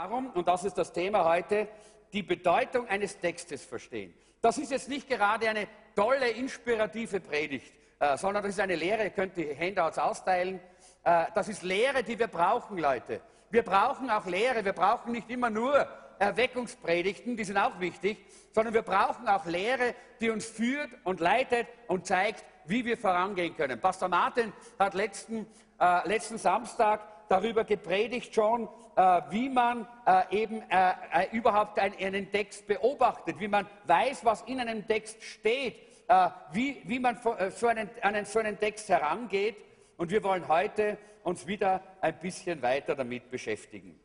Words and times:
darum, 0.00 0.30
und 0.30 0.48
das 0.48 0.64
ist 0.64 0.78
das 0.78 0.92
Thema 0.92 1.24
heute, 1.24 1.68
die 2.12 2.22
Bedeutung 2.22 2.88
eines 2.88 3.18
Textes 3.18 3.64
verstehen. 3.64 4.14
Das 4.40 4.56
ist 4.56 4.70
jetzt 4.70 4.88
nicht 4.88 5.08
gerade 5.08 5.48
eine 5.48 5.66
tolle, 5.94 6.30
inspirative 6.30 7.20
Predigt, 7.20 7.72
äh, 7.98 8.16
sondern 8.16 8.42
das 8.42 8.54
ist 8.54 8.60
eine 8.60 8.76
Lehre, 8.76 9.04
ihr 9.04 9.10
könnt 9.10 9.36
die 9.36 9.54
Handouts 9.54 9.98
austeilen. 9.98 10.58
Äh, 11.04 11.26
das 11.34 11.48
ist 11.48 11.62
Lehre, 11.62 12.02
die 12.02 12.18
wir 12.18 12.28
brauchen, 12.28 12.78
Leute. 12.78 13.20
Wir 13.50 13.62
brauchen 13.62 14.08
auch 14.10 14.24
Lehre, 14.26 14.64
wir 14.64 14.72
brauchen 14.72 15.12
nicht 15.12 15.28
immer 15.28 15.50
nur 15.50 15.86
Erweckungspredigten, 16.18 17.36
die 17.36 17.44
sind 17.44 17.58
auch 17.58 17.78
wichtig, 17.78 18.24
sondern 18.52 18.72
wir 18.72 18.82
brauchen 18.82 19.28
auch 19.28 19.44
Lehre, 19.44 19.94
die 20.20 20.30
uns 20.30 20.46
führt 20.46 20.90
und 21.04 21.20
leitet 21.20 21.66
und 21.88 22.06
zeigt, 22.06 22.44
wie 22.64 22.84
wir 22.86 22.96
vorangehen 22.96 23.54
können. 23.54 23.78
Pastor 23.78 24.08
Martin 24.08 24.52
hat 24.78 24.94
letzten, 24.94 25.46
äh, 25.78 26.08
letzten 26.08 26.38
Samstag 26.38 27.00
darüber 27.30 27.62
gepredigt 27.62 28.34
schon, 28.34 28.68
äh, 28.96 29.22
wie 29.30 29.48
man 29.48 29.86
äh, 30.04 30.42
eben 30.42 30.62
äh, 30.68 30.92
äh, 31.12 31.28
überhaupt 31.30 31.78
ein, 31.78 31.96
einen 31.96 32.30
Text 32.30 32.66
beobachtet, 32.66 33.38
wie 33.38 33.46
man 33.46 33.66
weiß, 33.86 34.24
was 34.24 34.42
in 34.42 34.58
einem 34.58 34.86
Text 34.86 35.22
steht, 35.22 35.76
äh, 36.08 36.28
wie, 36.52 36.82
wie 36.84 36.98
man 36.98 37.16
so 37.22 37.68
einen, 37.68 37.88
an 38.02 38.24
so 38.24 38.40
einen 38.40 38.58
Text 38.58 38.88
herangeht. 38.88 39.56
Und 39.96 40.10
wir 40.10 40.24
wollen 40.24 40.48
heute 40.48 40.98
uns 41.22 41.46
wieder 41.46 41.80
ein 42.00 42.18
bisschen 42.18 42.60
weiter 42.62 42.96
damit 42.96 43.30
beschäftigen. 43.30 43.98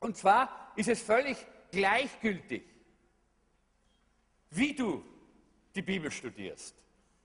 Und 0.00 0.16
zwar 0.16 0.72
ist 0.74 0.88
es 0.88 1.02
völlig 1.02 1.36
gleichgültig, 1.70 2.64
wie 4.50 4.74
du 4.74 5.04
die 5.72 5.82
Bibel 5.82 6.10
studierst. 6.10 6.74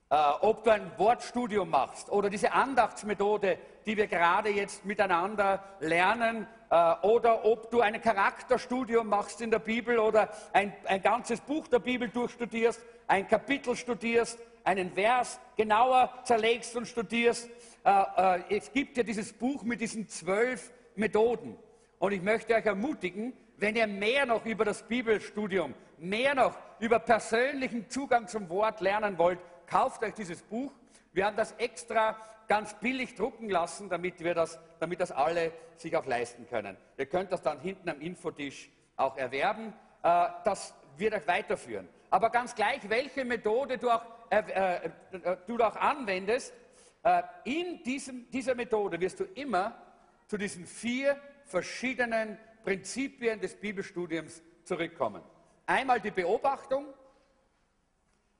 Äh, 0.08 0.14
ob 0.42 0.62
du 0.62 0.70
ein 0.70 0.92
Wortstudium 0.98 1.68
machst 1.68 2.10
oder 2.10 2.30
diese 2.30 2.52
Andachtsmethode, 2.52 3.58
die 3.86 3.96
wir 3.96 4.06
gerade 4.06 4.50
jetzt 4.50 4.84
miteinander 4.84 5.64
lernen, 5.80 6.46
äh, 6.70 6.94
oder 7.02 7.44
ob 7.44 7.72
du 7.72 7.80
ein 7.80 8.00
Charakterstudium 8.00 9.08
machst 9.08 9.40
in 9.40 9.50
der 9.50 9.58
Bibel 9.58 9.98
oder 9.98 10.28
ein, 10.52 10.72
ein 10.84 11.02
ganzes 11.02 11.40
Buch 11.40 11.66
der 11.66 11.80
Bibel 11.80 12.08
durchstudierst, 12.08 12.80
ein 13.08 13.26
Kapitel 13.26 13.74
studierst, 13.74 14.38
einen 14.62 14.92
Vers 14.92 15.40
genauer 15.56 16.12
zerlegst 16.22 16.76
und 16.76 16.86
studierst. 16.86 17.50
Äh, 17.82 18.38
äh, 18.38 18.58
es 18.58 18.72
gibt 18.72 18.96
ja 18.96 19.02
dieses 19.02 19.32
Buch 19.32 19.64
mit 19.64 19.80
diesen 19.80 20.08
zwölf 20.08 20.70
Methoden. 20.94 21.58
Und 21.98 22.12
ich 22.12 22.22
möchte 22.22 22.54
euch 22.54 22.66
ermutigen, 22.66 23.32
wenn 23.56 23.74
ihr 23.74 23.88
mehr 23.88 24.24
noch 24.24 24.44
über 24.44 24.64
das 24.64 24.84
Bibelstudium, 24.84 25.74
mehr 25.98 26.36
noch 26.36 26.56
über 26.78 27.00
persönlichen 27.00 27.88
Zugang 27.88 28.28
zum 28.28 28.48
Wort 28.48 28.80
lernen 28.80 29.18
wollt, 29.18 29.40
kauft 29.66 30.02
euch 30.02 30.14
dieses 30.14 30.42
Buch. 30.42 30.72
Wir 31.12 31.26
haben 31.26 31.36
das 31.36 31.52
extra 31.52 32.16
ganz 32.48 32.74
billig 32.74 33.14
drucken 33.14 33.48
lassen, 33.48 33.88
damit, 33.88 34.22
wir 34.22 34.34
das, 34.34 34.58
damit 34.78 35.00
das 35.00 35.12
alle 35.12 35.52
sich 35.76 35.96
auch 35.96 36.06
leisten 36.06 36.46
können. 36.48 36.76
Ihr 36.96 37.06
könnt 37.06 37.32
das 37.32 37.42
dann 37.42 37.60
hinten 37.60 37.88
am 37.88 38.00
Infotisch 38.00 38.70
auch 38.96 39.16
erwerben. 39.16 39.72
Äh, 40.02 40.28
das 40.44 40.74
wird 40.96 41.14
euch 41.14 41.26
weiterführen. 41.26 41.88
Aber 42.10 42.30
ganz 42.30 42.54
gleich, 42.54 42.88
welche 42.88 43.24
Methode 43.24 43.78
du 43.78 43.90
auch, 43.90 44.02
äh, 44.30 44.38
äh, 44.38 44.90
du 45.46 45.58
auch 45.58 45.76
anwendest, 45.76 46.54
äh, 47.02 47.22
in 47.44 47.82
diesem, 47.82 48.30
dieser 48.30 48.54
Methode 48.54 49.00
wirst 49.00 49.20
du 49.20 49.24
immer 49.34 49.76
zu 50.26 50.36
diesen 50.36 50.66
vier 50.66 51.16
verschiedenen 51.44 52.38
Prinzipien 52.64 53.40
des 53.40 53.54
Bibelstudiums 53.54 54.42
zurückkommen. 54.64 55.22
Einmal 55.66 56.00
die 56.00 56.10
Beobachtung. 56.10 56.86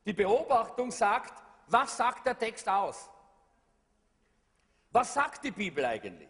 Die 0.06 0.12
Beobachtung 0.12 0.91
sagt, 0.91 1.43
was 1.67 1.97
sagt 1.97 2.27
der 2.27 2.39
Text 2.39 2.69
aus? 2.69 3.11
Was 4.93 5.12
sagt 5.12 5.44
die 5.44 5.50
Bibel 5.50 5.84
eigentlich? 5.84 6.28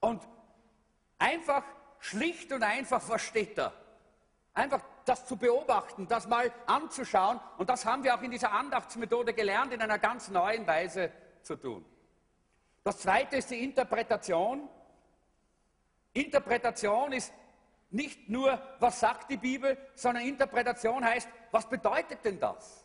Und 0.00 0.22
einfach, 1.18 1.62
schlicht 2.00 2.52
und 2.52 2.62
einfach, 2.62 3.00
was 3.08 3.22
steht 3.22 3.56
da? 3.56 3.72
Einfach 4.52 4.82
das 5.04 5.24
zu 5.24 5.36
beobachten, 5.36 6.08
das 6.08 6.26
mal 6.26 6.52
anzuschauen. 6.66 7.40
Und 7.58 7.70
das 7.70 7.86
haben 7.86 8.02
wir 8.04 8.14
auch 8.14 8.22
in 8.22 8.30
dieser 8.30 8.52
Andachtsmethode 8.52 9.32
gelernt, 9.32 9.72
in 9.72 9.80
einer 9.80 9.98
ganz 9.98 10.28
neuen 10.28 10.66
Weise 10.66 11.12
zu 11.42 11.56
tun. 11.56 11.84
Das 12.82 12.98
zweite 12.98 13.36
ist 13.36 13.50
die 13.50 13.62
Interpretation. 13.62 14.68
Interpretation 16.12 17.12
ist 17.12 17.32
nicht 17.90 18.28
nur, 18.28 18.60
was 18.80 19.00
sagt 19.00 19.30
die 19.30 19.36
Bibel, 19.36 19.78
sondern 19.94 20.24
Interpretation 20.24 21.04
heißt, 21.04 21.28
was 21.50 21.68
bedeutet 21.68 22.24
denn 22.24 22.40
das? 22.40 22.84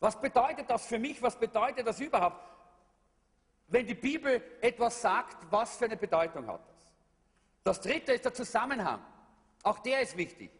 Was 0.00 0.20
bedeutet 0.20 0.68
das 0.68 0.86
für 0.86 0.98
mich? 0.98 1.22
Was 1.22 1.38
bedeutet 1.38 1.86
das 1.86 2.00
überhaupt? 2.00 2.40
Wenn 3.68 3.86
die 3.86 3.94
Bibel 3.94 4.42
etwas 4.60 5.00
sagt, 5.00 5.50
was 5.50 5.76
für 5.76 5.86
eine 5.86 5.96
Bedeutung 5.96 6.46
hat 6.46 6.60
das? 6.68 6.92
Das 7.62 7.80
dritte 7.80 8.12
ist 8.12 8.24
der 8.24 8.34
Zusammenhang. 8.34 9.00
Auch 9.62 9.78
der 9.78 10.00
ist 10.00 10.16
wichtig. 10.16 10.50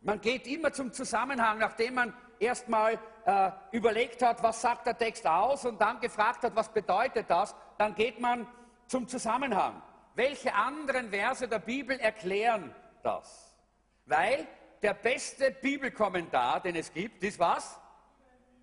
Man 0.00 0.20
geht 0.20 0.46
immer 0.46 0.72
zum 0.72 0.92
Zusammenhang, 0.92 1.58
nachdem 1.58 1.94
man 1.94 2.14
erstmal 2.40 2.98
äh, 3.24 3.50
überlegt 3.72 4.22
hat, 4.22 4.42
was 4.42 4.60
sagt 4.60 4.86
der 4.86 4.96
Text 4.96 5.26
aus 5.26 5.64
und 5.64 5.80
dann 5.80 6.00
gefragt 6.00 6.42
hat, 6.42 6.56
was 6.56 6.68
bedeutet 6.68 7.28
das, 7.28 7.54
dann 7.76 7.94
geht 7.94 8.20
man 8.20 8.46
zum 8.86 9.06
Zusammenhang. 9.06 9.82
Welche 10.18 10.52
anderen 10.52 11.10
Verse 11.10 11.46
der 11.46 11.60
Bibel 11.60 11.96
erklären 12.00 12.74
das? 13.04 13.56
Weil 14.04 14.48
der 14.82 14.94
beste 14.94 15.52
Bibelkommentar, 15.52 16.60
den 16.60 16.74
es 16.74 16.92
gibt, 16.92 17.22
ist 17.22 17.38
was? 17.38 17.78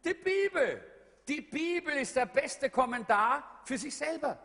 Die 0.04 0.16
Bibel. 0.16 0.84
Die 1.26 1.40
Bibel 1.40 1.94
ist 1.94 2.14
der 2.14 2.26
beste 2.26 2.70
Kommentar 2.70 3.62
für 3.64 3.78
sich 3.78 3.96
selber. 3.96 4.38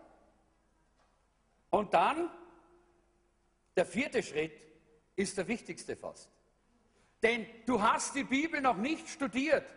Und 1.71 1.93
dann, 1.93 2.31
der 3.75 3.87
vierte 3.87 4.23
Schritt 4.23 4.65
ist 5.17 5.37
der 5.37 5.49
wichtigste 5.49 5.97
fast. 5.97 6.31
Denn 7.25 7.45
du 7.67 7.83
hast 7.83 8.15
die 8.15 8.23
Bibel 8.23 8.61
noch 8.61 8.77
nicht 8.77 9.09
studiert, 9.09 9.69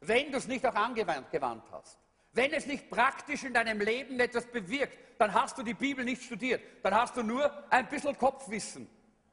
wenn 0.00 0.32
du 0.32 0.38
es 0.38 0.48
nicht 0.48 0.64
auch 0.64 0.74
angewandt 0.74 1.70
hast. 1.70 1.98
Wenn 2.36 2.52
es 2.52 2.66
nicht 2.66 2.90
praktisch 2.90 3.44
in 3.44 3.54
deinem 3.54 3.80
Leben 3.80 4.20
etwas 4.20 4.44
bewirkt, 4.46 4.98
dann 5.18 5.32
hast 5.32 5.56
du 5.56 5.62
die 5.62 5.72
Bibel 5.72 6.04
nicht 6.04 6.22
studiert. 6.22 6.60
Dann 6.82 6.94
hast 6.94 7.16
du 7.16 7.22
nur 7.22 7.50
ein 7.72 7.88
bisschen 7.88 8.16
Kopfwissen 8.18 8.86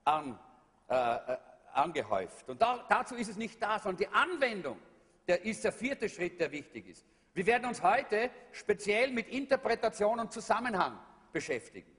an, 0.06 0.40
äh, 0.88 0.96
äh, 0.96 1.38
angehäuft. 1.74 2.48
Und 2.48 2.62
da, 2.62 2.86
dazu 2.88 3.16
ist 3.16 3.28
es 3.28 3.36
nicht 3.36 3.62
da, 3.62 3.78
sondern 3.78 3.98
die 3.98 4.08
Anwendung 4.08 4.80
der 5.28 5.44
ist 5.44 5.64
der 5.64 5.74
vierte 5.74 6.08
Schritt, 6.08 6.40
der 6.40 6.52
wichtig 6.52 6.88
ist. 6.88 7.06
Wir 7.34 7.46
werden 7.46 7.66
uns 7.66 7.82
heute 7.82 8.30
speziell 8.52 9.12
mit 9.12 9.28
Interpretation 9.28 10.20
und 10.20 10.32
Zusammenhang 10.32 10.98
beschäftigen. 11.32 11.92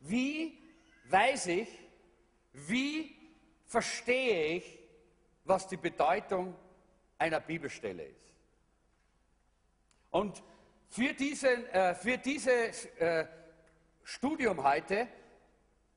Wie 0.00 0.58
weiß 1.08 1.46
ich, 1.48 1.68
wie 2.52 3.16
verstehe 3.64 4.56
ich, 4.56 4.78
was 5.44 5.66
die 5.66 5.76
Bedeutung 5.76 6.54
einer 7.18 7.40
Bibelstelle 7.40 8.04
ist? 8.04 8.31
Und 10.12 10.42
für, 10.88 11.14
diesen, 11.14 11.66
äh, 11.70 11.94
für 11.94 12.18
dieses 12.18 12.84
äh, 12.98 13.26
Studium 14.04 14.62
heute 14.62 15.08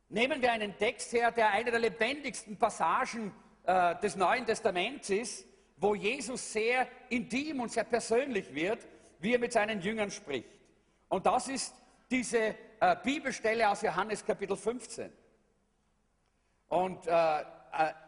nehmen 0.09 0.41
wir 0.41 0.51
einen 0.53 0.77
Text 0.77 1.11
her, 1.11 1.31
der 1.31 1.49
eine 1.49 1.69
der 1.69 1.81
lebendigsten 1.81 2.57
Passagen 2.57 3.33
äh, 3.65 3.95
des 3.97 4.15
Neuen 4.15 4.45
Testaments 4.45 5.09
ist, 5.09 5.45
wo 5.77 5.95
Jesus 5.95 6.53
sehr 6.53 6.87
intim 7.09 7.59
und 7.59 7.71
sehr 7.71 7.83
persönlich 7.83 8.55
wird, 8.55 8.87
wie 9.19 9.33
er 9.33 9.39
mit 9.39 9.51
seinen 9.51 9.81
Jüngern 9.81 10.09
spricht. 10.09 10.49
Und 11.09 11.25
das 11.25 11.49
ist 11.49 11.75
diese 12.09 12.55
äh, 12.79 12.95
Bibelstelle 13.03 13.69
aus 13.69 13.81
Johannes 13.81 14.25
Kapitel 14.25 14.55
15. 14.55 15.11
Und 16.69 17.05
äh, 17.05 17.11
äh, 17.11 17.43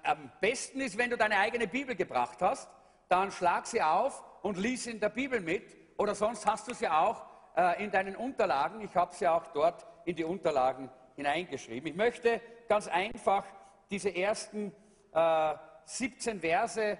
am 0.04 0.32
besten 0.40 0.80
ist, 0.80 0.98
wenn 0.98 1.10
du 1.10 1.18
deine 1.18 1.38
eigene 1.38 1.68
Bibel 1.68 1.96
gebracht 1.96 2.42
hast, 2.42 2.70
dann 3.10 3.30
schlag 3.30 3.68
sie 3.68 3.82
auf 3.82 4.24
und 4.42 4.58
lies 4.58 4.88
in 4.88 5.02
der 5.02 5.10
Bibel 5.10 5.42
mit 5.42 5.76
oder 5.98 6.16
sonst 6.16 6.46
hast 6.46 6.68
du 6.68 6.74
sie 6.74 6.88
auch 6.88 7.26
äh, 7.56 7.84
in 7.84 7.92
deinen 7.92 8.16
Unterlagen. 8.16 8.82
Ich 8.82 8.96
habe 8.96 9.14
sie 9.14 9.28
auch 9.28 9.48
dort 9.48 9.86
in 10.06 10.16
die 10.16 10.24
Unterlagen 10.24 10.90
hineingeschrieben. 11.16 11.90
Ich 11.90 11.96
möchte 11.96 12.40
ganz 12.70 12.88
einfach 12.88 13.44
diese 13.90 14.16
ersten 14.16 14.72
äh, 15.14 15.56
17 15.86 16.40
Verse 16.40 16.98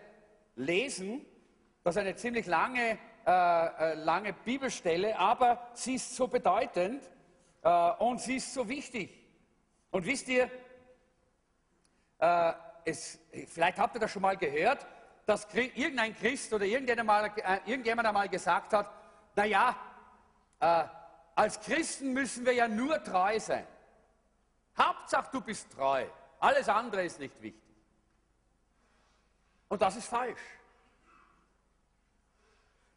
lesen. 0.56 1.26
Das 1.84 1.96
ist 1.96 2.02
eine 2.02 2.16
ziemlich 2.16 2.48
lange, 2.48 2.98
äh, 3.26 3.32
äh, 3.32 3.94
lange 3.94 4.34
Bibelstelle, 4.34 5.18
aber 5.18 5.68
sie 5.74 5.96
ist 5.96 6.16
so 6.16 6.28
bedeutend 6.28 7.10
äh, 7.62 7.92
und 8.00 8.20
sie 8.20 8.38
ist 8.38 8.54
so 8.54 8.68
wichtig. 8.68 9.12
Und 9.92 10.06
wisst 10.06 10.28
ihr, 10.28 10.50
äh, 12.20 12.54
es, 12.86 13.20
vielleicht 13.48 13.78
habt 13.78 13.96
ihr 13.96 14.00
das 14.00 14.12
schon 14.12 14.22
mal 14.22 14.38
gehört, 14.38 14.88
dass 15.28 15.46
irgendein 15.54 16.16
Christ 16.16 16.54
oder 16.54 16.64
irgendjemand 16.64 17.02
einmal, 17.02 17.32
äh, 17.36 17.60
irgendjemand 17.70 18.08
einmal 18.08 18.30
gesagt 18.30 18.72
hat, 18.72 18.90
naja, 19.36 19.76
äh, 20.62 20.86
als 21.36 21.60
Christen 21.60 22.14
müssen 22.14 22.46
wir 22.46 22.54
ja 22.54 22.68
nur 22.68 23.04
treu 23.04 23.38
sein. 23.38 23.68
Hauptsache, 24.78 25.30
du 25.34 25.42
bist 25.42 25.70
treu. 25.74 26.06
Alles 26.40 26.70
andere 26.70 27.04
ist 27.04 27.20
nicht 27.20 27.40
wichtig. 27.42 27.62
Und 29.68 29.82
das 29.82 29.98
ist 29.98 30.08
falsch. 30.08 30.40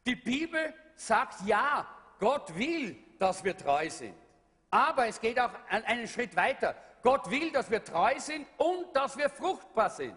Die 0.05 0.15
Bibel 0.15 0.73
sagt 0.95 1.41
ja, 1.45 1.85
Gott 2.17 2.55
will, 2.55 2.97
dass 3.19 3.43
wir 3.43 3.57
treu 3.57 3.89
sind. 3.89 4.15
Aber 4.69 5.05
es 5.05 5.19
geht 5.19 5.37
auch 5.37 5.51
einen 5.69 6.07
Schritt 6.07 6.33
weiter. 6.37 6.75
Gott 7.03 7.29
will, 7.29 7.51
dass 7.51 7.69
wir 7.69 7.83
treu 7.83 8.17
sind 8.19 8.47
und 8.57 8.95
dass 8.95 9.17
wir 9.17 9.29
fruchtbar 9.29 9.89
sind, 9.89 10.15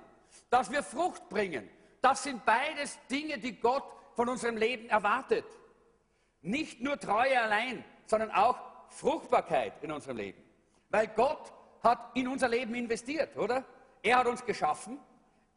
dass 0.49 0.71
wir 0.71 0.83
Frucht 0.85 1.29
bringen. 1.29 1.69
Das 2.05 2.23
sind 2.23 2.45
beides 2.45 2.99
Dinge, 3.11 3.39
die 3.39 3.59
Gott 3.59 3.83
von 4.12 4.29
unserem 4.29 4.59
Leben 4.59 4.91
erwartet. 4.91 5.47
Nicht 6.43 6.83
nur 6.83 7.01
Treue 7.01 7.41
allein, 7.41 7.83
sondern 8.05 8.31
auch 8.31 8.59
Fruchtbarkeit 8.91 9.83
in 9.83 9.91
unserem 9.91 10.19
Leben. 10.19 10.43
Weil 10.91 11.06
Gott 11.06 11.51
hat 11.83 12.11
in 12.12 12.29
unser 12.29 12.49
Leben 12.49 12.75
investiert, 12.75 13.35
oder? 13.39 13.65
Er 14.03 14.19
hat 14.19 14.27
uns 14.27 14.45
geschaffen, 14.45 15.01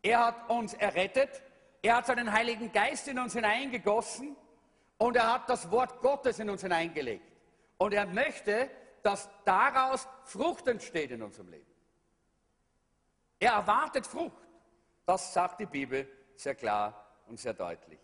er 0.02 0.26
hat 0.26 0.50
uns 0.50 0.74
errettet, 0.74 1.44
er 1.82 1.98
hat 1.98 2.06
seinen 2.06 2.32
Heiligen 2.32 2.72
Geist 2.72 3.10
in 3.10 3.20
uns 3.20 3.34
hineingegossen 3.34 4.38
und 5.00 5.18
er 5.18 5.34
hat 5.34 5.50
das 5.50 5.70
Wort 5.70 6.00
Gottes 6.00 6.40
in 6.40 6.50
uns 6.50 6.62
hineingelegt. 6.62 7.30
Und 7.78 7.94
er 7.94 8.06
möchte, 8.06 8.72
dass 9.04 9.30
daraus 9.44 10.08
Frucht 10.24 10.66
entsteht 10.70 11.12
in 11.12 11.24
unserem 11.24 11.50
Leben. 11.50 11.68
Er 13.38 13.52
erwartet 13.52 14.08
Frucht. 14.08 14.48
Das 15.06 15.34
sagt 15.34 15.60
die 15.60 15.66
Bibel 15.66 16.08
sehr 16.40 16.56
klar 16.56 17.06
und 17.28 17.40
sehr 17.40 17.54
deutlich. 17.54 18.00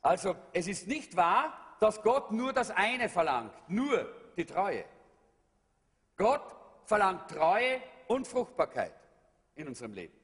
Also 0.00 0.34
es 0.52 0.66
ist 0.66 0.88
nicht 0.88 1.16
wahr, 1.16 1.76
dass 1.80 2.02
Gott 2.02 2.32
nur 2.32 2.52
das 2.52 2.70
eine 2.70 3.08
verlangt, 3.08 3.52
nur 3.68 4.08
die 4.36 4.44
Treue. 4.44 4.84
Gott 6.16 6.54
verlangt 6.84 7.28
Treue 7.30 7.80
und 8.08 8.26
Fruchtbarkeit 8.26 8.94
in 9.54 9.68
unserem 9.68 9.92
Leben. 9.92 10.14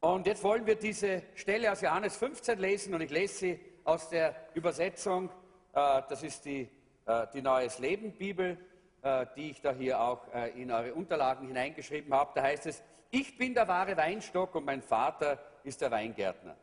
Und 0.00 0.26
jetzt 0.26 0.42
wollen 0.42 0.66
wir 0.66 0.74
diese 0.74 1.22
Stelle 1.34 1.70
aus 1.70 1.80
Johannes 1.80 2.16
15 2.16 2.58
lesen 2.58 2.94
und 2.94 3.02
ich 3.02 3.10
lese 3.10 3.34
sie 3.34 3.60
aus 3.84 4.08
der 4.08 4.34
Übersetzung, 4.54 5.30
äh, 5.72 6.02
das 6.08 6.22
ist 6.22 6.44
die, 6.44 6.68
äh, 7.06 7.26
die 7.32 7.40
Neues 7.40 7.78
Leben 7.78 8.12
Bibel, 8.12 8.58
äh, 9.02 9.26
die 9.36 9.50
ich 9.50 9.60
da 9.60 9.72
hier 9.72 10.00
auch 10.00 10.26
in 10.54 10.70
eure 10.70 10.94
Unterlagen 10.94 11.46
hineingeschrieben 11.46 12.12
habe. 12.12 12.32
Da 12.34 12.42
heißt 12.42 12.66
es, 12.66 12.82
ich 13.12 13.36
bin 13.36 13.54
der 13.54 13.68
wahre 13.68 13.96
Weinstock 13.96 14.54
und 14.54 14.64
mein 14.64 14.82
Vater 14.82 15.38
ist 15.62 15.80
der 15.82 15.90
Weingärtner. 15.90 16.56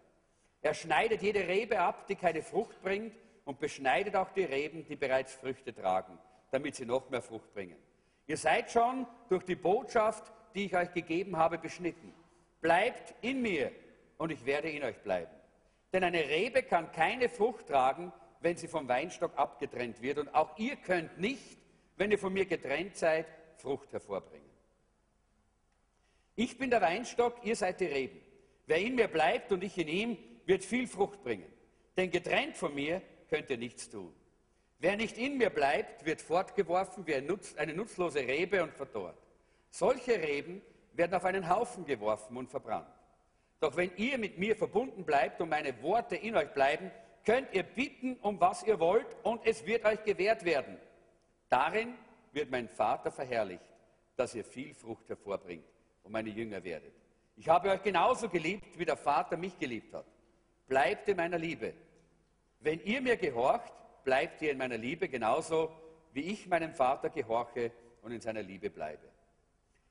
Er 0.61 0.73
schneidet 0.73 1.21
jede 1.21 1.47
Rebe 1.47 1.79
ab, 1.79 2.07
die 2.07 2.15
keine 2.15 2.41
Frucht 2.41 2.81
bringt 2.81 3.15
und 3.45 3.59
beschneidet 3.59 4.15
auch 4.15 4.31
die 4.31 4.43
Reben, 4.43 4.83
die 4.83 4.95
bereits 4.95 5.33
Früchte 5.35 5.73
tragen, 5.73 6.17
damit 6.51 6.75
sie 6.75 6.85
noch 6.85 7.09
mehr 7.09 7.21
Frucht 7.21 7.53
bringen. 7.53 7.77
Ihr 8.25 8.35
seid 8.35 8.71
schon 8.71 9.05
durch 9.29 9.43
die 9.43 9.55
Botschaft, 9.55 10.33
die 10.55 10.65
ich 10.65 10.75
euch 10.75 10.91
gegeben 10.91 11.37
habe, 11.37 11.59
beschnitten. 11.59 12.13
Bleibt 12.61 13.13
in 13.21 13.41
mir 13.41 13.71
und 14.17 14.31
ich 14.31 14.43
werde 14.45 14.69
in 14.69 14.83
euch 14.83 14.97
bleiben. 15.01 15.31
Denn 15.93 16.03
eine 16.03 16.27
Rebe 16.27 16.63
kann 16.63 16.91
keine 16.91 17.29
Frucht 17.29 17.67
tragen, 17.67 18.11
wenn 18.41 18.57
sie 18.57 18.67
vom 18.67 18.87
Weinstock 18.87 19.37
abgetrennt 19.37 20.01
wird. 20.01 20.17
Und 20.17 20.33
auch 20.33 20.57
ihr 20.57 20.75
könnt 20.77 21.19
nicht, 21.19 21.57
wenn 21.95 22.11
ihr 22.11 22.19
von 22.19 22.33
mir 22.33 22.45
getrennt 22.45 22.95
seid, 22.95 23.27
Frucht 23.57 23.93
hervorbringen. 23.93 24.48
Ich 26.39 26.57
bin 26.57 26.69
der 26.69 26.79
Weinstock, 26.79 27.35
ihr 27.43 27.57
seid 27.57 27.81
die 27.81 27.85
Reben. 27.87 28.21
Wer 28.65 28.77
in 28.77 28.95
mir 28.95 29.09
bleibt 29.09 29.51
und 29.51 29.61
ich 29.61 29.77
in 29.77 29.89
ihm, 29.89 30.17
wird 30.45 30.63
viel 30.63 30.87
Frucht 30.87 31.21
bringen. 31.21 31.51
Denn 31.97 32.11
getrennt 32.11 32.55
von 32.55 32.73
mir 32.73 33.01
könnt 33.29 33.49
ihr 33.49 33.57
nichts 33.57 33.89
tun. 33.89 34.13
Wer 34.79 34.95
nicht 34.95 35.17
in 35.17 35.37
mir 35.37 35.49
bleibt, 35.49 36.05
wird 36.05 36.21
fortgeworfen 36.21 37.05
wie 37.05 37.15
eine 37.15 37.73
nutzlose 37.73 38.19
Rebe 38.19 38.63
und 38.63 38.73
verdorrt. 38.73 39.17
Solche 39.69 40.13
Reben 40.13 40.61
werden 40.93 41.13
auf 41.13 41.25
einen 41.25 41.49
Haufen 41.49 41.83
geworfen 41.83 42.37
und 42.37 42.49
verbrannt. 42.49 42.87
Doch 43.59 43.75
wenn 43.75 43.91
ihr 43.97 44.17
mit 44.17 44.37
mir 44.37 44.55
verbunden 44.55 45.03
bleibt 45.03 45.41
und 45.41 45.49
meine 45.49 45.83
Worte 45.83 46.15
in 46.15 46.37
euch 46.37 46.53
bleiben, 46.53 46.89
könnt 47.25 47.53
ihr 47.53 47.63
bitten, 47.63 48.15
um 48.21 48.39
was 48.39 48.63
ihr 48.63 48.79
wollt, 48.79 49.17
und 49.23 49.45
es 49.45 49.65
wird 49.65 49.83
euch 49.83 50.01
gewährt 50.05 50.45
werden. 50.45 50.77
Darin 51.49 51.95
wird 52.31 52.49
mein 52.49 52.69
Vater 52.69 53.11
verherrlicht, 53.11 53.65
dass 54.15 54.33
ihr 54.33 54.45
viel 54.45 54.73
Frucht 54.73 55.09
hervorbringt 55.09 55.65
und 56.03 56.11
meine 56.11 56.29
Jünger 56.29 56.63
werdet. 56.63 56.93
Ich 57.35 57.47
habe 57.47 57.69
euch 57.69 57.81
genauso 57.81 58.27
geliebt, 58.29 58.77
wie 58.77 58.85
der 58.85 58.97
Vater 58.97 59.37
mich 59.37 59.57
geliebt 59.57 59.93
hat. 59.93 60.05
Bleibt 60.67 61.07
in 61.07 61.17
meiner 61.17 61.37
Liebe. 61.37 61.73
Wenn 62.59 62.81
ihr 62.83 63.01
mir 63.01 63.15
gehorcht, 63.15 63.71
bleibt 64.03 64.41
ihr 64.41 64.51
in 64.51 64.57
meiner 64.57 64.77
Liebe 64.77 65.07
genauso, 65.07 65.71
wie 66.11 66.21
ich 66.31 66.47
meinem 66.47 66.73
Vater 66.73 67.09
gehorche 67.09 67.71
und 68.01 68.11
in 68.11 68.21
seiner 68.21 68.41
Liebe 68.41 68.69
bleibe. 68.69 69.07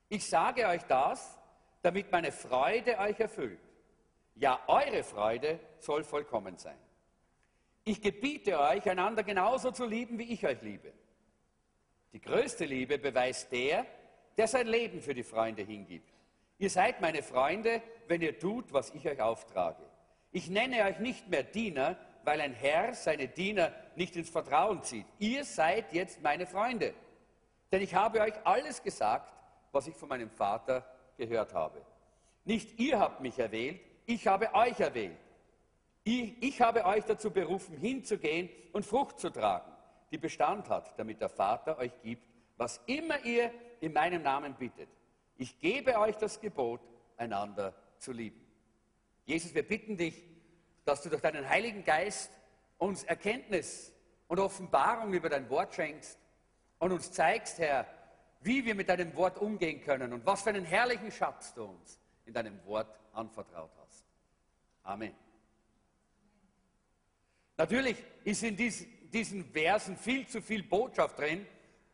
Ich 0.09 0.27
sage 0.27 0.67
euch 0.67 0.83
das, 0.83 1.37
damit 1.81 2.11
meine 2.11 2.31
Freude 2.31 2.97
euch 2.99 3.19
erfüllt. 3.19 3.59
Ja, 4.35 4.59
eure 4.67 5.03
Freude 5.03 5.59
soll 5.79 6.03
vollkommen 6.03 6.57
sein. 6.57 6.77
Ich 7.83 8.01
gebiete 8.01 8.59
euch, 8.59 8.87
einander 8.89 9.23
genauso 9.23 9.71
zu 9.71 9.85
lieben, 9.85 10.19
wie 10.19 10.33
ich 10.33 10.45
euch 10.45 10.61
liebe. 10.61 10.93
Die 12.13 12.21
größte 12.21 12.65
Liebe 12.65 12.97
beweist 12.97 13.51
der, 13.51 13.85
der 14.39 14.47
sein 14.47 14.67
Leben 14.67 15.01
für 15.01 15.13
die 15.13 15.23
Freunde 15.23 15.63
hingibt. 15.63 16.13
Ihr 16.59 16.69
seid 16.69 17.01
meine 17.01 17.21
Freunde, 17.21 17.81
wenn 18.07 18.21
ihr 18.21 18.39
tut, 18.39 18.71
was 18.71 18.89
ich 18.95 19.05
euch 19.05 19.19
auftrage. 19.19 19.83
Ich 20.31 20.49
nenne 20.49 20.85
euch 20.85 20.99
nicht 20.99 21.27
mehr 21.27 21.43
Diener, 21.43 21.97
weil 22.23 22.39
ein 22.39 22.53
Herr 22.53 22.93
seine 22.93 23.27
Diener 23.27 23.73
nicht 23.97 24.15
ins 24.15 24.29
Vertrauen 24.29 24.81
zieht. 24.81 25.05
Ihr 25.17 25.43
seid 25.43 25.91
jetzt 25.91 26.21
meine 26.21 26.47
Freunde. 26.47 26.93
Denn 27.69 27.81
ich 27.81 27.93
habe 27.93 28.21
euch 28.21 28.33
alles 28.45 28.81
gesagt, 28.81 29.29
was 29.73 29.87
ich 29.87 29.95
von 29.97 30.07
meinem 30.07 30.29
Vater 30.29 30.85
gehört 31.17 31.53
habe. 31.53 31.81
Nicht 32.45 32.79
ihr 32.79 32.97
habt 32.97 33.19
mich 33.19 33.37
erwählt, 33.37 33.81
ich 34.05 34.25
habe 34.25 34.53
euch 34.53 34.79
erwählt. 34.79 35.17
Ich, 36.05 36.41
ich 36.41 36.61
habe 36.61 36.85
euch 36.85 37.03
dazu 37.03 37.29
berufen, 37.29 37.75
hinzugehen 37.75 38.49
und 38.71 38.85
Frucht 38.85 39.19
zu 39.19 39.31
tragen, 39.31 39.69
die 40.11 40.17
Bestand 40.17 40.69
hat, 40.69 40.97
damit 40.97 41.19
der 41.19 41.27
Vater 41.27 41.77
euch 41.77 41.91
gibt, 42.01 42.23
was 42.55 42.79
immer 42.85 43.21
ihr 43.25 43.51
in 43.81 43.93
meinem 43.93 44.21
Namen 44.21 44.55
bittet. 44.55 44.89
Ich 45.37 45.59
gebe 45.59 45.97
euch 45.97 46.15
das 46.17 46.39
Gebot, 46.39 46.81
einander 47.17 47.73
zu 47.97 48.11
lieben. 48.11 48.45
Jesus, 49.25 49.53
wir 49.53 49.67
bitten 49.67 49.97
dich, 49.97 50.23
dass 50.85 51.01
du 51.01 51.09
durch 51.09 51.21
deinen 51.21 51.47
Heiligen 51.47 51.83
Geist 51.83 52.31
uns 52.77 53.03
Erkenntnis 53.03 53.93
und 54.27 54.39
Offenbarung 54.39 55.13
über 55.13 55.29
dein 55.29 55.49
Wort 55.49 55.73
schenkst 55.75 56.17
und 56.79 56.91
uns 56.91 57.11
zeigst, 57.11 57.59
Herr, 57.59 57.85
wie 58.41 58.65
wir 58.65 58.73
mit 58.73 58.89
deinem 58.89 59.13
Wort 59.15 59.37
umgehen 59.37 59.81
können 59.81 60.13
und 60.13 60.25
was 60.25 60.43
für 60.43 60.49
einen 60.49 60.65
herrlichen 60.65 61.11
Schatz 61.11 61.53
du 61.53 61.65
uns 61.65 61.99
in 62.25 62.33
deinem 62.33 62.63
Wort 62.65 62.97
anvertraut 63.13 63.71
hast. 63.81 64.05
Amen. 64.83 65.13
Natürlich 67.57 67.97
ist 68.23 68.43
in 68.43 68.55
diesen 68.55 69.45
Versen 69.51 69.97
viel 69.97 70.25
zu 70.25 70.41
viel 70.41 70.63
Botschaft 70.63 71.19
drin, 71.19 71.45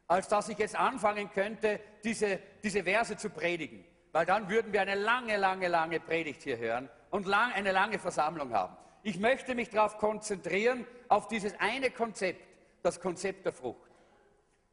als 0.08 0.28
dass 0.28 0.50
ich 0.50 0.58
jetzt 0.58 0.76
anfangen 0.76 1.32
könnte, 1.32 1.80
diese, 2.04 2.40
diese 2.64 2.84
Verse 2.84 3.18
zu 3.18 3.30
predigen. 3.30 3.84
Weil 4.12 4.26
dann 4.26 4.50
würden 4.50 4.72
wir 4.72 4.82
eine 4.82 4.96
lange, 4.96 5.38
lange, 5.38 5.68
lange 5.68 6.00
Predigt 6.00 6.44
hier 6.44 6.58
hören 6.58 6.90
und 7.10 7.26
lang, 7.26 7.52
eine 7.54 7.72
lange 7.72 8.00
Versammlung 8.00 8.54
haben. 8.54 8.76
Ich 9.04 9.20
möchte 9.20 9.56
mich 9.56 9.70
darauf 9.70 9.98
konzentrieren, 9.98 10.86
auf 11.10 11.28
dieses 11.28 11.54
eine 11.60 11.92
Konzept, 11.92 12.42
das 12.82 13.00
Konzept 13.00 13.46
der 13.46 13.54
Frucht. 13.54 13.92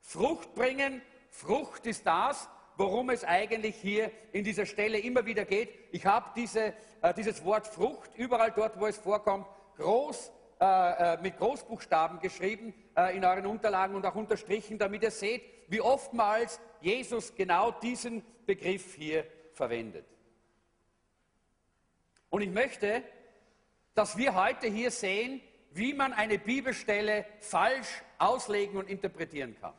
Frucht 0.00 0.54
bringen, 0.54 1.02
Frucht 1.30 1.86
ist 1.86 2.06
das, 2.06 2.48
worum 2.76 3.10
es 3.10 3.24
eigentlich 3.24 3.76
hier 3.76 4.10
in 4.32 4.44
dieser 4.44 4.66
Stelle 4.66 4.98
immer 4.98 5.24
wieder 5.26 5.44
geht. 5.44 5.70
Ich 5.92 6.06
habe 6.06 6.30
diese, 6.36 6.74
äh, 7.00 7.14
dieses 7.14 7.44
Wort 7.44 7.66
Frucht 7.66 8.10
überall 8.16 8.52
dort, 8.52 8.78
wo 8.78 8.86
es 8.86 8.98
vorkommt, 8.98 9.46
groß, 9.76 10.32
äh, 10.62 11.14
äh 11.14 11.20
mit 11.20 11.38
Großbuchstaben 11.38 12.20
geschrieben 12.20 12.72
äh, 12.96 13.16
in 13.16 13.24
euren 13.24 13.46
Unterlagen 13.46 13.96
und 13.96 14.06
auch 14.06 14.14
unterstrichen, 14.14 14.78
damit 14.78 15.02
ihr 15.02 15.10
seht, 15.10 15.42
wie 15.68 15.80
oftmals 15.80 16.60
Jesus 16.80 17.34
genau 17.34 17.72
diesen 17.72 18.22
Begriff 18.46 18.94
hier 18.94 19.26
verwendet. 19.52 20.06
Und 22.30 22.42
ich 22.42 22.50
möchte, 22.50 23.02
dass 23.94 24.16
wir 24.16 24.34
heute 24.34 24.68
hier 24.68 24.90
sehen, 24.90 25.40
wie 25.72 25.94
man 25.94 26.12
eine 26.12 26.38
Bibelstelle 26.38 27.26
falsch 27.40 28.02
auslegen 28.18 28.76
und 28.76 28.88
interpretieren 28.88 29.56
kann. 29.60 29.74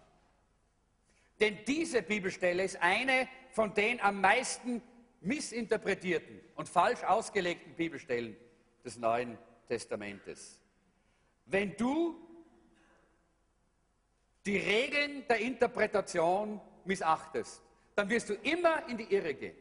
Denn 1.40 1.60
diese 1.68 2.02
Bibelstelle 2.02 2.63
ist 2.63 2.82
eine 2.82 3.28
von 3.52 3.74
den 3.74 4.02
am 4.02 4.22
meisten 4.22 4.82
missinterpretierten 5.22 6.40
und 6.56 6.68
falsch 6.70 7.04
ausgelegten 7.04 7.74
Bibelstellen 7.74 8.36
des 8.84 8.98
Neuen 8.98 9.38
Testamentes. 9.68 10.62
Wenn 11.46 11.76
du 11.76 12.16
die 14.46 14.58
Regeln 14.58 15.26
der 15.28 15.40
Interpretation 15.40 16.60
missachtest, 16.86 17.62
dann 17.96 18.10
wirst 18.10 18.30
du 18.30 18.34
immer 18.36 18.88
in 18.88 18.98
die 18.98 19.14
Irre 19.14 19.34
gehen 19.34 19.56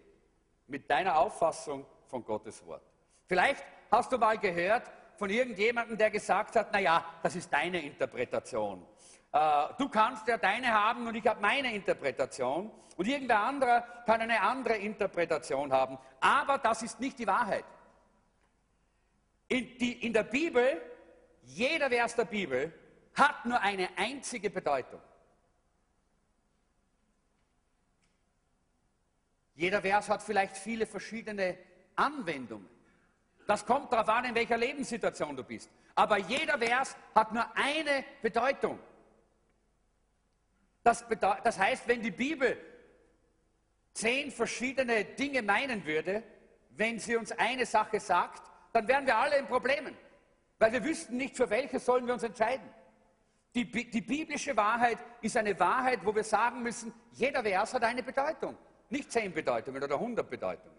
mit 0.66 0.90
deiner 0.90 1.18
Auffassung 1.18 1.84
von 2.06 2.24
Gottes 2.24 2.64
Wort. 2.66 2.82
Vielleicht 3.26 3.64
hast 3.90 4.10
du 4.12 4.18
mal 4.18 4.38
gehört 4.38 4.90
von 5.16 5.30
irgendjemandem, 5.30 5.96
der 5.96 6.10
gesagt 6.10 6.56
hat, 6.56 6.72
naja, 6.72 7.04
das 7.22 7.36
ist 7.36 7.52
deine 7.52 7.84
Interpretation. 7.84 8.84
Äh, 9.32 9.66
du 9.78 9.88
kannst 9.88 10.26
ja 10.28 10.36
deine 10.36 10.68
haben 10.72 11.06
und 11.06 11.14
ich 11.14 11.26
habe 11.26 11.40
meine 11.40 11.74
Interpretation. 11.74 12.70
Und 12.96 13.08
irgendwer 13.08 13.40
anderer 13.40 13.80
kann 14.04 14.20
eine 14.20 14.40
andere 14.40 14.76
Interpretation 14.76 15.72
haben. 15.72 15.98
Aber 16.20 16.58
das 16.58 16.82
ist 16.82 17.00
nicht 17.00 17.18
die 17.18 17.26
Wahrheit. 17.26 17.64
In, 19.48 19.78
die, 19.78 20.06
in 20.06 20.12
der 20.12 20.24
Bibel, 20.24 20.80
jeder 21.42 21.90
Vers 21.90 22.14
der 22.14 22.24
Bibel 22.24 22.72
hat 23.14 23.44
nur 23.44 23.60
eine 23.60 23.88
einzige 23.96 24.48
Bedeutung. 24.50 25.00
Jeder 29.54 29.82
Vers 29.82 30.08
hat 30.08 30.22
vielleicht 30.22 30.56
viele 30.56 30.86
verschiedene 30.86 31.58
Anwendungen. 31.96 32.68
Das 33.46 33.66
kommt 33.66 33.92
darauf 33.92 34.08
an, 34.08 34.24
in 34.24 34.34
welcher 34.34 34.56
Lebenssituation 34.56 35.36
du 35.36 35.44
bist. 35.44 35.70
Aber 35.94 36.16
jeder 36.16 36.58
Vers 36.58 36.96
hat 37.14 37.32
nur 37.32 37.44
eine 37.54 38.04
Bedeutung. 38.22 38.78
Das, 40.82 41.06
bedeu 41.06 41.34
das 41.44 41.58
heißt, 41.58 41.86
wenn 41.86 42.02
die 42.02 42.10
Bibel 42.10 42.56
zehn 43.92 44.30
verschiedene 44.30 45.04
Dinge 45.04 45.42
meinen 45.42 45.84
würde, 45.84 46.22
wenn 46.70 46.98
sie 46.98 47.16
uns 47.16 47.30
eine 47.32 47.66
Sache 47.66 48.00
sagt, 48.00 48.42
dann 48.72 48.88
wären 48.88 49.06
wir 49.06 49.16
alle 49.16 49.36
in 49.36 49.46
Problemen 49.46 49.96
weil 50.62 50.72
wir 50.74 50.84
wüssten 50.84 51.16
nicht, 51.16 51.36
für 51.36 51.50
welche 51.50 51.80
sollen 51.80 52.06
wir 52.06 52.14
uns 52.14 52.22
entscheiden. 52.22 52.72
Die, 53.52 53.68
die, 53.68 54.00
biblische 54.00 54.56
Wahrheit 54.56 54.96
ist 55.20 55.36
eine 55.36 55.58
Wahrheit, 55.58 56.06
wo 56.06 56.14
wir 56.14 56.22
sagen 56.22 56.62
müssen, 56.62 56.94
jeder 57.10 57.42
Vers 57.42 57.74
hat 57.74 57.82
eine 57.82 58.00
Bedeutung. 58.00 58.56
Nicht 58.88 59.10
zehn 59.10 59.34
Bedeutungen 59.34 59.82
oder 59.82 59.98
hundert 59.98 60.30
Bedeutungen. 60.30 60.76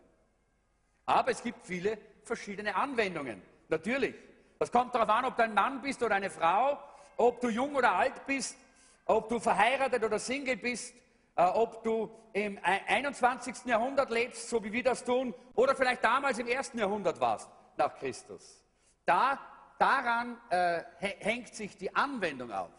Aber 1.06 1.32
es 1.32 1.44
gibt 1.44 1.68
viele 1.68 1.98
verschiedene 2.24 2.74
Anwendungen. 2.74 3.42
Natürlich. 3.68 4.16
Das 4.58 4.72
kommt 4.72 4.96
darauf 4.96 5.10
an, 5.10 5.26
ob 5.26 5.36
du 5.36 5.44
ein 5.44 5.54
Mann 5.54 5.82
bist 5.82 6.02
oder 6.02 6.16
eine 6.16 6.30
Frau, 6.30 6.80
ob 7.18 7.42
du 7.42 7.50
jung 7.50 7.76
oder 7.76 7.92
alt 7.92 8.26
bist, 8.26 8.56
ob 9.04 9.28
du 9.28 9.38
verheiratet 9.38 10.02
oder 10.02 10.18
Single 10.18 10.56
bist, 10.56 10.96
äh, 11.36 11.44
ob 11.44 11.84
du 11.84 12.10
im 12.32 12.58
21. 12.64 13.66
Jahrhundert 13.66 14.12
lebst, 14.12 14.48
so 14.48 14.64
wie 14.64 14.72
wir 14.72 14.84
das 14.84 15.04
tun, 15.04 15.36
oder 15.56 15.76
vielleicht 15.76 16.06
damals 16.06 16.40
im 16.40 16.48
ersten 16.48 16.80
Jahrhundert 16.80 17.20
warst, 17.20 17.50
nach 17.76 17.94
Christus. 17.96 18.64
Da, 19.06 19.38
daran 19.80 20.38
äh, 20.50 20.84
hängt 21.00 21.54
sich 21.54 21.78
die 21.78 21.96
Anwendung 21.96 22.52
auf. 22.52 22.72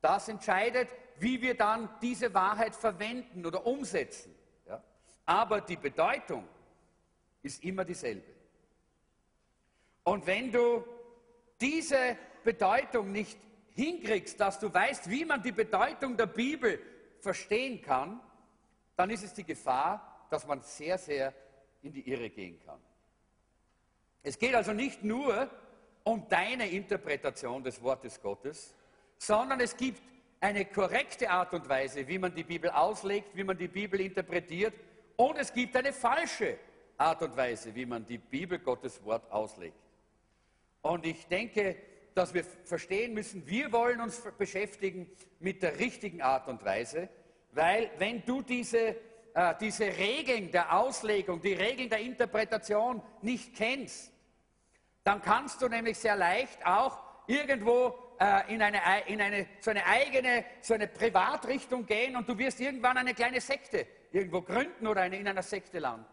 Das 0.00 0.28
entscheidet, 0.28 0.88
wie 1.18 1.40
wir 1.40 1.56
dann 1.56 1.88
diese 2.00 2.32
Wahrheit 2.34 2.74
verwenden 2.74 3.44
oder 3.44 3.66
umsetzen. 3.66 4.34
Ja? 4.66 4.82
Aber 5.24 5.60
die 5.60 5.76
Bedeutung 5.76 6.46
ist 7.42 7.64
immer 7.64 7.84
dieselbe. 7.84 8.34
Und 10.04 10.26
wenn 10.26 10.52
du 10.52 10.84
diese 11.60 12.16
Bedeutung 12.44 13.10
nicht 13.10 13.38
hinkriegst, 13.74 14.38
dass 14.38 14.58
du 14.58 14.72
weißt, 14.72 15.10
wie 15.10 15.24
man 15.24 15.42
die 15.42 15.52
Bedeutung 15.52 16.16
der 16.16 16.26
Bibel 16.26 16.80
verstehen 17.20 17.82
kann, 17.82 18.20
dann 18.96 19.10
ist 19.10 19.24
es 19.24 19.34
die 19.34 19.44
Gefahr, 19.44 20.26
dass 20.30 20.46
man 20.46 20.62
sehr, 20.62 20.98
sehr 20.98 21.34
in 21.82 21.92
die 21.92 22.08
Irre 22.08 22.30
gehen 22.30 22.60
kann. 22.64 22.80
Es 24.22 24.38
geht 24.38 24.54
also 24.54 24.72
nicht 24.72 25.04
nur 25.04 25.50
um 26.06 26.28
deine 26.28 26.70
Interpretation 26.70 27.64
des 27.64 27.82
Wortes 27.82 28.20
Gottes, 28.22 28.72
sondern 29.18 29.58
es 29.58 29.76
gibt 29.76 30.00
eine 30.38 30.64
korrekte 30.64 31.28
Art 31.28 31.52
und 31.52 31.68
Weise, 31.68 32.06
wie 32.06 32.18
man 32.18 32.32
die 32.32 32.44
Bibel 32.44 32.70
auslegt, 32.70 33.34
wie 33.34 33.42
man 33.42 33.58
die 33.58 33.66
Bibel 33.66 34.00
interpretiert, 34.00 34.72
und 35.16 35.36
es 35.36 35.52
gibt 35.52 35.74
eine 35.74 35.92
falsche 35.92 36.58
Art 36.96 37.22
und 37.22 37.36
Weise, 37.36 37.74
wie 37.74 37.86
man 37.86 38.06
die 38.06 38.18
Bibel 38.18 38.58
Gottes 38.60 39.02
Wort 39.04 39.30
auslegt. 39.32 39.74
Und 40.82 41.04
ich 41.04 41.26
denke, 41.26 41.76
dass 42.14 42.32
wir 42.32 42.44
verstehen 42.44 43.12
müssen, 43.12 43.44
wir 43.46 43.72
wollen 43.72 44.00
uns 44.00 44.22
beschäftigen 44.38 45.10
mit 45.40 45.62
der 45.62 45.78
richtigen 45.78 46.22
Art 46.22 46.48
und 46.48 46.64
Weise, 46.64 47.08
weil 47.50 47.90
wenn 47.98 48.24
du 48.24 48.42
diese, 48.42 48.94
äh, 49.34 49.54
diese 49.60 49.86
Regeln 49.86 50.52
der 50.52 50.78
Auslegung, 50.78 51.40
die 51.40 51.54
Regeln 51.54 51.88
der 51.88 51.98
Interpretation 51.98 53.02
nicht 53.22 53.56
kennst, 53.56 54.12
dann 55.06 55.22
kannst 55.22 55.62
du 55.62 55.68
nämlich 55.68 55.96
sehr 55.96 56.16
leicht 56.16 56.66
auch 56.66 56.98
irgendwo 57.28 57.94
äh, 58.18 58.52
in, 58.52 58.60
eine, 58.60 58.80
in 59.06 59.20
eine, 59.20 59.46
so 59.60 59.70
eine 59.70 59.86
eigene, 59.86 60.44
so 60.60 60.74
eine 60.74 60.88
Privatrichtung 60.88 61.86
gehen 61.86 62.16
und 62.16 62.28
du 62.28 62.36
wirst 62.36 62.58
irgendwann 62.58 62.96
eine 62.96 63.14
kleine 63.14 63.40
Sekte 63.40 63.86
irgendwo 64.10 64.42
gründen 64.42 64.84
oder 64.84 65.02
eine, 65.02 65.16
in 65.16 65.28
einer 65.28 65.44
Sekte 65.44 65.78
landen. 65.78 66.06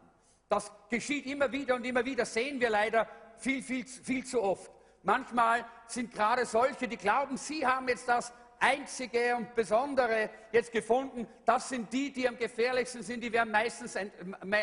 Das 0.48 0.72
geschieht 0.90 1.26
immer 1.26 1.52
wieder 1.52 1.74
und 1.74 1.86
immer 1.86 2.06
wieder, 2.06 2.24
sehen 2.24 2.62
wir 2.62 2.70
leider 2.70 3.08
viel, 3.38 3.64
viel, 3.64 3.84
viel 3.84 4.24
zu 4.26 4.44
oft. 4.44 4.72
Manchmal 5.02 5.66
sind 5.88 6.14
gerade 6.14 6.46
solche, 6.46 6.88
die 6.88 6.98
glauben, 6.98 7.36
sie 7.36 7.66
haben 7.66 7.88
jetzt 7.88 8.08
das 8.08 8.32
Einzige 8.60 9.36
und 9.36 9.56
Besondere 9.56 10.30
jetzt 10.52 10.72
gefunden. 10.72 11.28
Das 11.46 11.68
sind 11.68 11.92
die, 11.92 12.14
die 12.14 12.28
am 12.28 12.38
gefährlichsten 12.38 13.02
sind. 13.02 13.24
Die 13.24 13.34
werden 13.34 13.52
meistens, 13.52 13.98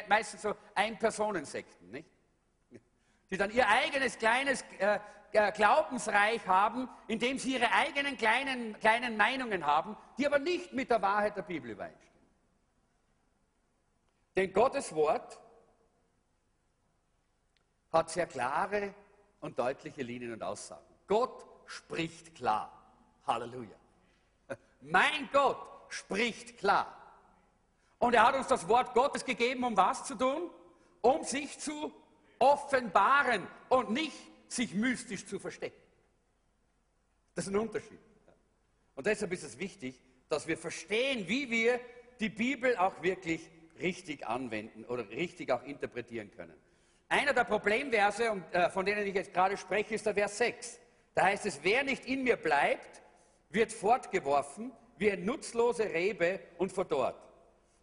meistens 0.08 0.42
so 0.42 0.54
Ein-Personensekten, 0.76 1.90
nicht? 1.90 2.08
Die 3.30 3.37
dann 3.37 3.50
ihr 3.50 3.68
eigenes 3.68 4.18
kleines 4.18 4.64
äh, 4.78 4.99
äh, 5.32 5.52
Glaubensreich 5.52 6.44
haben, 6.49 6.88
in 7.06 7.20
dem 7.20 7.38
sie 7.38 7.54
ihre 7.54 7.70
eigenen 7.70 8.16
kleinen, 8.16 8.78
kleinen 8.80 9.16
Meinungen 9.16 9.64
haben, 9.64 9.96
die 10.18 10.26
aber 10.26 10.40
nicht 10.40 10.72
mit 10.72 10.90
der 10.90 11.00
Wahrheit 11.00 11.37
der 11.37 11.42
Bibel 11.42 11.70
übereinstimmen. 11.70 12.10
Denn 14.34 14.52
Gottes 14.52 14.92
Wort 14.94 15.38
hat 17.92 18.10
sehr 18.10 18.26
klare 18.26 18.94
und 19.40 19.58
deutliche 19.58 20.02
Linien 20.02 20.32
und 20.32 20.42
Aussagen. 20.42 20.84
Gott 21.06 21.46
spricht 21.66 22.34
klar. 22.34 22.72
Halleluja. 23.26 23.76
Mein 24.80 25.28
Gott 25.32 25.58
spricht 25.88 26.58
klar. 26.58 26.96
Und 27.99 28.14
er 28.14 28.26
hat 28.26 28.34
uns 28.34 28.46
das 28.49 28.66
Wort 28.68 28.94
Gottes 28.94 29.25
gegeben, 29.25 29.62
um 29.62 29.76
was 29.76 30.04
zu 30.04 30.16
tun? 30.16 30.50
Um 31.02 31.22
sich 31.22 31.58
zu 31.58 31.92
offenbaren 32.40 33.47
und 33.68 33.90
nicht 33.90 34.16
sich 34.49 34.75
mystisch 34.75 35.25
zu 35.25 35.38
verstecken. 35.38 35.80
Das 37.37 37.47
ist 37.47 37.52
ein 37.52 37.61
Unterschied. 37.61 38.00
Und 38.97 39.06
deshalb 39.06 39.32
ist 39.32 39.44
es 39.44 39.59
wichtig, 39.59 40.02
dass 40.28 40.49
wir 40.49 40.59
verstehen, 40.59 41.28
wie 41.28 41.49
wir 41.50 41.80
die 42.18 42.28
Bibel 42.28 42.76
auch 42.76 43.00
wirklich 43.02 43.49
richtig 43.78 44.26
anwenden 44.26 44.85
oder 44.85 45.09
richtig 45.09 45.50
auch 45.52 45.62
interpretieren 45.62 46.30
können. 46.32 46.54
Einer 47.09 47.32
der 47.32 47.44
Problemverse, 47.44 48.42
äh, 48.52 48.70
von 48.70 48.85
denen 48.85 49.06
ich 49.06 49.14
jetzt 49.14 49.32
gerade 49.32 49.56
spreche, 49.56 49.94
ist 49.94 50.06
der 50.06 50.14
Vers 50.14 50.38
6. 50.38 50.78
Da 51.14 51.25
heißt 51.25 51.47
es, 51.47 51.61
wer 51.62 51.82
nicht 51.82 52.04
in 52.06 52.23
mir 52.23 52.37
bleibt, 52.37 53.02
wird 53.49 53.73
fortgeworfen 53.73 54.73
wie 54.97 55.11
eine 55.11 55.23
nutzlose 55.23 55.85
Rebe 55.85 56.40
und 56.59 56.73
verdorrt. 56.73 57.16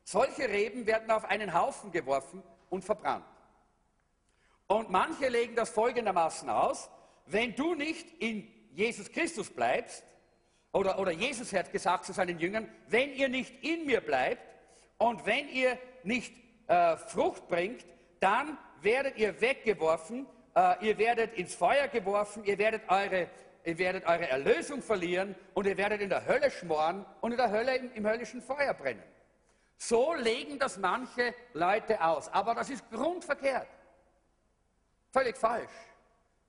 Solche 0.04 0.48
Reben 0.48 0.86
werden 0.86 1.12
auf 1.12 1.26
einen 1.26 1.54
Haufen 1.54 1.92
geworfen 1.92 2.42
und 2.70 2.86
verbrannt. 2.86 3.26
Und 4.68 4.90
manche 4.90 5.30
legen 5.30 5.56
das 5.56 5.70
folgendermaßen 5.70 6.50
aus, 6.50 6.90
wenn 7.26 7.56
du 7.56 7.74
nicht 7.74 8.08
in 8.22 8.48
Jesus 8.72 9.12
Christus 9.12 9.50
bleibst, 9.50 10.04
oder, 10.74 11.00
oder 11.00 11.12
Jesus 11.12 11.54
hat 11.54 11.72
gesagt 11.72 12.06
zu 12.06 12.14
seinen 12.14 12.40
Jüngern, 12.40 12.70
wenn 12.88 13.14
ihr 13.14 13.30
nicht 13.30 13.64
in 13.64 13.86
mir 13.86 14.02
bleibt 14.02 14.42
und 14.98 15.26
wenn 15.26 15.50
ihr 15.50 15.78
nicht 16.04 16.34
äh, 16.68 16.98
Frucht 16.98 17.48
bringt, 17.48 17.86
dann 18.20 18.58
werdet 18.82 19.18
ihr 19.18 19.40
weggeworfen, 19.42 20.28
äh, 20.56 20.86
ihr 20.86 20.98
werdet 20.98 21.34
ins 21.36 21.56
Feuer 21.56 21.88
geworfen, 21.88 22.44
ihr 22.44 22.58
werdet, 22.58 22.84
eure, 22.90 23.30
ihr 23.64 23.78
werdet 23.78 24.06
eure 24.06 24.30
Erlösung 24.30 24.82
verlieren 24.82 25.36
und 25.54 25.66
ihr 25.66 25.78
werdet 25.78 26.02
in 26.02 26.10
der 26.10 26.26
Hölle 26.26 26.52
schmoren 26.52 27.06
und 27.22 27.32
in 27.32 27.38
der 27.38 27.50
Hölle 27.50 27.76
im, 27.78 27.94
im 27.94 28.08
höllischen 28.08 28.42
Feuer 28.42 28.74
brennen. 28.74 29.04
So 29.78 30.14
legen 30.14 30.60
das 30.60 30.78
manche 30.78 31.34
Leute 31.54 32.04
aus. 32.04 32.28
Aber 32.30 32.56
das 32.56 32.70
ist 32.70 32.90
grundverkehrt. 32.92 33.68
Völlig 35.18 35.36
falsch. 35.36 35.72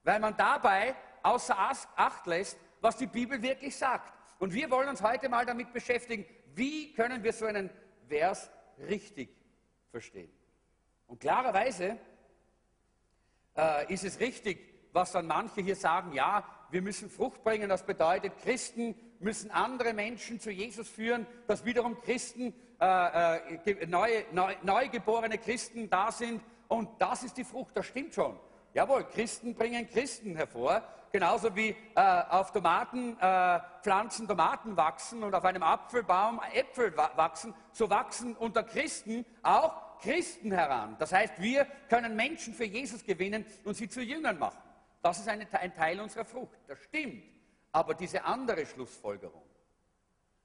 Weil 0.05 0.21
man 0.21 0.37
dabei 0.37 0.95
außer 1.23 1.57
Acht 1.59 2.27
lässt, 2.27 2.59
was 2.83 2.99
die 2.99 3.07
Bibel 3.07 3.41
wirklich 3.41 3.75
sagt. 3.75 4.13
Und 4.39 4.53
wir 4.53 4.71
wollen 4.71 4.91
uns 4.91 5.01
heute 5.03 5.31
mal 5.31 5.47
damit 5.47 5.73
beschäftigen, 5.73 6.27
wie 6.55 6.93
können 6.93 7.25
wir 7.25 7.33
so 7.33 7.47
einen 7.47 7.71
Vers 8.09 8.51
richtig 8.79 9.31
verstehen. 9.91 10.31
Und 11.07 11.19
klarerweise 11.19 11.97
äh, 13.57 13.91
ist 13.91 14.05
es 14.05 14.21
richtig, 14.21 14.59
was 14.93 15.13
dann 15.13 15.27
manche 15.27 15.63
hier 15.63 15.77
sagen, 15.77 16.13
ja, 16.13 16.45
wir 16.71 16.83
müssen 16.83 17.09
Frucht 17.09 17.43
bringen. 17.43 17.71
Das 17.71 17.87
bedeutet, 17.87 18.37
Christen 18.43 18.95
müssen 19.19 19.51
andere 19.51 19.95
Menschen 19.95 20.41
zu 20.41 20.51
Jesus 20.51 20.91
führen, 20.91 21.27
dass 21.47 21.65
wiederum 21.65 21.99
Christen, 22.03 22.53
äh, 22.79 23.37
äh, 23.55 23.87
neue, 23.87 24.27
neu, 24.33 24.55
neugeborene 24.63 25.39
Christen 25.39 25.89
da 25.89 26.13
sind. 26.13 26.43
Und 26.69 27.01
das 27.01 27.23
ist 27.23 27.39
die 27.39 27.45
Frucht, 27.45 27.75
das 27.75 27.87
stimmt 27.87 28.13
schon. 28.13 28.39
Jawohl, 28.75 29.05
Christen 29.05 29.55
bringen 29.55 29.89
Christen 29.89 30.37
hervor, 30.37 30.83
genauso 31.11 31.55
wie 31.57 31.71
äh, 31.95 32.23
auf 32.29 32.53
Tomatenpflanzen 32.53 34.25
äh, 34.25 34.29
Tomaten 34.29 34.77
wachsen 34.77 35.23
und 35.23 35.35
auf 35.35 35.45
einem 35.45 35.63
Apfelbaum 35.63 36.41
Äpfel 36.53 36.97
wachsen, 36.97 37.55
so 37.73 37.89
wachsen 37.91 38.37
unter 38.37 38.63
Christen 38.63 39.25
auch 39.43 39.99
Christen 40.01 40.53
heran. 40.53 40.97
Das 40.99 41.13
heißt, 41.13 41.41
wir 41.41 41.67
können 41.89 42.15
Menschen 42.15 42.55
für 42.55 42.65
Jesus 42.65 43.05
gewinnen 43.05 43.45
und 43.65 43.75
sie 43.75 43.89
zu 43.89 44.01
Jüngern 44.01 44.39
machen. 44.39 44.63
Das 45.03 45.19
ist 45.19 45.29
eine, 45.29 45.47
ein 45.53 45.75
Teil 45.75 46.01
unserer 46.01 46.25
Frucht. 46.25 46.59
Das 46.67 46.79
stimmt. 46.81 47.23
Aber 47.73 47.95
diese 47.95 48.25
andere 48.25 48.67
Schlussfolgerung, 48.67 49.45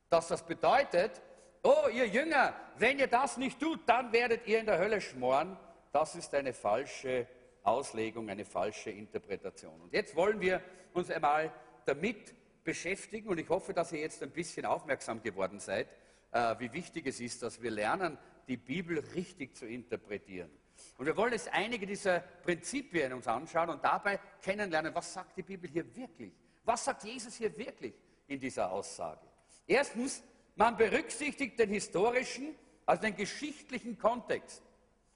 dass 0.10 0.28
das 0.28 0.46
bedeutet, 0.46 1.22
oh 1.64 1.88
ihr 1.92 2.08
Jünger, 2.08 2.54
wenn 2.78 3.00
ihr 3.00 3.08
das 3.08 3.38
nicht 3.38 3.60
tut, 3.60 3.82
dann 3.88 4.12
werdet 4.12 4.46
ihr 4.48 4.60
in 4.60 4.66
der 4.66 4.78
Hölle 4.78 5.02
schmoren, 5.02 5.58
das 5.92 6.16
ist 6.16 6.34
eine 6.34 6.54
falsche 6.54 7.28
Auslegung, 7.64 8.30
eine 8.30 8.46
falsche 8.46 8.92
Interpretation. 8.92 9.80
Und 9.82 9.94
jetzt 9.94 10.16
wollen 10.16 10.40
wir 10.42 10.62
uns 10.94 11.10
einmal 11.10 11.52
damit 11.86 12.34
beschäftigen 12.64 13.30
und 13.30 13.40
ich 13.40 13.50
hoffe, 13.50 13.74
dass 13.74 13.92
ihr 13.92 14.00
jetzt 14.00 14.24
ein 14.24 14.32
bisschen 14.32 14.66
aufmerksam 14.66 15.22
geworden 15.22 15.60
seid, 15.60 15.88
äh, 16.32 16.56
wie 16.60 16.72
wichtig 16.74 17.08
es 17.08 17.20
ist, 17.20 17.44
dass 17.44 17.62
wir 17.62 17.72
lernen, 17.72 18.18
die 18.48 18.58
Bibel 18.58 19.00
richtig 19.16 19.56
zu 19.56 19.66
interpretieren. 19.66 20.50
Und 20.98 21.06
wir 21.06 21.16
wollen 21.16 21.34
jetzt 21.34 21.52
einige 21.52 21.86
dieser 21.86 22.20
Prinzipien 22.20 23.14
uns 23.14 23.28
anschauen 23.28 23.70
und 23.70 23.84
dabei 23.84 24.20
kennenlernen, 24.42 24.94
was 24.94 25.14
sagt 25.14 25.38
die 25.38 25.44
Bibel 25.44 25.70
hier 25.70 25.96
wirklich? 25.96 26.34
Was 26.64 26.86
sagt 26.86 27.04
Jesus 27.04 27.36
hier 27.36 27.56
wirklich 27.58 27.94
in 28.28 28.40
dieser 28.40 28.72
Aussage? 28.72 29.22
Erstens, 29.68 30.24
man 30.56 30.78
berücksichtigt 30.78 31.60
den 31.60 31.70
historischen, 31.70 32.56
also 32.86 33.02
den 33.02 33.16
geschichtlichen 33.16 33.98
Kontext, 33.98 34.62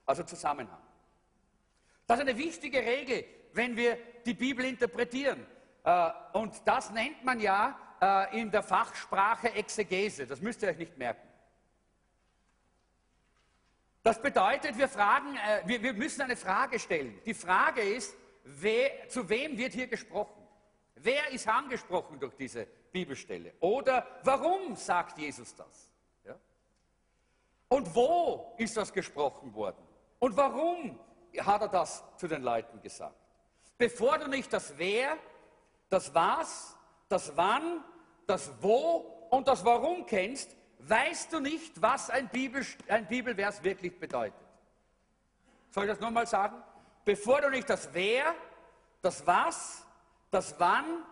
also 0.05 0.23
Zusammenhang. 0.23 0.81
Das 2.07 2.19
ist 2.19 2.27
eine 2.27 2.37
wichtige 2.37 2.79
Regel, 2.79 3.25
wenn 3.53 3.75
wir 3.75 3.97
die 4.25 4.33
Bibel 4.33 4.65
interpretieren. 4.65 5.45
Äh, 5.83 6.09
und 6.33 6.55
das 6.65 6.89
nennt 6.91 7.23
man 7.23 7.39
ja 7.39 7.77
äh, 8.01 8.39
in 8.39 8.49
der 8.49 8.63
Fachsprache 8.63 9.53
Exegese. 9.53 10.25
Das 10.25 10.41
müsst 10.41 10.63
ihr 10.63 10.69
euch 10.69 10.77
nicht 10.77 10.97
merken. 10.97 11.27
Das 14.03 14.21
bedeutet, 14.21 14.77
wir, 14.77 14.87
fragen, 14.87 15.35
äh, 15.35 15.61
wir, 15.65 15.93
müssen 15.93 16.21
eine 16.21 16.37
Frage 16.37 16.79
stellen. 16.79 17.19
Die 17.25 17.33
Frage 17.33 17.81
ist, 17.81 18.15
wer, 18.45 19.09
zu 19.09 19.27
wem 19.27 19.57
wird 19.57 19.73
hier 19.73 19.87
gesprochen? 19.87 20.47
Wer 20.95 21.29
ist 21.31 21.45
angesprochen 21.47 22.19
durch 22.19 22.35
diese 22.35 22.65
Bibelstelle? 22.65 23.53
Oder 23.59 24.07
warum 24.23 24.77
sagt 24.77 25.17
Jesus 25.19 25.53
das? 25.55 25.91
Und 27.69 27.93
wo 27.93 28.55
ist 28.57 28.77
das 28.77 28.93
gesprochen 28.93 29.53
worden? 29.53 29.85
Und 30.19 30.37
warum 30.37 30.97
hat 31.45 31.61
er 31.61 31.67
das 31.67 32.03
zu 32.17 32.27
den 32.27 32.43
Leuten 32.43 32.81
gesagt? 32.81 33.15
Bevor 33.77 34.17
du 34.17 34.27
nicht 34.27 34.51
das 34.51 34.73
Wer, 34.77 35.17
das 35.89 36.13
Was, 36.13 36.75
das 37.09 37.35
Wann, 37.35 37.83
das 38.25 38.51
Wo 38.61 39.27
und 39.29 39.47
das 39.47 39.63
Warum 39.63 40.05
kennst, 40.05 40.55
weißt 40.79 41.33
du 41.33 41.39
nicht, 41.39 41.81
was 41.81 42.09
ein, 42.09 42.27
Bibel, 42.29 42.65
ein 42.87 43.07
Bibelvers 43.07 43.63
wirklich 43.63 43.99
bedeutet. 43.99 44.39
Soll 45.69 45.85
ich 45.85 45.91
das 45.91 45.99
nochmal 45.99 46.27
sagen? 46.27 46.61
Bevor 47.05 47.41
du 47.41 47.49
nicht 47.49 47.69
das 47.69 47.89
Wer, 47.93 48.33
das 49.01 49.25
Was, 49.25 49.85
das 50.31 50.59
Wann, 50.59 51.05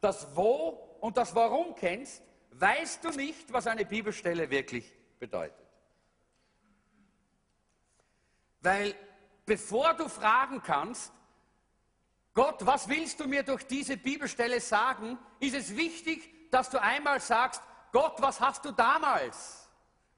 das 0.00 0.34
Wo 0.34 0.96
und 1.00 1.16
das 1.16 1.34
Warum 1.34 1.74
kennst, 1.74 2.22
weißt 2.50 3.04
du 3.04 3.10
nicht, 3.10 3.52
was 3.52 3.66
eine 3.66 3.84
Bibelstelle 3.84 4.50
wirklich 4.50 4.92
bedeutet. 5.18 5.56
Weil 8.60 8.94
bevor 9.48 9.94
du 9.94 10.08
fragen 10.08 10.62
kannst, 10.62 11.12
Gott, 12.34 12.64
was 12.64 12.88
willst 12.88 13.18
du 13.18 13.26
mir 13.26 13.42
durch 13.42 13.66
diese 13.66 13.96
Bibelstelle 13.96 14.60
sagen, 14.60 15.18
ist 15.40 15.56
es 15.56 15.76
wichtig, 15.76 16.50
dass 16.52 16.70
du 16.70 16.80
einmal 16.80 17.18
sagst, 17.18 17.62
Gott, 17.90 18.20
was 18.22 18.40
hast 18.40 18.64
du 18.64 18.70
damals, 18.70 19.68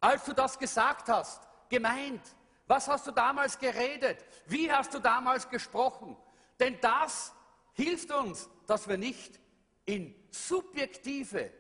als 0.00 0.24
du 0.24 0.34
das 0.34 0.58
gesagt 0.58 1.08
hast, 1.08 1.48
gemeint? 1.70 2.20
Was 2.66 2.88
hast 2.88 3.06
du 3.06 3.12
damals 3.12 3.58
geredet? 3.58 4.24
Wie 4.46 4.70
hast 4.70 4.92
du 4.92 4.98
damals 4.98 5.48
gesprochen? 5.48 6.16
Denn 6.58 6.78
das 6.80 7.32
hilft 7.72 8.10
uns, 8.10 8.50
dass 8.66 8.86
wir 8.86 8.98
nicht 8.98 9.40
in 9.86 10.14
subjektive 10.30 11.50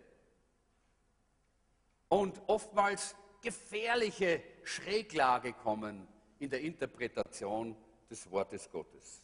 und 2.08 2.40
oftmals 2.48 3.14
gefährliche 3.40 4.42
Schräglage 4.64 5.52
kommen 5.52 6.06
in 6.40 6.50
der 6.50 6.60
Interpretation 6.60 7.76
des 8.10 8.28
Wortes 8.30 8.68
Gottes. 8.70 9.22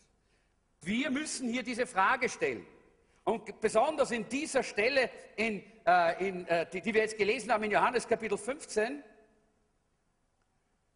Wir 0.82 1.10
müssen 1.10 1.48
hier 1.48 1.62
diese 1.62 1.86
Frage 1.86 2.28
stellen. 2.28 2.64
Und 3.24 3.60
besonders 3.60 4.12
in 4.12 4.28
dieser 4.28 4.62
Stelle, 4.62 5.10
in, 5.34 5.64
äh, 5.84 6.28
in, 6.28 6.46
äh, 6.46 6.70
die, 6.70 6.80
die 6.80 6.94
wir 6.94 7.00
jetzt 7.00 7.18
gelesen 7.18 7.50
haben 7.50 7.64
in 7.64 7.72
Johannes 7.72 8.06
Kapitel 8.06 8.38
15, 8.38 9.02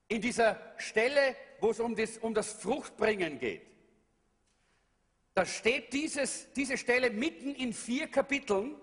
in 0.08 0.20
dieser 0.20 0.60
Stelle, 0.76 1.34
wo 1.60 1.70
es 1.70 1.80
um 1.80 1.96
das, 1.96 2.18
um 2.18 2.32
das 2.34 2.52
Fruchtbringen 2.52 3.38
geht, 3.38 3.62
da 5.34 5.44
steht 5.44 5.92
dieses, 5.92 6.52
diese 6.52 6.76
Stelle 6.76 7.10
mitten 7.10 7.54
in 7.54 7.72
vier 7.72 8.08
Kapiteln, 8.08 8.76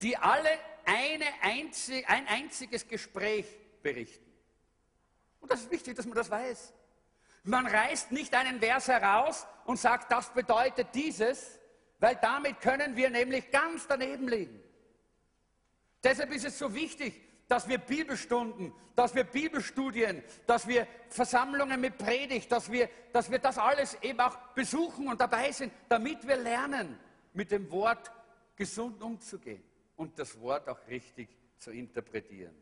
die 0.00 0.16
alle 0.16 0.50
eine 0.84 1.26
einzig, 1.42 2.08
ein 2.08 2.26
einziges 2.28 2.86
Gespräch 2.86 3.46
berichten. 3.82 4.31
Und 5.42 5.52
das 5.52 5.60
ist 5.60 5.70
wichtig, 5.70 5.96
dass 5.96 6.06
man 6.06 6.14
das 6.14 6.30
weiß. 6.30 6.72
Man 7.44 7.66
reißt 7.66 8.12
nicht 8.12 8.34
einen 8.34 8.60
Vers 8.60 8.88
heraus 8.88 9.46
und 9.66 9.78
sagt, 9.78 10.10
das 10.10 10.30
bedeutet 10.30 10.88
dieses, 10.94 11.58
weil 11.98 12.16
damit 12.16 12.60
können 12.60 12.96
wir 12.96 13.10
nämlich 13.10 13.50
ganz 13.50 13.86
daneben 13.86 14.28
liegen. 14.28 14.62
Deshalb 16.02 16.32
ist 16.32 16.44
es 16.44 16.58
so 16.58 16.72
wichtig, 16.74 17.20
dass 17.48 17.68
wir 17.68 17.78
Bibelstunden, 17.78 18.72
dass 18.94 19.14
wir 19.14 19.24
Bibelstudien, 19.24 20.22
dass 20.46 20.66
wir 20.66 20.86
Versammlungen 21.08 21.80
mit 21.80 21.98
Predigt, 21.98 22.50
dass 22.50 22.70
wir, 22.70 22.88
dass 23.12 23.30
wir 23.30 23.40
das 23.40 23.58
alles 23.58 23.94
eben 24.02 24.20
auch 24.20 24.36
besuchen 24.54 25.08
und 25.08 25.20
dabei 25.20 25.52
sind, 25.52 25.72
damit 25.88 26.26
wir 26.26 26.36
lernen, 26.36 26.98
mit 27.34 27.50
dem 27.50 27.70
Wort 27.70 28.10
gesund 28.56 29.02
umzugehen 29.02 29.62
und 29.96 30.18
das 30.18 30.40
Wort 30.40 30.68
auch 30.68 30.78
richtig 30.88 31.28
zu 31.58 31.72
interpretieren. 31.72 32.54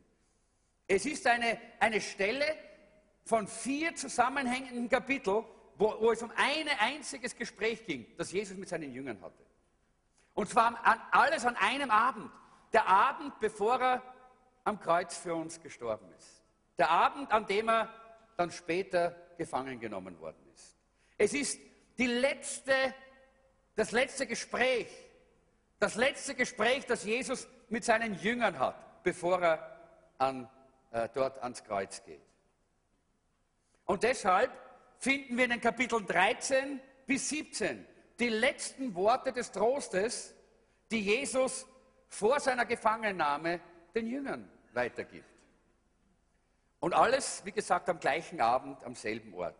Es 0.87 1.07
ist 1.07 1.27
eine, 1.27 1.59
eine 1.79 2.01
Stelle 2.01 2.45
von 3.25 3.47
vier 3.47 3.95
zusammenhängenden 3.95 4.89
Kapiteln, 4.89 5.45
wo, 5.77 5.97
wo 6.01 6.13
es 6.13 6.23
um 6.23 6.31
ein 6.37 6.69
einziges 6.79 7.35
Gespräch 7.37 7.85
ging, 7.87 8.07
das 8.17 8.33
Jesus 8.33 8.57
mit 8.57 8.69
seinen 8.69 8.93
Jüngern 8.93 9.21
hatte. 9.23 9.45
Und 10.35 10.49
zwar 10.49 10.85
an, 10.85 11.01
alles 11.11 11.45
an 11.45 11.57
einem 11.57 11.91
Abend. 11.91 12.31
Der 12.73 12.87
Abend, 12.87 13.39
bevor 13.41 13.81
er 13.81 14.03
am 14.65 14.79
Kreuz 14.81 15.17
für 15.17 15.35
uns 15.35 15.61
gestorben 15.61 16.07
ist. 16.17 16.43
Der 16.79 16.91
Abend, 16.91 17.33
an 17.33 17.47
dem 17.47 17.69
er 17.69 17.89
dann 18.37 18.51
später 18.51 19.15
gefangen 19.37 19.81
genommen 19.81 20.19
worden 20.21 20.43
ist. 20.55 20.77
Es 21.19 21.35
ist 21.35 21.59
die 21.99 22.07
letzte, 22.07 22.73
das 23.77 23.91
letzte 23.93 24.27
Gespräch, 24.27 24.89
das 25.79 25.95
letzte 25.95 26.35
Gespräch, 26.35 26.87
das 26.87 27.05
Jesus 27.05 27.49
mit 27.69 27.85
seinen 27.85 28.15
Jüngern 28.15 28.59
hat, 28.59 29.03
bevor 29.03 29.43
er 29.43 29.81
an, 30.19 30.49
äh, 30.91 31.09
dort 31.13 31.43
ans 31.43 31.65
Kreuz 31.65 32.03
geht. 32.05 32.23
Und 33.90 34.05
deshalb 34.05 34.53
finden 34.98 35.37
wir 35.37 35.46
in 35.46 35.50
den 35.50 35.61
Kapiteln 35.61 36.07
13 36.07 36.79
bis 37.09 37.29
17 37.29 37.85
die 38.20 38.29
letzten 38.29 38.94
Worte 38.94 39.33
des 39.33 39.50
Trostes, 39.50 40.33
die 40.92 41.00
Jesus 41.00 41.66
vor 42.07 42.38
seiner 42.38 42.66
Gefangennahme 42.66 43.59
den 43.92 44.07
Jüngern 44.07 44.48
weitergibt. 44.74 45.24
Und 46.79 46.94
alles, 46.94 47.44
wie 47.44 47.50
gesagt, 47.50 47.88
am 47.88 47.98
gleichen 47.98 48.40
Abend, 48.40 48.81
am 48.85 48.94
selben 48.94 49.35
Ort. 49.35 49.57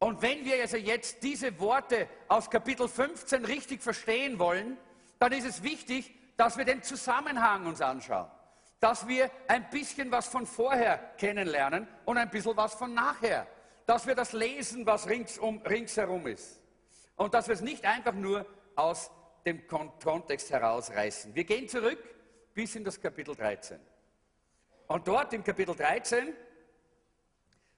Und 0.00 0.20
wenn 0.20 0.44
wir 0.44 0.60
also 0.60 0.76
jetzt 0.76 1.22
diese 1.22 1.60
Worte 1.60 2.08
aus 2.26 2.50
Kapitel 2.50 2.88
15 2.88 3.44
richtig 3.44 3.82
verstehen 3.82 4.40
wollen, 4.40 4.76
dann 5.20 5.30
ist 5.30 5.46
es 5.46 5.62
wichtig, 5.62 6.12
dass 6.36 6.56
wir 6.56 6.64
den 6.64 6.82
Zusammenhang 6.82 7.66
uns 7.66 7.80
anschauen. 7.80 8.32
Dass 8.80 9.06
wir 9.08 9.30
ein 9.48 9.68
bisschen 9.70 10.10
was 10.10 10.28
von 10.28 10.46
vorher 10.46 10.98
kennenlernen 11.16 11.88
und 12.04 12.16
ein 12.16 12.30
bisschen 12.30 12.56
was 12.56 12.74
von 12.74 12.94
nachher 12.94 13.46
dass 13.88 14.06
wir 14.06 14.14
das 14.14 14.34
lesen, 14.34 14.84
was 14.84 15.08
ringsum, 15.08 15.62
ringsherum 15.62 16.26
ist. 16.26 16.60
Und 17.16 17.32
dass 17.32 17.48
wir 17.48 17.54
es 17.54 17.62
nicht 17.62 17.86
einfach 17.86 18.12
nur 18.12 18.44
aus 18.76 19.10
dem 19.46 19.66
Kontext 19.66 20.50
herausreißen. 20.50 21.34
Wir 21.34 21.44
gehen 21.44 21.66
zurück 21.66 21.98
bis 22.52 22.76
in 22.76 22.84
das 22.84 23.00
Kapitel 23.00 23.34
13. 23.34 23.80
Und 24.88 25.08
dort 25.08 25.32
im 25.32 25.42
Kapitel 25.42 25.74
13, 25.74 26.34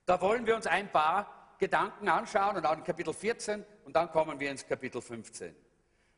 da 0.04 0.20
wollen 0.20 0.44
wir 0.44 0.56
uns 0.56 0.66
ein 0.66 0.90
paar 0.90 1.54
Gedanken 1.58 2.08
anschauen 2.08 2.56
und 2.56 2.66
auch 2.66 2.76
in 2.76 2.82
Kapitel 2.82 3.14
14 3.14 3.64
und 3.84 3.94
dann 3.94 4.10
kommen 4.10 4.40
wir 4.40 4.50
ins 4.50 4.66
Kapitel 4.66 5.00
15. 5.00 5.54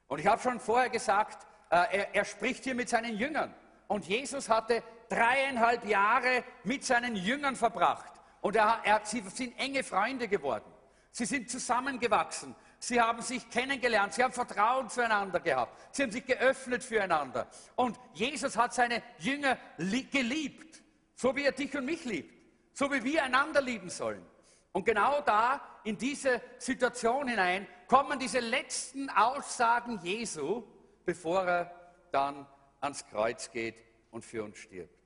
Und 0.07 0.21
ich 0.21 0.27
habe 0.27 0.41
schon 0.41 0.59
vorher 0.59 0.89
gesagt, 0.89 1.47
äh, 1.69 1.99
er, 1.99 2.15
er 2.15 2.25
spricht 2.25 2.65
hier 2.65 2.75
mit 2.75 2.89
seinen 2.89 3.15
Jüngern. 3.19 3.55
Und 3.93 4.07
Jesus 4.07 4.49
hatte 4.49 4.83
dreieinhalb 5.11 5.85
Jahre 5.85 6.45
mit 6.65 6.83
seinen 6.83 7.15
Jüngern 7.15 7.55
verbracht. 7.55 8.11
Und 8.41 8.57
er, 8.57 8.81
er, 8.85 9.03
sie 9.05 9.21
sind 9.21 9.53
enge 9.59 9.85
Freunde 9.85 10.29
geworden. 10.29 10.65
Sie 11.11 11.27
sind 11.27 11.51
zusammengewachsen. 11.51 12.57
Sie 12.79 12.99
haben 12.99 13.21
sich 13.21 13.51
kennengelernt. 13.51 14.15
Sie 14.15 14.25
haben 14.25 14.33
Vertrauen 14.33 14.89
zueinander 14.89 15.41
gehabt. 15.41 15.95
Sie 15.95 16.05
haben 16.05 16.11
sich 16.11 16.25
geöffnet 16.25 16.83
füreinander. 16.83 17.47
Und 17.77 18.01
Jesus 18.15 18.57
hat 18.57 18.73
seine 18.73 19.03
Jünger 19.19 19.59
geliebt, 19.77 20.83
so 21.15 21.37
wie 21.37 21.45
er 21.45 21.53
dich 21.53 21.77
und 21.77 21.85
mich 21.85 22.07
liebt. 22.07 22.35
So 22.73 22.91
wie 22.91 23.05
wir 23.05 23.23
einander 23.25 23.61
lieben 23.61 23.91
sollen. 23.91 24.25
Und 24.73 24.87
genau 24.87 25.21
da, 25.21 25.61
in 25.85 25.99
diese 25.99 26.41
Situation 26.57 27.29
hinein, 27.29 27.67
kommen 27.89 28.19
diese 28.19 28.41
letzten 28.41 29.11
Aussagen 29.11 30.01
Jesu, 30.03 30.63
bevor 31.05 31.45
er 31.45 31.71
dann 32.11 32.47
ans 32.83 33.07
Kreuz 33.07 33.51
geht 33.51 33.77
und 34.11 34.25
für 34.25 34.45
uns 34.45 34.59
stirbt. 34.59 34.99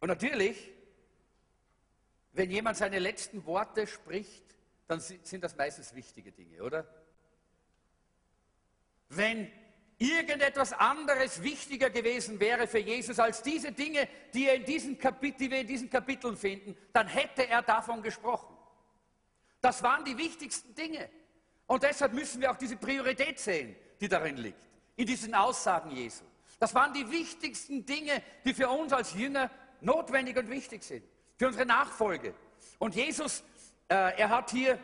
Und 0.00 0.08
natürlich 0.08 0.70
wenn 2.32 2.50
jemand 2.50 2.76
seine 2.76 2.98
letzten 2.98 3.44
Worte 3.44 3.86
spricht, 3.86 4.44
dann 4.86 5.00
sind 5.00 5.42
das 5.42 5.56
meistens 5.56 5.94
wichtige 5.94 6.32
Dinge, 6.32 6.62
oder? 6.62 6.86
Wenn 9.08 9.50
irgendetwas 9.98 10.72
anderes 10.72 11.42
wichtiger 11.42 11.90
gewesen 11.90 12.40
wäre 12.40 12.66
für 12.66 12.78
Jesus 12.78 13.18
als 13.18 13.42
diese 13.42 13.72
Dinge, 13.72 14.08
die, 14.32 14.46
er 14.46 14.54
in 14.54 14.64
diesen 14.64 14.98
Kapit 14.98 15.38
die 15.38 15.50
wir 15.50 15.60
in 15.60 15.66
diesen 15.66 15.90
Kapiteln 15.90 16.36
finden, 16.36 16.76
dann 16.92 17.08
hätte 17.08 17.46
er 17.48 17.62
davon 17.62 18.02
gesprochen. 18.02 18.56
Das 19.60 19.82
waren 19.82 20.04
die 20.04 20.16
wichtigsten 20.16 20.74
Dinge. 20.74 21.10
Und 21.66 21.82
deshalb 21.82 22.12
müssen 22.12 22.40
wir 22.40 22.50
auch 22.50 22.56
diese 22.56 22.76
Priorität 22.76 23.38
sehen, 23.38 23.76
die 24.00 24.08
darin 24.08 24.36
liegt, 24.36 24.66
in 25.00 25.06
diesen 25.06 25.34
Aussagen 25.34 25.90
Jesu. 25.92 26.24
Das 26.58 26.74
waren 26.74 26.92
die 26.92 27.10
wichtigsten 27.10 27.86
Dinge, 27.86 28.22
die 28.44 28.52
für 28.52 28.68
uns 28.68 28.92
als 28.92 29.14
Jünger 29.14 29.50
notwendig 29.80 30.36
und 30.36 30.50
wichtig 30.50 30.82
sind, 30.82 31.02
für 31.38 31.46
unsere 31.46 31.64
Nachfolge. 31.64 32.34
Und 32.78 32.94
Jesus, 32.94 33.42
äh, 33.88 33.94
er 33.94 34.28
hat 34.28 34.50
hier 34.50 34.74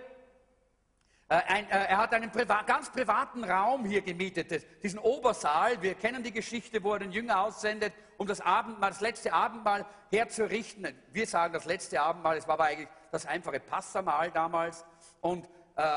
äh, 1.28 1.34
ein, 1.34 1.68
äh, 1.68 1.84
er 1.84 1.98
hat 1.98 2.14
einen 2.14 2.30
priva 2.30 2.62
ganz 2.62 2.90
privaten 2.90 3.44
Raum 3.44 3.84
hier 3.84 4.00
gemietet, 4.00 4.64
diesen 4.82 4.98
Obersaal. 5.00 5.82
Wir 5.82 5.94
kennen 5.94 6.22
die 6.22 6.32
Geschichte, 6.32 6.82
wo 6.82 6.94
er 6.94 7.00
den 7.00 7.12
Jünger 7.12 7.42
aussendet, 7.42 7.92
um 8.16 8.26
das 8.26 8.40
Abendmahl, 8.40 8.88
das 8.88 9.02
letzte 9.02 9.34
Abendmahl 9.34 9.84
herzurichten. 10.10 10.98
Wir 11.12 11.26
sagen 11.26 11.52
das 11.52 11.66
letzte 11.66 12.00
Abendmahl, 12.00 12.38
es 12.38 12.48
war 12.48 12.54
aber 12.54 12.64
eigentlich 12.64 12.88
das 13.12 13.26
einfache 13.26 13.60
Passamahl 13.60 14.30
damals. 14.30 14.86
Und, 15.20 15.46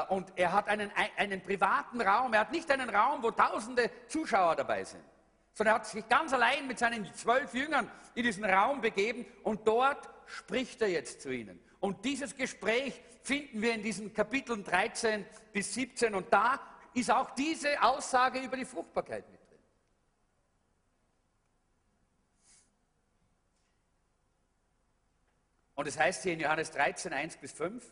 und 0.09 0.31
er 0.35 0.51
hat 0.51 0.67
einen, 0.67 0.91
einen 1.15 1.41
privaten 1.41 2.01
Raum. 2.01 2.33
Er 2.33 2.41
hat 2.41 2.51
nicht 2.51 2.69
einen 2.69 2.89
Raum, 2.89 3.23
wo 3.23 3.31
tausende 3.31 3.89
Zuschauer 4.07 4.57
dabei 4.57 4.83
sind, 4.83 5.03
sondern 5.53 5.75
er 5.75 5.79
hat 5.79 5.87
sich 5.87 6.07
ganz 6.09 6.33
allein 6.33 6.67
mit 6.67 6.79
seinen 6.79 7.05
zwölf 7.13 7.53
Jüngern 7.53 7.89
in 8.13 8.23
diesen 8.23 8.43
Raum 8.43 8.81
begeben 8.81 9.25
und 9.43 9.65
dort 9.65 10.09
spricht 10.25 10.81
er 10.81 10.89
jetzt 10.89 11.21
zu 11.21 11.31
ihnen. 11.31 11.59
Und 11.79 12.03
dieses 12.03 12.35
Gespräch 12.35 12.99
finden 13.23 13.61
wir 13.61 13.73
in 13.73 13.81
diesen 13.81 14.13
Kapiteln 14.13 14.63
13 14.65 15.25
bis 15.53 15.73
17 15.73 16.13
und 16.13 16.31
da 16.33 16.59
ist 16.93 17.09
auch 17.09 17.31
diese 17.31 17.81
Aussage 17.81 18.39
über 18.39 18.57
die 18.57 18.65
Fruchtbarkeit 18.65 19.29
mit 19.31 19.39
drin. 19.49 19.59
Und 25.75 25.87
es 25.87 25.97
heißt 25.97 26.23
hier 26.23 26.33
in 26.33 26.41
Johannes 26.41 26.71
13, 26.71 27.13
1 27.13 27.37
bis 27.37 27.53
5, 27.53 27.85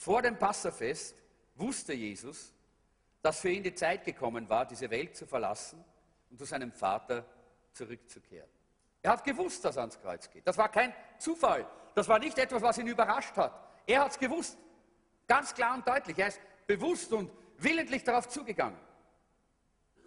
vor 0.00 0.22
dem 0.22 0.38
Passafest 0.38 1.14
wusste 1.56 1.92
Jesus, 1.92 2.54
dass 3.20 3.40
für 3.40 3.50
ihn 3.50 3.62
die 3.62 3.74
Zeit 3.74 4.02
gekommen 4.02 4.48
war, 4.48 4.64
diese 4.64 4.88
Welt 4.88 5.14
zu 5.14 5.26
verlassen 5.26 5.84
und 6.30 6.38
zu 6.38 6.46
seinem 6.46 6.72
Vater 6.72 7.22
zurückzukehren. 7.74 8.48
Er 9.02 9.10
hat 9.12 9.24
gewusst, 9.24 9.62
dass 9.62 9.76
er 9.76 9.82
ans 9.82 10.00
Kreuz 10.00 10.30
geht. 10.30 10.48
Das 10.48 10.56
war 10.56 10.70
kein 10.70 10.94
Zufall. 11.18 11.66
Das 11.94 12.08
war 12.08 12.18
nicht 12.18 12.38
etwas, 12.38 12.62
was 12.62 12.78
ihn 12.78 12.86
überrascht 12.86 13.36
hat. 13.36 13.52
Er 13.86 14.00
hat 14.00 14.12
es 14.12 14.18
gewusst. 14.18 14.56
Ganz 15.28 15.52
klar 15.52 15.74
und 15.74 15.86
deutlich. 15.86 16.18
Er 16.18 16.28
ist 16.28 16.40
bewusst 16.66 17.12
und 17.12 17.30
willentlich 17.58 18.02
darauf 18.02 18.26
zugegangen. 18.26 18.80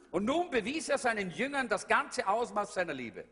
Und 0.10 0.26
nun 0.26 0.50
bewies 0.50 0.90
er 0.90 0.98
seinen 0.98 1.30
Jüngern 1.30 1.70
das 1.70 1.88
ganze 1.88 2.28
Ausmaß 2.28 2.74
seiner 2.74 2.96
Liebe. 2.96 3.26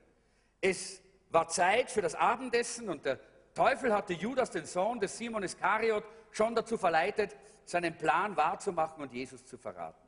Es 0.62 1.02
war 1.32 1.48
Zeit 1.48 1.90
für 1.90 2.04
das 2.04 2.14
Abendessen 2.14 2.88
und 2.88 3.04
der 3.04 3.20
Teufel 3.56 3.92
hatte 3.92 4.14
Judas, 4.14 4.52
den 4.52 4.68
Sohn 4.68 5.00
des 5.00 5.18
Simon 5.18 5.42
Iskariot, 5.42 6.04
schon 6.32 6.56
dazu 6.56 6.78
verleitet, 6.78 7.36
seinen 7.66 7.98
Plan 7.98 8.36
wahrzumachen 8.36 9.04
und 9.04 9.14
Jesus 9.14 9.46
zu 9.46 9.58
verraten. 9.58 10.08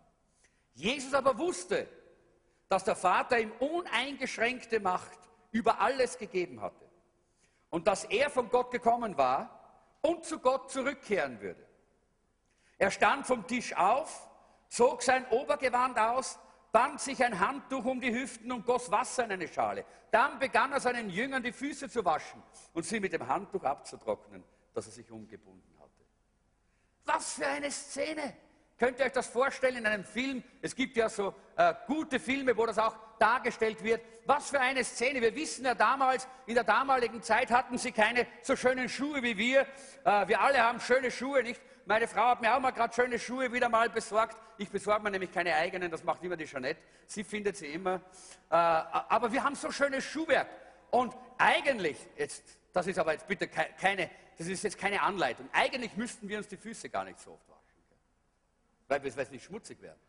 Jesus 0.74 1.14
aber 1.14 1.38
wusste, 1.38 1.88
dass 2.68 2.84
der 2.84 2.96
Vater 2.96 3.40
ihm 3.40 3.52
uneingeschränkte 3.60 4.80
Macht 4.80 5.20
über 5.52 5.80
alles 5.80 6.18
gegeben 6.18 6.62
hatte 6.62 6.90
und 7.70 7.88
dass 7.88 8.06
er 8.06 8.30
von 8.30 8.50
Gott 8.50 8.72
gekommen 8.72 9.18
war 9.18 9.60
und 10.02 10.26
zu 10.26 10.40
Gott 10.40 10.72
zurückkehren 10.72 11.40
würde. 11.42 11.66
Er 12.78 12.92
stand 12.92 13.26
vom 13.26 13.46
Tisch 13.48 13.76
auf, 13.76 14.28
zog 14.68 15.04
sein 15.04 15.26
Obergewand 15.30 15.98
aus, 16.00 16.40
band 16.72 17.00
sich 17.00 17.24
ein 17.24 17.40
Handtuch 17.40 17.86
um 17.86 18.02
die 18.02 18.14
Hüften 18.14 18.52
und 18.52 18.66
goss 18.66 18.90
Wasser 18.90 19.26
in 19.26 19.32
eine 19.32 19.48
Schale. 19.48 19.86
Dann 20.12 20.40
begann 20.40 20.72
er 20.72 20.80
seinen 20.80 21.10
Jüngern 21.10 21.44
die 21.44 21.54
Füße 21.54 21.88
zu 21.90 22.04
waschen 22.04 22.42
und 22.74 22.84
sie 22.84 23.00
mit 23.00 23.14
dem 23.14 23.28
Handtuch 23.28 23.64
abzutrocknen, 23.64 24.44
das 24.74 24.88
er 24.88 24.92
sich 24.92 25.10
umgebunden. 25.12 25.73
Was 27.06 27.34
für 27.34 27.48
eine 27.48 27.70
Szene! 27.72 28.34
Könnt 28.80 29.00
ihr 29.00 29.06
euch 29.06 29.12
das 29.12 29.28
vorstellen 29.28 29.78
in 29.78 29.86
einem 29.86 30.04
Film? 30.04 30.44
Es 30.62 30.76
gibt 30.76 30.98
ja 30.98 31.08
so 31.08 31.34
äh, 31.56 31.74
gute 31.88 32.20
Filme, 32.20 32.58
wo 32.58 32.66
das 32.66 32.78
auch 32.78 32.96
dargestellt 33.20 33.84
wird. 33.84 34.02
Was 34.26 34.50
für 34.50 34.60
eine 34.60 34.84
Szene. 34.84 35.22
Wir 35.22 35.36
wissen 35.36 35.66
ja 35.66 35.76
damals, 35.76 36.28
in 36.48 36.56
der 36.56 36.64
damaligen 36.64 37.22
Zeit 37.22 37.52
hatten 37.52 37.78
sie 37.78 37.92
keine 37.92 38.26
so 38.42 38.56
schönen 38.56 38.90
Schuhe 38.90 39.22
wie 39.22 39.38
wir. 39.38 39.62
Äh, 40.04 40.28
wir 40.28 40.42
alle 40.42 40.60
haben 40.60 40.80
schöne 40.80 41.12
Schuhe, 41.12 41.44
nicht? 41.44 41.62
Meine 41.86 42.08
Frau 42.08 42.30
hat 42.30 42.42
mir 42.42 42.56
auch 42.56 42.60
mal 42.60 42.72
gerade 42.72 42.94
schöne 42.94 43.20
Schuhe 43.20 43.52
wieder 43.52 43.70
mal 43.70 43.90
besorgt. 43.90 44.38
Ich 44.58 44.70
besorge 44.70 45.04
mir 45.04 45.12
nämlich 45.12 45.32
keine 45.32 45.54
eigenen, 45.56 45.92
das 45.92 46.04
macht 46.04 46.24
immer 46.24 46.38
die 46.38 46.46
Jeanette. 46.46 46.80
Sie 47.06 47.24
findet 47.24 47.58
sie 47.58 47.68
immer. 47.68 47.96
Äh, 48.50 48.56
aber 48.56 49.32
wir 49.32 49.44
haben 49.44 49.56
so 49.56 49.72
schönes 49.72 50.04
Schuhwerk. 50.04 50.48
Und 50.92 51.16
eigentlich, 51.38 51.98
jetzt, 52.18 52.44
das 52.72 52.88
ist 52.88 52.98
aber 52.98 53.14
jetzt 53.14 53.28
bitte 53.28 53.48
keine, 53.48 54.10
das 54.38 54.48
ist 54.48 54.64
jetzt 54.64 54.78
keine 54.78 55.02
Anleitung. 55.02 55.50
Eigentlich 55.52 55.96
müssten 55.96 56.28
wir 56.28 56.38
uns 56.38 56.48
die 56.48 56.58
Füße 56.58 56.90
gar 56.90 57.04
nicht 57.04 57.20
so 57.20 57.32
oft 57.32 57.48
waschen 57.50 57.64
weil 58.88 59.04
wir 59.04 59.18
es 59.18 59.32
nicht 59.32 59.46
schmutzig 59.46 59.82
werden. 59.82 60.00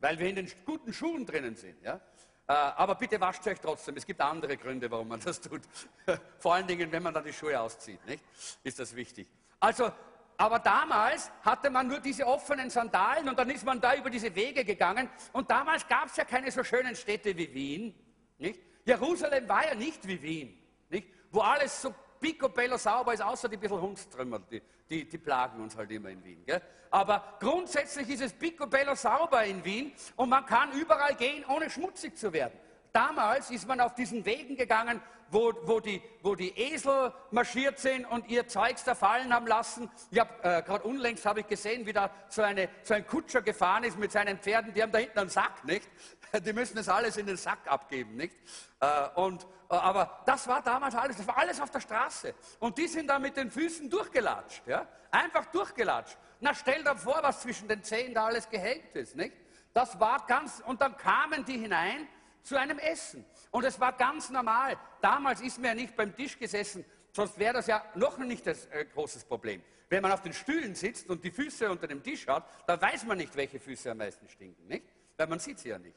Weil 0.00 0.18
wir 0.18 0.28
in 0.28 0.36
den 0.36 0.50
guten 0.64 0.92
Schuhen 0.92 1.24
drinnen 1.24 1.54
sind. 1.54 1.80
Ja? 1.82 2.00
Äh, 2.48 2.52
aber 2.52 2.96
bitte 2.96 3.20
wascht 3.20 3.46
euch 3.46 3.60
trotzdem. 3.60 3.96
Es 3.96 4.04
gibt 4.04 4.20
andere 4.20 4.56
Gründe, 4.56 4.90
warum 4.90 5.08
man 5.08 5.20
das 5.20 5.40
tut. 5.40 5.62
Vor 6.38 6.54
allen 6.54 6.66
Dingen, 6.66 6.90
wenn 6.90 7.02
man 7.02 7.14
dann 7.14 7.24
die 7.24 7.32
Schuhe 7.32 7.58
auszieht, 7.58 8.04
nicht? 8.06 8.24
ist 8.62 8.78
das 8.78 8.94
wichtig. 8.94 9.28
Also, 9.60 9.90
aber 10.36 10.58
damals 10.58 11.30
hatte 11.42 11.70
man 11.70 11.88
nur 11.88 12.00
diese 12.00 12.26
offenen 12.26 12.68
Sandalen 12.68 13.28
und 13.28 13.38
dann 13.38 13.48
ist 13.48 13.64
man 13.64 13.80
da 13.80 13.94
über 13.94 14.10
diese 14.10 14.34
Wege 14.34 14.64
gegangen. 14.64 15.08
Und 15.32 15.50
damals 15.50 15.86
gab 15.88 16.06
es 16.06 16.16
ja 16.16 16.24
keine 16.24 16.50
so 16.50 16.62
schönen 16.62 16.94
Städte 16.94 17.36
wie 17.36 17.54
Wien. 17.54 17.94
Nicht? 18.38 18.60
Jerusalem 18.84 19.48
war 19.48 19.66
ja 19.66 19.74
nicht 19.74 20.06
wie 20.06 20.20
Wien, 20.20 20.62
nicht? 20.90 21.08
wo 21.30 21.40
alles 21.40 21.80
so 21.80 21.94
picobello 22.20 22.76
sauber 22.76 23.14
ist, 23.14 23.22
außer 23.22 23.48
die 23.48 23.56
bisschen 23.56 23.80
Hundstrümmer, 23.80 24.38
die, 24.38 24.62
die, 24.88 25.08
die, 25.08 25.18
plagen 25.18 25.62
uns 25.62 25.76
halt 25.76 25.90
immer 25.90 26.10
in 26.10 26.22
Wien. 26.24 26.44
Gell? 26.44 26.60
Aber 26.90 27.36
grundsätzlich 27.40 28.08
ist 28.10 28.22
es 28.22 28.32
picobello 28.32 28.94
sauber 28.94 29.44
in 29.44 29.64
Wien 29.64 29.92
und 30.16 30.28
man 30.28 30.46
kann 30.46 30.72
überall 30.72 31.14
gehen, 31.14 31.44
ohne 31.48 31.68
schmutzig 31.68 32.16
zu 32.16 32.32
werden. 32.32 32.58
Damals 32.92 33.50
ist 33.50 33.68
man 33.68 33.80
auf 33.80 33.94
diesen 33.94 34.24
Wegen 34.24 34.56
gegangen, 34.56 35.02
wo, 35.30 35.52
wo, 35.64 35.80
die, 35.80 36.00
wo 36.22 36.34
die 36.34 36.50
Esel 36.58 37.12
marschiert 37.30 37.78
sind 37.78 38.04
und 38.06 38.28
ihr 38.28 38.46
Zeugs 38.46 38.84
da 38.84 38.94
fallen 38.94 39.32
haben 39.34 39.46
lassen. 39.46 39.90
Ich 40.10 40.18
hab, 40.18 40.44
äh, 40.44 40.62
gerade 40.62 40.84
unlängst 40.84 41.26
habe 41.26 41.40
ich 41.40 41.46
gesehen, 41.46 41.84
wie 41.86 41.92
da 41.92 42.10
so, 42.28 42.42
eine, 42.42 42.68
so 42.82 42.94
ein 42.94 43.06
Kutscher 43.06 43.42
gefahren 43.42 43.84
ist 43.84 43.98
mit 43.98 44.12
seinen 44.12 44.38
Pferden. 44.38 44.72
Die 44.72 44.82
haben 44.82 44.92
da 44.92 44.98
hinten 44.98 45.18
einen 45.18 45.30
Sack, 45.30 45.64
nicht? 45.64 45.88
Die 46.44 46.52
müssen 46.52 46.76
das 46.76 46.88
alles 46.88 47.16
in 47.16 47.26
den 47.26 47.36
Sack 47.36 47.58
abgeben, 47.66 48.16
nicht? 48.16 48.36
Äh, 48.80 49.08
und, 49.14 49.44
äh, 49.44 49.74
aber 49.74 50.22
das 50.26 50.46
war 50.48 50.62
damals 50.62 50.94
alles, 50.94 51.16
das 51.16 51.26
war 51.26 51.38
alles 51.38 51.60
auf 51.60 51.70
der 51.70 51.80
Straße. 51.80 52.34
Und 52.60 52.76
die 52.78 52.88
sind 52.88 53.08
da 53.08 53.18
mit 53.18 53.36
den 53.36 53.50
Füßen 53.50 53.88
durchgelatscht, 53.88 54.66
ja? 54.66 54.86
Einfach 55.10 55.46
durchgelatscht. 55.46 56.16
Na, 56.40 56.54
stell 56.54 56.82
dir 56.82 56.96
vor, 56.96 57.18
was 57.22 57.40
zwischen 57.40 57.68
den 57.68 57.82
Zehen 57.82 58.14
da 58.14 58.26
alles 58.26 58.48
gehängt 58.48 58.94
ist, 58.94 59.16
nicht? 59.16 59.34
Das 59.72 59.98
war 60.00 60.26
ganz, 60.26 60.62
und 60.66 60.80
dann 60.80 60.96
kamen 60.96 61.44
die 61.44 61.58
hinein 61.58 62.08
zu 62.42 62.56
einem 62.56 62.78
Essen. 62.78 63.24
Und 63.50 63.64
es 63.64 63.78
war 63.80 63.92
ganz 63.92 64.30
normal. 64.30 64.78
Damals 65.00 65.40
ist 65.40 65.58
man 65.58 65.66
ja 65.66 65.74
nicht 65.74 65.96
beim 65.96 66.14
Tisch 66.14 66.38
gesessen, 66.38 66.84
sonst 67.12 67.38
wäre 67.38 67.54
das 67.54 67.66
ja 67.66 67.84
noch 67.94 68.18
nicht 68.18 68.46
das 68.46 68.66
äh, 68.66 68.84
großes 68.86 69.24
Problem. 69.24 69.62
Wenn 69.88 70.02
man 70.02 70.12
auf 70.12 70.22
den 70.22 70.32
Stühlen 70.32 70.74
sitzt 70.74 71.08
und 71.08 71.22
die 71.22 71.30
Füße 71.30 71.70
unter 71.70 71.86
dem 71.86 72.02
Tisch 72.02 72.26
hat, 72.26 72.48
dann 72.66 72.80
weiß 72.80 73.04
man 73.04 73.18
nicht, 73.18 73.34
welche 73.36 73.60
Füße 73.60 73.90
am 73.90 73.98
meisten 73.98 74.28
stinken, 74.28 74.66
nicht? 74.66 74.84
Weil 75.16 75.28
man 75.28 75.38
sieht 75.38 75.58
sie 75.58 75.68
ja 75.68 75.78
nicht. 75.78 75.96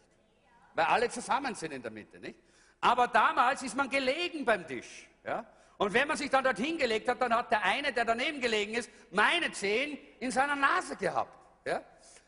Weil 0.80 0.86
alle 0.86 1.10
zusammen 1.10 1.56
sind 1.56 1.72
in 1.72 1.82
der 1.82 1.92
Mitte, 1.92 2.20
nicht? 2.20 2.40
Aber 2.82 3.08
damals 3.08 3.62
ist 3.64 3.76
man 3.76 3.90
gelegen 3.90 4.46
beim 4.46 4.66
Tisch, 4.66 5.10
ja? 5.26 5.46
Und 5.78 5.94
wenn 5.94 6.08
man 6.08 6.18
sich 6.18 6.30
dann 6.30 6.44
dort 6.44 6.58
hingelegt 6.58 7.08
hat, 7.08 7.22
dann 7.22 7.34
hat 7.34 7.52
der 7.52 7.64
eine, 7.64 7.94
der 7.94 8.04
daneben 8.04 8.42
gelegen 8.42 8.74
ist, 8.74 8.90
meine 9.12 9.52
Zehen 9.52 9.98
in 10.20 10.30
seiner 10.30 10.56
Nase 10.56 10.98
gehabt. 10.98 11.38
Ja? 11.66 11.82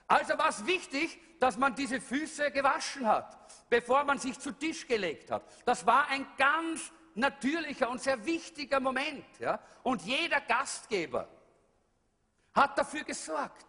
Also 0.07 0.37
war 0.37 0.47
es 0.47 0.65
wichtig, 0.65 1.19
dass 1.37 1.57
man 1.57 1.75
diese 1.75 1.99
Füße 1.99 2.49
gewaschen 2.51 3.05
hat 3.05 3.41
bevor 3.71 4.03
man 4.03 4.19
sich 4.19 4.37
zu 4.37 4.51
Tisch 4.51 4.85
gelegt 4.85 5.31
hat. 5.31 5.43
Das 5.65 5.85
war 5.85 6.09
ein 6.09 6.27
ganz 6.37 6.91
natürlicher 7.15 7.89
und 7.89 8.01
sehr 8.01 8.23
wichtiger 8.25 8.81
Moment. 8.81 9.25
Ja? 9.39 9.59
Und 9.81 10.01
jeder 10.01 10.41
Gastgeber 10.41 11.29
hat 12.53 12.77
dafür 12.77 13.05
gesorgt, 13.05 13.65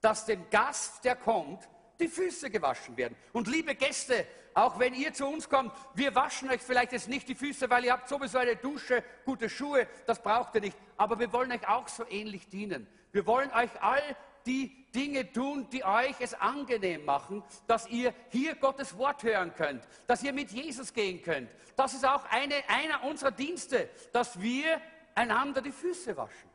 dass 0.00 0.24
dem 0.24 0.48
Gast, 0.48 1.04
der 1.04 1.14
kommt, 1.14 1.68
die 1.98 2.08
Füße 2.08 2.50
gewaschen 2.50 2.96
werden. 2.96 3.16
Und 3.32 3.48
liebe 3.48 3.74
Gäste, 3.74 4.26
auch 4.54 4.78
wenn 4.78 4.94
ihr 4.94 5.12
zu 5.12 5.26
uns 5.26 5.48
kommt, 5.48 5.72
wir 5.94 6.14
waschen 6.14 6.50
euch 6.50 6.60
vielleicht 6.60 6.92
jetzt 6.92 7.08
nicht 7.08 7.28
die 7.28 7.34
Füße, 7.34 7.68
weil 7.70 7.84
ihr 7.84 7.92
habt 7.92 8.08
sowieso 8.08 8.38
eine 8.38 8.56
Dusche, 8.56 9.04
gute 9.24 9.48
Schuhe, 9.48 9.86
das 10.06 10.22
braucht 10.22 10.54
ihr 10.54 10.60
nicht. 10.60 10.76
Aber 10.96 11.18
wir 11.18 11.32
wollen 11.32 11.52
euch 11.52 11.68
auch 11.68 11.88
so 11.88 12.04
ähnlich 12.08 12.48
dienen. 12.48 12.86
Wir 13.12 13.26
wollen 13.26 13.50
euch 13.52 13.70
all 13.80 14.02
die 14.46 14.86
Dinge 14.94 15.30
tun, 15.32 15.68
die 15.70 15.84
euch 15.84 16.16
es 16.20 16.34
angenehm 16.34 17.04
machen, 17.04 17.42
dass 17.66 17.86
ihr 17.88 18.14
hier 18.30 18.54
Gottes 18.54 18.96
Wort 18.96 19.22
hören 19.22 19.54
könnt, 19.54 19.86
dass 20.06 20.22
ihr 20.22 20.32
mit 20.32 20.50
Jesus 20.50 20.92
gehen 20.92 21.22
könnt. 21.22 21.50
Das 21.76 21.94
ist 21.94 22.06
auch 22.06 22.24
eine, 22.30 22.54
einer 22.68 23.04
unserer 23.04 23.30
Dienste, 23.30 23.88
dass 24.12 24.40
wir 24.40 24.80
einander 25.14 25.60
die 25.60 25.72
Füße 25.72 26.16
waschen. 26.16 26.50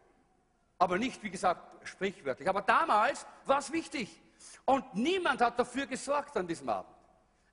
Aber 0.80 0.98
nicht, 0.98 1.22
wie 1.24 1.30
gesagt, 1.30 1.88
sprichwörtlich. 1.88 2.50
Aber 2.50 2.62
damals 2.62 3.26
war 3.46 3.60
es 3.60 3.72
wichtig. 3.72 4.23
Und 4.66 4.96
niemand 4.96 5.42
hat 5.42 5.60
dafür 5.60 5.86
gesorgt 5.86 6.36
an 6.38 6.48
diesem 6.48 6.70
Abend. 6.70 6.94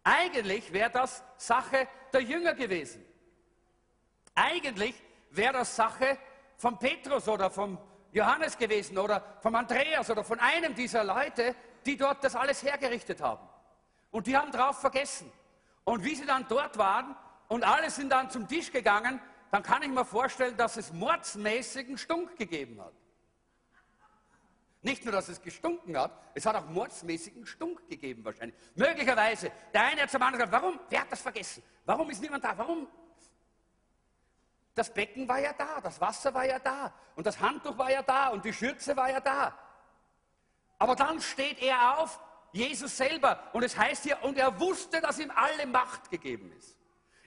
Eigentlich 0.02 0.72
wäre 0.72 0.90
das 0.90 1.22
Sache 1.36 1.88
der 2.12 2.22
Jünger 2.22 2.54
gewesen. 2.54 3.04
Eigentlich 4.34 4.94
wäre 5.30 5.52
das 5.54 5.74
Sache 5.76 6.18
von 6.56 6.78
Petrus 6.78 7.28
oder 7.28 7.50
vom 7.50 7.78
Johannes 8.12 8.56
gewesen 8.56 8.98
oder 8.98 9.22
vom 9.40 9.54
Andreas 9.54 10.10
oder 10.10 10.24
von 10.24 10.40
einem 10.40 10.74
dieser 10.74 11.04
Leute, 11.04 11.54
die 11.86 11.96
dort 11.96 12.24
das 12.24 12.34
alles 12.34 12.62
hergerichtet 12.62 13.20
haben. 13.20 13.46
Und 14.10 14.26
die 14.26 14.36
haben 14.36 14.50
drauf 14.50 14.80
vergessen. 14.80 15.30
Und 15.84 16.04
wie 16.04 16.14
sie 16.14 16.26
dann 16.26 16.46
dort 16.48 16.76
waren 16.78 17.16
und 17.48 17.64
alle 17.64 17.90
sind 17.90 18.10
dann 18.10 18.30
zum 18.30 18.48
Tisch 18.48 18.70
gegangen, 18.70 19.20
dann 19.50 19.62
kann 19.62 19.82
ich 19.82 19.88
mir 19.88 20.04
vorstellen, 20.04 20.56
dass 20.56 20.76
es 20.76 20.92
mordsmäßigen 20.92 21.98
Stunk 21.98 22.36
gegeben 22.36 22.80
hat. 22.80 22.92
Nicht 24.82 25.04
nur, 25.04 25.12
dass 25.12 25.28
es 25.28 25.42
gestunken 25.42 25.98
hat, 25.98 26.12
es 26.34 26.46
hat 26.46 26.56
auch 26.56 26.66
mordsmäßigen 26.66 27.44
Stunk 27.44 27.86
gegeben 27.88 28.24
wahrscheinlich. 28.24 28.56
Möglicherweise. 28.74 29.52
Der 29.74 29.82
eine 29.82 30.02
hat 30.02 30.10
zum 30.10 30.22
anderen 30.22 30.46
gesagt, 30.46 30.62
warum? 30.62 30.80
Wer 30.88 31.02
hat 31.02 31.12
das 31.12 31.20
vergessen? 31.20 31.62
Warum 31.84 32.08
ist 32.10 32.22
niemand 32.22 32.44
da? 32.44 32.56
Warum? 32.56 32.88
Das 34.74 34.92
Becken 34.92 35.28
war 35.28 35.38
ja 35.38 35.52
da, 35.52 35.80
das 35.82 36.00
Wasser 36.00 36.32
war 36.32 36.46
ja 36.46 36.58
da 36.58 36.94
und 37.14 37.26
das 37.26 37.38
Handtuch 37.38 37.76
war 37.76 37.90
ja 37.90 38.02
da 38.02 38.28
und 38.28 38.44
die 38.44 38.52
Schürze 38.52 38.96
war 38.96 39.10
ja 39.10 39.20
da. 39.20 39.58
Aber 40.78 40.96
dann 40.96 41.20
steht 41.20 41.60
er 41.60 41.98
auf, 41.98 42.18
Jesus 42.52 42.96
selber, 42.96 43.48
und 43.52 43.62
es 43.62 43.76
heißt 43.76 44.04
hier, 44.04 44.18
und 44.22 44.38
er 44.38 44.58
wusste, 44.58 45.00
dass 45.00 45.18
ihm 45.18 45.30
alle 45.30 45.66
Macht 45.66 46.10
gegeben 46.10 46.50
ist. 46.58 46.76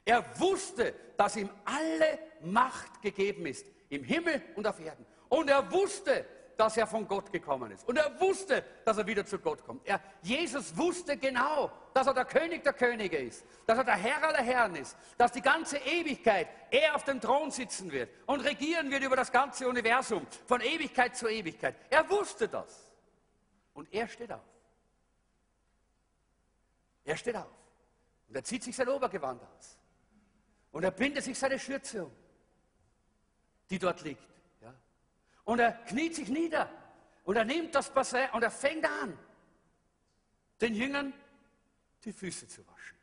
Er 0.03 0.23
wusste, 0.39 0.93
dass 1.17 1.35
ihm 1.35 1.49
alle 1.63 2.19
Macht 2.41 3.01
gegeben 3.01 3.45
ist, 3.45 3.65
im 3.89 4.03
Himmel 4.03 4.41
und 4.55 4.67
auf 4.67 4.79
Erden. 4.79 5.05
Und 5.29 5.49
er 5.49 5.71
wusste, 5.71 6.25
dass 6.57 6.77
er 6.77 6.87
von 6.87 7.07
Gott 7.07 7.31
gekommen 7.31 7.71
ist. 7.71 7.87
Und 7.87 7.97
er 7.97 8.19
wusste, 8.19 8.63
dass 8.85 8.97
er 8.97 9.07
wieder 9.07 9.25
zu 9.25 9.39
Gott 9.39 9.63
kommt. 9.65 9.85
Er, 9.87 9.99
Jesus 10.21 10.75
wusste 10.77 11.17
genau, 11.17 11.71
dass 11.93 12.07
er 12.07 12.13
der 12.13 12.25
König 12.25 12.63
der 12.63 12.73
Könige 12.73 13.17
ist, 13.17 13.45
dass 13.65 13.77
er 13.77 13.83
der 13.83 13.95
Herr 13.95 14.23
aller 14.23 14.41
Herren 14.41 14.75
ist, 14.75 14.97
dass 15.17 15.31
die 15.31 15.41
ganze 15.41 15.77
Ewigkeit 15.77 16.47
er 16.71 16.95
auf 16.95 17.03
dem 17.03 17.19
Thron 17.21 17.51
sitzen 17.51 17.91
wird 17.91 18.09
und 18.25 18.41
regieren 18.41 18.91
wird 18.91 19.03
über 19.03 19.15
das 19.15 19.31
ganze 19.31 19.67
Universum, 19.67 20.25
von 20.45 20.61
Ewigkeit 20.61 21.15
zu 21.15 21.27
Ewigkeit. 21.27 21.75
Er 21.89 22.09
wusste 22.09 22.47
das. 22.47 22.91
Und 23.73 23.91
er 23.93 24.07
steht 24.07 24.31
auf. 24.31 24.41
Er 27.05 27.17
steht 27.17 27.35
auf. 27.35 27.47
Und 28.27 28.35
er 28.35 28.43
zieht 28.43 28.63
sich 28.63 28.75
sein 28.75 28.87
Obergewand 28.87 29.41
aus. 29.57 29.77
Und 30.71 30.83
er 30.83 30.91
bindet 30.91 31.23
sich 31.23 31.37
seine 31.37 31.59
Schürze 31.59 32.05
um, 32.05 32.11
die 33.69 33.77
dort 33.77 34.01
liegt. 34.01 34.32
Und 35.45 35.59
er 35.59 35.73
kniet 35.85 36.15
sich 36.15 36.29
nieder. 36.29 36.69
Und 37.23 37.35
er 37.35 37.45
nimmt 37.45 37.73
das 37.75 37.89
Bassin 37.89 38.27
und 38.33 38.43
er 38.43 38.51
fängt 38.51 38.85
an, 38.85 39.17
den 40.61 40.75
Jüngern 40.75 41.13
die 42.03 42.13
Füße 42.13 42.47
zu 42.47 42.65
waschen. 42.67 42.97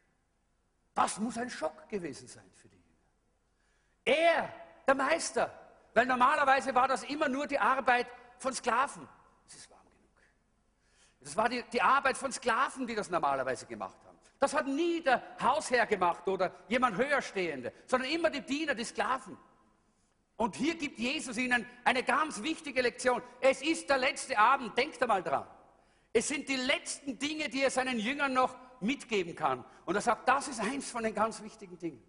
Das 0.94 1.18
muss 1.18 1.38
ein 1.38 1.48
Schock 1.48 1.88
gewesen 1.88 2.29
sein 2.29 2.50
für 2.55 2.68
die 2.68 2.76
Jünger. 2.76 4.20
Er, 4.20 4.55
der 4.87 4.94
Meister, 4.94 5.50
weil 5.94 6.07
normalerweise 6.07 6.74
war 6.74 6.88
das 6.88 7.03
immer 7.05 7.29
nur 7.29 7.46
die 7.46 7.59
Arbeit 7.59 8.07
von 8.38 8.53
Sklaven. 8.53 9.09
Es 9.46 9.55
ist 9.55 9.70
warm 9.70 9.81
genug. 9.85 10.11
Das 11.20 11.37
war 11.37 11.48
die, 11.48 11.62
die 11.72 11.81
Arbeit 11.81 12.16
von 12.16 12.33
Sklaven, 12.33 12.87
die 12.87 12.94
das 12.94 13.11
normalerweise 13.11 13.66
gemacht 13.66 13.98
haben. 14.05 14.18
Das 14.38 14.55
hat 14.55 14.66
nie 14.66 15.03
der 15.03 15.22
Hausherr 15.40 15.87
gemacht 15.87 16.26
oder 16.26 16.53
jemand 16.68 16.96
höherstehende, 16.96 17.72
sondern 17.87 18.11
immer 18.11 18.31
die 18.31 18.40
Diener, 18.40 18.74
die 18.74 18.85
Sklaven. 18.85 19.37
Und 20.40 20.57
hier 20.57 20.74
gibt 20.74 20.98
Jesus 20.98 21.37
ihnen 21.37 21.66
eine 21.85 22.03
ganz 22.03 22.42
wichtige 22.42 22.81
Lektion. 22.81 23.22
Es 23.42 23.61
ist 23.61 23.90
der 23.90 23.98
letzte 23.98 24.38
Abend, 24.38 24.74
denkt 24.74 25.03
einmal 25.03 25.22
dran. 25.22 25.46
Es 26.14 26.29
sind 26.29 26.48
die 26.48 26.57
letzten 26.57 27.18
Dinge, 27.18 27.50
die 27.50 27.61
er 27.61 27.70
seinen 27.70 27.98
Jüngern 27.98 28.33
noch 28.33 28.57
mitgeben 28.81 29.35
kann. 29.35 29.62
Und 29.85 29.96
er 29.96 30.00
sagt, 30.00 30.26
das 30.26 30.48
ist 30.48 30.59
eins 30.59 30.90
von 30.90 31.03
den 31.03 31.14
ganz 31.14 31.42
wichtigen 31.42 31.79
Dingen. 31.79 32.03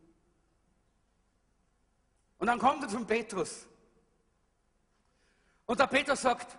Und 2.38 2.48
dann 2.48 2.58
kommt 2.58 2.84
er 2.84 2.88
zum 2.88 3.06
Petrus. 3.06 3.67
Und 5.65 5.78
der 5.78 5.88
Petrus 5.88 6.22
sagt, 6.22 6.58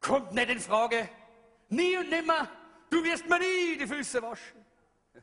kommt 0.00 0.32
nicht 0.32 0.50
in 0.50 0.58
Frage, 0.58 1.08
nie 1.68 1.96
und 1.96 2.10
nimmer 2.10 2.50
Du 2.90 3.04
wirst 3.04 3.28
mir 3.28 3.38
nie 3.38 3.78
die 3.78 3.86
Füße 3.86 4.20
waschen. 4.20 4.64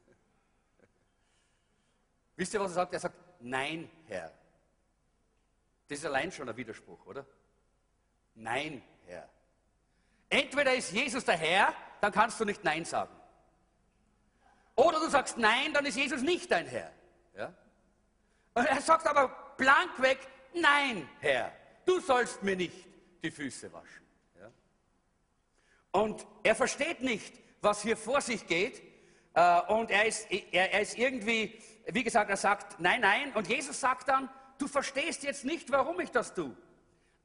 Wisst 2.38 2.54
ihr, 2.54 2.62
was 2.62 2.71
er 2.71 2.76
sagt? 2.76 2.93
Er 2.93 3.00
sagt, 3.02 3.15
nein, 3.41 3.91
Herr. 4.08 4.40
Das 5.91 5.99
ist 5.99 6.06
allein 6.06 6.32
schon 6.32 6.47
ein 6.47 6.56
Widerspruch, 6.56 7.06
oder? 7.06 7.25
Nein, 8.36 8.82
Herr. 9.08 9.27
Entweder 10.30 10.73
ist 10.73 10.93
Jesus 10.93 11.25
der 11.25 11.36
Herr, 11.36 11.73
dann 11.99 12.13
kannst 12.13 12.39
du 12.39 12.45
nicht 12.45 12.63
Nein 12.63 12.86
sagen. 12.86 13.13
Oder 14.75 15.01
du 15.01 15.10
sagst 15.10 15.38
Nein, 15.38 15.73
dann 15.73 15.86
ist 15.86 15.97
Jesus 15.97 16.21
nicht 16.21 16.49
dein 16.49 16.65
Herr. 16.65 16.93
Ja? 17.36 17.54
Er 18.54 18.80
sagt 18.80 19.06
aber 19.06 19.36
blank 19.58 20.01
weg, 20.01 20.19
nein, 20.54 21.10
Herr, 21.19 21.51
du 21.84 21.99
sollst 21.99 22.41
mir 22.41 22.56
nicht 22.56 22.88
die 23.21 23.30
Füße 23.30 23.73
waschen. 23.73 24.06
Ja? 24.39 24.49
Und 25.91 26.25
er 26.43 26.56
versteht 26.56 27.01
nicht, 27.01 27.34
was 27.60 27.82
hier 27.82 27.97
vor 27.97 28.21
sich 28.21 28.47
geht. 28.47 28.82
Äh, 29.34 29.62
und 29.63 29.91
er 29.91 30.06
ist, 30.06 30.32
er, 30.32 30.71
er 30.71 30.80
ist 30.80 30.97
irgendwie, 30.97 31.62
wie 31.88 32.04
gesagt, 32.04 32.30
er 32.30 32.38
sagt 32.38 32.80
nein, 32.80 33.01
nein. 33.01 33.34
Und 33.34 33.49
Jesus 33.49 33.77
sagt 33.77 34.08
dann, 34.08 34.30
du 34.62 34.67
verstehst 34.67 35.24
jetzt 35.24 35.43
nicht, 35.43 35.71
warum 35.71 36.00
ich 36.00 36.12
das 36.12 36.34
tue. 36.34 36.56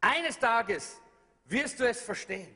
Eines 0.01 0.39
Tages 0.39 1.01
wirst 1.45 1.79
du 1.79 1.89
es 1.89 2.01
verstehen. 2.01 2.55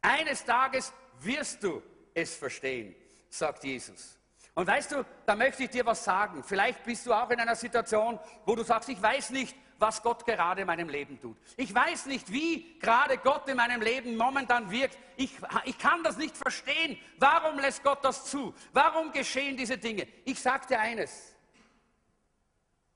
Eines 0.00 0.44
Tages 0.44 0.92
wirst 1.20 1.62
du 1.62 1.82
es 2.14 2.34
verstehen, 2.34 2.94
sagt 3.28 3.64
Jesus. 3.64 4.18
Und 4.54 4.66
weißt 4.66 4.92
du, 4.92 5.04
da 5.26 5.34
möchte 5.34 5.64
ich 5.64 5.70
dir 5.70 5.84
was 5.84 6.02
sagen. 6.02 6.42
Vielleicht 6.42 6.82
bist 6.84 7.06
du 7.06 7.12
auch 7.12 7.28
in 7.30 7.38
einer 7.38 7.56
Situation, 7.56 8.18
wo 8.46 8.54
du 8.54 8.62
sagst, 8.62 8.88
ich 8.88 9.00
weiß 9.00 9.30
nicht, 9.30 9.54
was 9.78 10.02
Gott 10.02 10.24
gerade 10.24 10.62
in 10.62 10.66
meinem 10.66 10.88
Leben 10.88 11.20
tut. 11.20 11.36
Ich 11.58 11.74
weiß 11.74 12.06
nicht, 12.06 12.32
wie 12.32 12.78
gerade 12.78 13.18
Gott 13.18 13.46
in 13.48 13.58
meinem 13.58 13.82
Leben 13.82 14.16
momentan 14.16 14.70
wirkt. 14.70 14.96
Ich, 15.16 15.32
ich 15.66 15.76
kann 15.76 16.02
das 16.02 16.16
nicht 16.16 16.34
verstehen. 16.34 16.98
Warum 17.18 17.58
lässt 17.58 17.82
Gott 17.82 18.02
das 18.02 18.24
zu? 18.24 18.54
Warum 18.72 19.12
geschehen 19.12 19.58
diese 19.58 19.76
Dinge? 19.76 20.08
Ich 20.24 20.40
sage 20.40 20.66
dir 20.68 20.80
eines. 20.80 21.34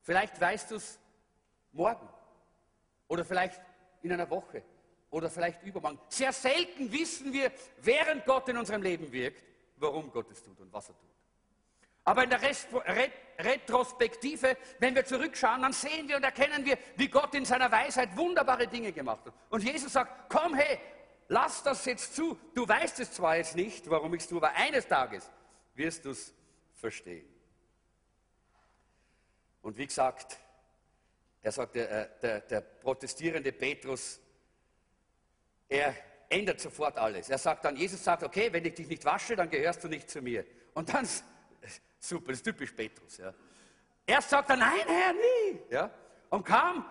Vielleicht 0.03 0.41
weißt 0.41 0.71
du 0.71 0.77
es 0.77 1.00
morgen 1.73 2.09
oder 3.09 3.25
vielleicht 3.25 3.61
in 4.03 4.13
einer 4.13 4.29
Woche 4.31 4.63
oder 5.11 5.29
vielleicht 5.29 5.63
übermorgen. 5.63 5.99
Sehr 6.09 6.33
selten 6.33 6.91
wissen 6.93 7.33
wir, 7.33 7.51
während 7.79 8.25
Gott 8.25 8.49
in 8.49 8.57
unserem 8.57 8.83
Leben 8.83 9.11
wirkt, 9.11 9.45
warum 9.77 10.11
Gott 10.11 10.31
es 10.31 10.43
tut 10.43 10.59
und 10.61 10.73
was 10.73 10.89
er 10.89 10.99
tut. 10.99 11.11
Aber 12.05 12.25
in 12.25 12.31
der 12.31 12.41
Retrospektive, 13.39 14.57
wenn 14.79 14.95
wir 14.95 15.05
zurückschauen, 15.05 15.63
dann 15.63 15.73
sehen 15.73 16.09
wir 16.09 16.17
und 16.17 16.25
erkennen 16.25 16.65
wir, 16.65 16.79
wie 16.97 17.09
Gott 17.09 17.35
in 17.35 17.45
seiner 17.45 17.71
Weisheit 17.71 18.17
wunderbare 18.17 18.67
Dinge 18.67 18.93
gemacht 18.93 19.27
hat. 19.27 19.35
Und 19.51 19.63
Jesus 19.63 19.93
sagt, 19.93 20.31
komm 20.31 20.55
hey, 20.55 20.81
lass 21.29 21.63
das 21.63 21.85
jetzt 21.85 22.15
zu. 22.15 22.39
Du 22.55 22.67
weißt 22.67 23.01
es 23.01 23.13
zwar 23.13 23.37
jetzt 23.37 23.55
nicht, 23.55 23.89
warum 23.91 24.15
ich 24.15 24.23
es 24.23 24.29
tue, 24.29 24.39
aber 24.39 24.53
eines 24.55 24.87
Tages 24.87 25.31
wirst 25.75 26.05
du 26.05 26.11
es 26.11 26.35
verstehen. 26.75 27.29
Und 29.63 29.77
wie 29.77 29.87
gesagt, 29.87 30.39
er 31.43 31.53
sagt, 31.53 31.75
der, 31.75 31.91
äh, 31.91 32.09
der, 32.21 32.41
der 32.41 32.61
protestierende 32.61 33.53
Petrus, 33.53 34.21
er 35.69 35.95
ändert 36.29 36.61
sofort 36.61 36.97
alles. 36.99 37.29
Er 37.31 37.39
sagt 37.39 37.65
dann, 37.65 37.77
Jesus 37.77 38.03
sagt, 38.03 38.23
okay, 38.23 38.53
wenn 38.53 38.65
ich 38.65 38.75
dich 38.75 38.89
nicht 38.89 39.05
wasche, 39.05 39.37
dann 39.37 39.51
gehörst 39.51 39.83
du 39.83 39.89
nicht 39.89 40.09
zu 40.11 40.21
mir. 40.21 40.45
Und 40.75 40.93
dann 40.93 41.07
Super, 42.01 42.29
das 42.29 42.39
ist 42.39 42.45
typisch 42.45 42.73
Petrus. 42.73 43.19
Ja. 43.19 43.33
Erst 44.07 44.31
sagt 44.31 44.49
er, 44.51 44.57
nein, 44.57 44.81
Herr, 44.87 45.13
nie. 45.13 45.61
Ja. 45.71 45.91
Und 46.31 46.45
kaum 46.45 46.85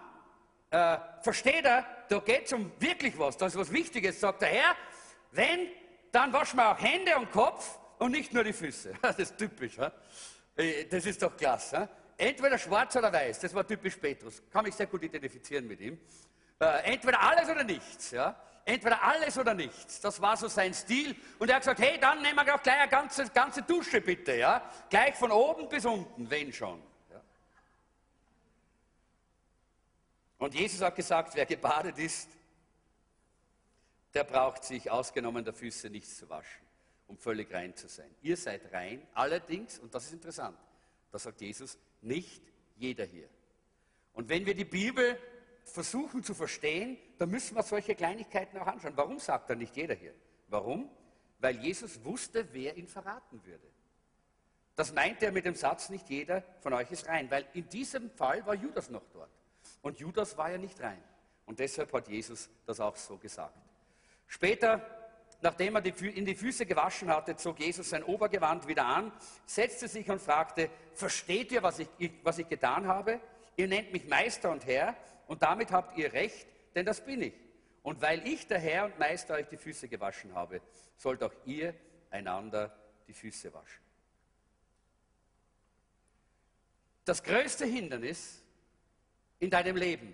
äh, 0.69 0.97
versteht 1.21 1.65
er, 1.65 1.85
da 2.07 2.19
geht 2.19 2.45
es 2.45 2.53
um 2.53 2.71
wirklich 2.79 3.17
was, 3.17 3.35
das 3.37 3.53
ist 3.53 3.59
was 3.59 3.71
Wichtiges, 3.71 4.19
sagt 4.19 4.43
der 4.43 4.49
Herr, 4.49 4.75
wenn, 5.31 5.67
dann 6.11 6.31
waschen 6.31 6.57
wir 6.57 6.71
auch 6.71 6.79
Hände 6.79 7.17
und 7.17 7.31
Kopf 7.31 7.79
und 7.97 8.11
nicht 8.11 8.33
nur 8.33 8.43
die 8.43 8.53
Füße. 8.53 8.93
Das 9.01 9.17
ist 9.17 9.37
typisch. 9.37 9.77
Ja. 9.77 9.91
Äh, 10.55 10.85
das 10.85 11.05
ist 11.05 11.21
doch 11.21 11.35
klasse. 11.35 11.89
Entweder 12.19 12.57
schwarz 12.57 12.97
oder 12.97 13.13
weiß, 13.13 13.39
das 13.39 13.53
war 13.53 13.65
typisch 13.65 13.95
Petrus. 13.95 14.43
Kann 14.51 14.65
mich 14.65 14.75
sehr 14.75 14.87
gut 14.87 15.01
identifizieren 15.03 15.65
mit 15.65 15.79
ihm. 15.79 15.97
Äh, 16.59 16.91
entweder 16.91 17.21
alles 17.21 17.47
oder 17.47 17.63
nichts. 17.63 18.11
Ja. 18.11 18.35
Entweder 18.65 19.01
alles 19.01 19.37
oder 19.37 19.53
nichts. 19.53 20.01
Das 20.01 20.19
war 20.19 20.35
so 20.35 20.49
sein 20.49 20.73
Stil. 20.73 21.15
Und 21.39 21.47
er 21.47 21.55
hat 21.55 21.61
gesagt, 21.61 21.79
hey, 21.79 21.97
dann 21.97 22.21
nehmen 22.21 22.45
wir 22.45 22.55
auch 22.55 22.61
gleich 22.61 22.77
eine 22.77 22.91
ganze, 22.91 23.25
ganze 23.29 23.61
Dusche 23.61 24.01
bitte. 24.01 24.35
Ja? 24.35 24.69
Gleich 24.89 25.15
von 25.15 25.31
oben 25.31 25.69
bis 25.69 25.85
unten, 25.85 26.29
wenn 26.29 26.51
schon. 26.51 26.83
Ja? 27.09 27.21
Und 30.39 30.53
Jesus 30.53 30.81
hat 30.81 30.97
gesagt, 30.97 31.35
wer 31.35 31.45
gebadet 31.45 31.97
ist, 31.99 32.27
der 34.13 34.25
braucht 34.25 34.65
sich 34.65 34.91
ausgenommen 34.91 35.45
der 35.45 35.53
Füße 35.53 35.89
nichts 35.89 36.17
zu 36.17 36.29
waschen, 36.29 36.65
um 37.07 37.17
völlig 37.17 37.53
rein 37.53 37.77
zu 37.77 37.87
sein. 37.87 38.13
Ihr 38.21 38.35
seid 38.35 38.73
rein, 38.73 39.07
allerdings, 39.13 39.79
und 39.79 39.95
das 39.95 40.07
ist 40.07 40.11
interessant, 40.11 40.57
da 41.13 41.17
sagt 41.17 41.39
Jesus, 41.39 41.77
nicht 42.01 42.41
jeder 42.75 43.05
hier. 43.05 43.29
Und 44.13 44.29
wenn 44.29 44.45
wir 44.45 44.55
die 44.55 44.65
Bibel 44.65 45.17
versuchen 45.63 46.23
zu 46.23 46.33
verstehen, 46.33 46.97
dann 47.17 47.29
müssen 47.29 47.55
wir 47.55 47.63
solche 47.63 47.95
Kleinigkeiten 47.95 48.57
auch 48.57 48.67
anschauen. 48.67 48.93
Warum 48.95 49.19
sagt 49.19 49.49
da 49.49 49.55
nicht 49.55 49.75
jeder 49.75 49.95
hier? 49.95 50.13
Warum? 50.47 50.89
Weil 51.39 51.57
Jesus 51.57 52.03
wusste, 52.03 52.47
wer 52.51 52.75
ihn 52.75 52.87
verraten 52.87 53.43
würde. 53.45 53.67
Das 54.75 54.93
meinte 54.93 55.25
er 55.25 55.31
mit 55.31 55.45
dem 55.45 55.55
Satz, 55.55 55.89
nicht 55.89 56.09
jeder 56.09 56.43
von 56.61 56.73
euch 56.73 56.89
ist 56.91 57.07
rein, 57.07 57.29
weil 57.29 57.45
in 57.53 57.67
diesem 57.67 58.09
Fall 58.11 58.45
war 58.45 58.55
Judas 58.55 58.89
noch 58.89 59.05
dort. 59.11 59.29
Und 59.81 59.99
Judas 59.99 60.37
war 60.37 60.51
ja 60.51 60.57
nicht 60.57 60.79
rein. 60.81 61.03
Und 61.45 61.59
deshalb 61.59 61.91
hat 61.93 62.07
Jesus 62.07 62.49
das 62.65 62.79
auch 62.79 62.95
so 62.95 63.17
gesagt. 63.17 63.57
Später, 64.27 64.81
nachdem 65.41 65.75
er 65.75 65.81
die, 65.81 66.07
in 66.07 66.25
die 66.25 66.35
Füße 66.35 66.65
gewaschen 66.65 67.09
hatte, 67.09 67.35
zog 67.35 67.59
Jesus 67.59 67.89
sein 67.89 68.03
Obergewand 68.03 68.67
wieder 68.67 68.85
an, 68.85 69.11
setzte 69.45 69.87
sich 69.87 70.09
und 70.09 70.21
fragte, 70.21 70.69
versteht 70.93 71.51
ihr, 71.51 71.63
was 71.63 71.79
ich, 71.79 71.87
was 72.23 72.37
ich 72.37 72.47
getan 72.49 72.87
habe? 72.87 73.19
Ihr 73.55 73.67
nennt 73.67 73.91
mich 73.91 74.07
Meister 74.07 74.51
und 74.51 74.65
Herr 74.65 74.95
und 75.27 75.41
damit 75.41 75.71
habt 75.71 75.97
ihr 75.97 76.11
recht, 76.13 76.47
denn 76.75 76.85
das 76.85 77.03
bin 77.03 77.21
ich. 77.21 77.33
Und 77.83 78.01
weil 78.01 78.27
ich, 78.27 78.47
der 78.47 78.59
Herr 78.59 78.85
und 78.85 78.99
Meister, 78.99 79.35
euch 79.35 79.47
die 79.47 79.57
Füße 79.57 79.87
gewaschen 79.87 80.35
habe, 80.35 80.61
sollt 80.97 81.23
auch 81.23 81.33
ihr 81.45 81.73
einander 82.09 82.75
die 83.07 83.13
Füße 83.13 83.53
waschen. 83.53 83.83
Das 87.05 87.23
größte 87.23 87.65
Hindernis 87.65 88.43
in 89.39 89.49
deinem 89.49 89.77
Leben, 89.77 90.13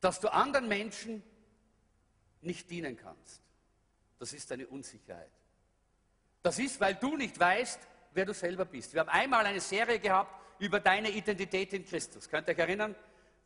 dass 0.00 0.20
du 0.20 0.28
anderen 0.28 0.68
Menschen 0.68 1.22
nicht 2.42 2.70
dienen 2.70 2.96
kannst, 2.96 3.42
das 4.18 4.32
ist 4.32 4.50
deine 4.50 4.66
Unsicherheit. 4.66 5.30
Das 6.42 6.58
ist, 6.58 6.80
weil 6.80 6.94
du 6.94 7.16
nicht 7.16 7.38
weißt, 7.38 7.80
wer 8.12 8.24
du 8.24 8.34
selber 8.34 8.64
bist. 8.64 8.92
Wir 8.94 9.00
haben 9.00 9.10
einmal 9.10 9.44
eine 9.46 9.60
Serie 9.60 9.98
gehabt 9.98 10.34
über 10.58 10.80
deine 10.80 11.10
Identität 11.10 11.72
in 11.72 11.84
Christus. 11.84 12.28
Könnt 12.28 12.48
ihr 12.48 12.54
euch 12.54 12.58
erinnern? 12.58 12.94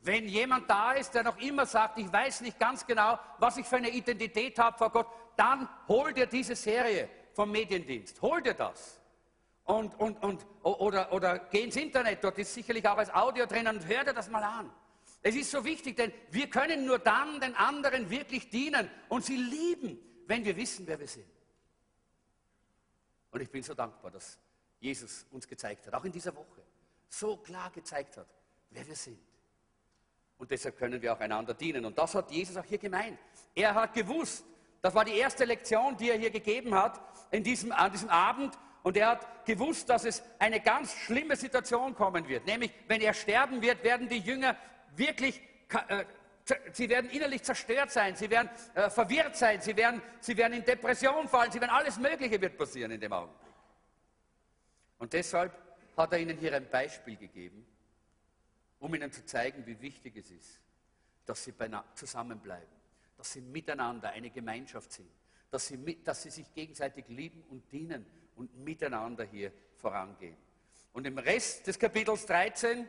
Wenn 0.00 0.26
jemand 0.28 0.68
da 0.68 0.92
ist, 0.92 1.14
der 1.14 1.22
noch 1.22 1.38
immer 1.38 1.64
sagt, 1.64 1.98
ich 1.98 2.12
weiß 2.12 2.40
nicht 2.40 2.58
ganz 2.58 2.86
genau, 2.86 3.18
was 3.38 3.56
ich 3.56 3.66
für 3.66 3.76
eine 3.76 3.90
Identität 3.90 4.58
habe 4.58 4.76
vor 4.76 4.90
Gott, 4.90 5.06
dann 5.36 5.68
hol 5.88 6.12
dir 6.12 6.26
diese 6.26 6.56
Serie 6.56 7.08
vom 7.34 7.50
Mediendienst. 7.50 8.20
Hol 8.20 8.42
dir 8.42 8.54
das. 8.54 9.00
Und, 9.64 9.98
und, 10.00 10.22
und, 10.22 10.44
oder, 10.62 11.12
oder 11.12 11.38
geh 11.38 11.62
ins 11.62 11.76
Internet, 11.76 12.22
dort 12.24 12.36
ist 12.38 12.52
sicherlich 12.52 12.86
auch 12.88 12.98
als 12.98 13.14
Audio 13.14 13.46
drin 13.46 13.68
und 13.68 13.86
hör 13.86 14.02
dir 14.02 14.12
das 14.12 14.28
mal 14.28 14.42
an. 14.42 14.70
Es 15.22 15.36
ist 15.36 15.52
so 15.52 15.64
wichtig, 15.64 15.96
denn 15.96 16.12
wir 16.30 16.50
können 16.50 16.84
nur 16.84 16.98
dann 16.98 17.40
den 17.40 17.54
anderen 17.54 18.10
wirklich 18.10 18.50
dienen 18.50 18.90
und 19.08 19.24
sie 19.24 19.36
lieben, 19.36 19.98
wenn 20.26 20.44
wir 20.44 20.56
wissen, 20.56 20.86
wer 20.86 20.98
wir 20.98 21.08
sind. 21.08 21.26
Und 23.30 23.40
ich 23.40 23.50
bin 23.50 23.62
so 23.62 23.74
dankbar, 23.74 24.10
dass 24.10 24.38
Jesus 24.78 25.26
uns 25.30 25.46
gezeigt 25.46 25.86
hat, 25.86 25.94
auch 25.94 26.04
in 26.04 26.12
dieser 26.12 26.34
Woche, 26.34 26.62
so 27.08 27.36
klar 27.36 27.70
gezeigt 27.70 28.16
hat, 28.16 28.26
wer 28.70 28.86
wir 28.86 28.96
sind. 28.96 29.18
Und 30.38 30.50
deshalb 30.50 30.76
können 30.76 31.00
wir 31.00 31.12
auch 31.12 31.20
einander 31.20 31.54
dienen. 31.54 31.84
Und 31.84 31.96
das 31.96 32.14
hat 32.14 32.30
Jesus 32.30 32.56
auch 32.56 32.64
hier 32.64 32.78
gemeint. 32.78 33.18
Er 33.54 33.74
hat 33.74 33.94
gewusst, 33.94 34.44
das 34.80 34.94
war 34.94 35.04
die 35.04 35.16
erste 35.16 35.44
Lektion, 35.44 35.96
die 35.96 36.10
er 36.10 36.18
hier 36.18 36.30
gegeben 36.30 36.74
hat 36.74 37.00
in 37.30 37.44
diesem, 37.44 37.70
an 37.70 37.92
diesem 37.92 38.08
Abend. 38.08 38.58
Und 38.82 38.96
er 38.96 39.10
hat 39.10 39.46
gewusst, 39.46 39.88
dass 39.88 40.04
es 40.04 40.22
eine 40.40 40.58
ganz 40.58 40.92
schlimme 40.92 41.36
Situation 41.36 41.94
kommen 41.94 42.26
wird. 42.26 42.44
Nämlich, 42.46 42.72
wenn 42.88 43.00
er 43.00 43.14
sterben 43.14 43.62
wird, 43.62 43.84
werden 43.84 44.08
die 44.08 44.18
Jünger 44.18 44.56
wirklich, 44.96 45.40
äh, 45.88 46.04
sie 46.72 46.88
werden 46.88 47.10
innerlich 47.10 47.42
zerstört 47.42 47.90
sein, 47.90 48.16
sie 48.16 48.28
werden 48.28 48.50
äh, 48.74 48.90
verwirrt 48.90 49.36
sein, 49.36 49.60
sie 49.60 49.76
werden, 49.76 50.02
sie 50.20 50.36
werden 50.36 50.54
in 50.54 50.64
Depression 50.64 51.28
fallen, 51.28 51.52
sie 51.52 51.60
werden 51.60 51.70
alles 51.70 51.98
Mögliche 51.98 52.40
wird 52.40 52.56
passieren 52.56 52.90
in 52.90 53.00
dem 53.00 53.12
Augenblick. 53.12 53.52
Und 54.98 55.12
deshalb 55.12 55.52
hat 55.96 56.12
er 56.12 56.18
ihnen 56.18 56.36
hier 56.38 56.54
ein 56.54 56.68
Beispiel 56.68 57.16
gegeben, 57.16 57.66
um 58.78 58.94
ihnen 58.94 59.12
zu 59.12 59.24
zeigen, 59.24 59.64
wie 59.66 59.80
wichtig 59.80 60.16
es 60.16 60.30
ist, 60.30 60.60
dass 61.26 61.44
sie 61.44 61.54
zusammenbleiben, 61.94 62.68
dass 63.16 63.32
sie 63.32 63.40
miteinander 63.40 64.10
eine 64.10 64.30
Gemeinschaft 64.30 64.92
sind, 64.92 65.10
dass 65.50 65.68
sie, 65.68 66.02
dass 66.02 66.22
sie 66.22 66.30
sich 66.30 66.52
gegenseitig 66.52 67.06
lieben 67.08 67.42
und 67.50 67.70
dienen 67.70 68.04
und 68.36 68.56
miteinander 68.58 69.24
hier 69.24 69.52
vorangehen. 69.76 70.36
Und 70.92 71.06
im 71.06 71.18
Rest 71.18 71.66
des 71.66 71.78
Kapitels 71.78 72.26
13, 72.26 72.88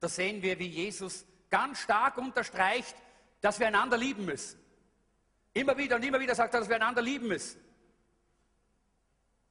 da 0.00 0.08
sehen 0.08 0.42
wir, 0.42 0.58
wie 0.58 0.68
Jesus 0.68 1.26
ganz 1.50 1.80
stark 1.80 2.18
unterstreicht, 2.18 2.96
dass 3.40 3.58
wir 3.60 3.66
einander 3.66 3.96
lieben 3.96 4.24
müssen. 4.24 4.60
Immer 5.54 5.76
wieder 5.76 5.96
und 5.96 6.04
immer 6.04 6.20
wieder 6.20 6.34
sagt 6.34 6.54
er, 6.54 6.60
dass 6.60 6.68
wir 6.68 6.76
einander 6.76 7.02
lieben 7.02 7.28
müssen. 7.28 7.60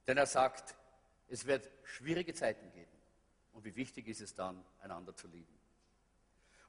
Denn 0.08 0.18
er 0.18 0.26
sagt, 0.26 0.76
es 1.28 1.46
wird 1.46 1.70
schwierige 1.84 2.34
Zeiten 2.34 2.72
geben. 2.72 2.92
Und 3.54 3.66
wie 3.66 3.76
wichtig 3.76 4.08
ist 4.08 4.22
es 4.22 4.34
dann, 4.36 4.64
einander 4.82 5.16
zu 5.16 5.28
lieben. 5.28 5.58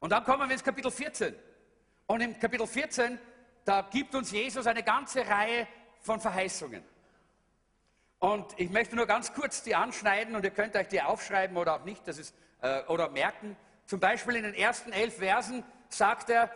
Und 0.00 0.10
dann 0.10 0.24
kommen 0.24 0.48
wir 0.48 0.52
ins 0.52 0.64
Kapitel 0.64 0.90
14. 0.90 1.34
Und 2.06 2.20
im 2.20 2.38
Kapitel 2.38 2.66
14, 2.66 3.18
da 3.64 3.82
gibt 3.82 4.14
uns 4.14 4.30
Jesus 4.30 4.66
eine 4.66 4.82
ganze 4.82 5.26
Reihe 5.26 5.68
von 6.00 6.20
Verheißungen. 6.20 6.82
Und 8.18 8.58
ich 8.58 8.70
möchte 8.70 8.96
nur 8.96 9.06
ganz 9.06 9.32
kurz 9.32 9.62
die 9.62 9.74
anschneiden 9.74 10.34
und 10.34 10.44
ihr 10.44 10.50
könnt 10.50 10.74
euch 10.74 10.88
die 10.88 11.02
aufschreiben 11.02 11.56
oder 11.56 11.74
auch 11.74 11.84
nicht, 11.84 12.06
das 12.08 12.18
ist, 12.18 12.34
äh, 12.62 12.82
oder 12.86 13.10
merken. 13.10 13.56
Zum 13.88 14.00
Beispiel 14.00 14.36
in 14.36 14.42
den 14.42 14.52
ersten 14.52 14.92
elf 14.92 15.16
Versen 15.16 15.64
sagt 15.88 16.28
er, 16.28 16.50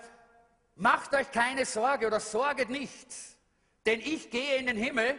macht 0.77 1.15
euch 1.15 1.33
keine 1.33 1.65
Sorge 1.65 2.07
oder 2.07 2.21
sorget 2.21 2.69
nichts, 2.69 3.39
denn 3.87 4.01
ich 4.01 4.29
gehe 4.29 4.57
in 4.57 4.67
den 4.67 4.77
Himmel 4.77 5.19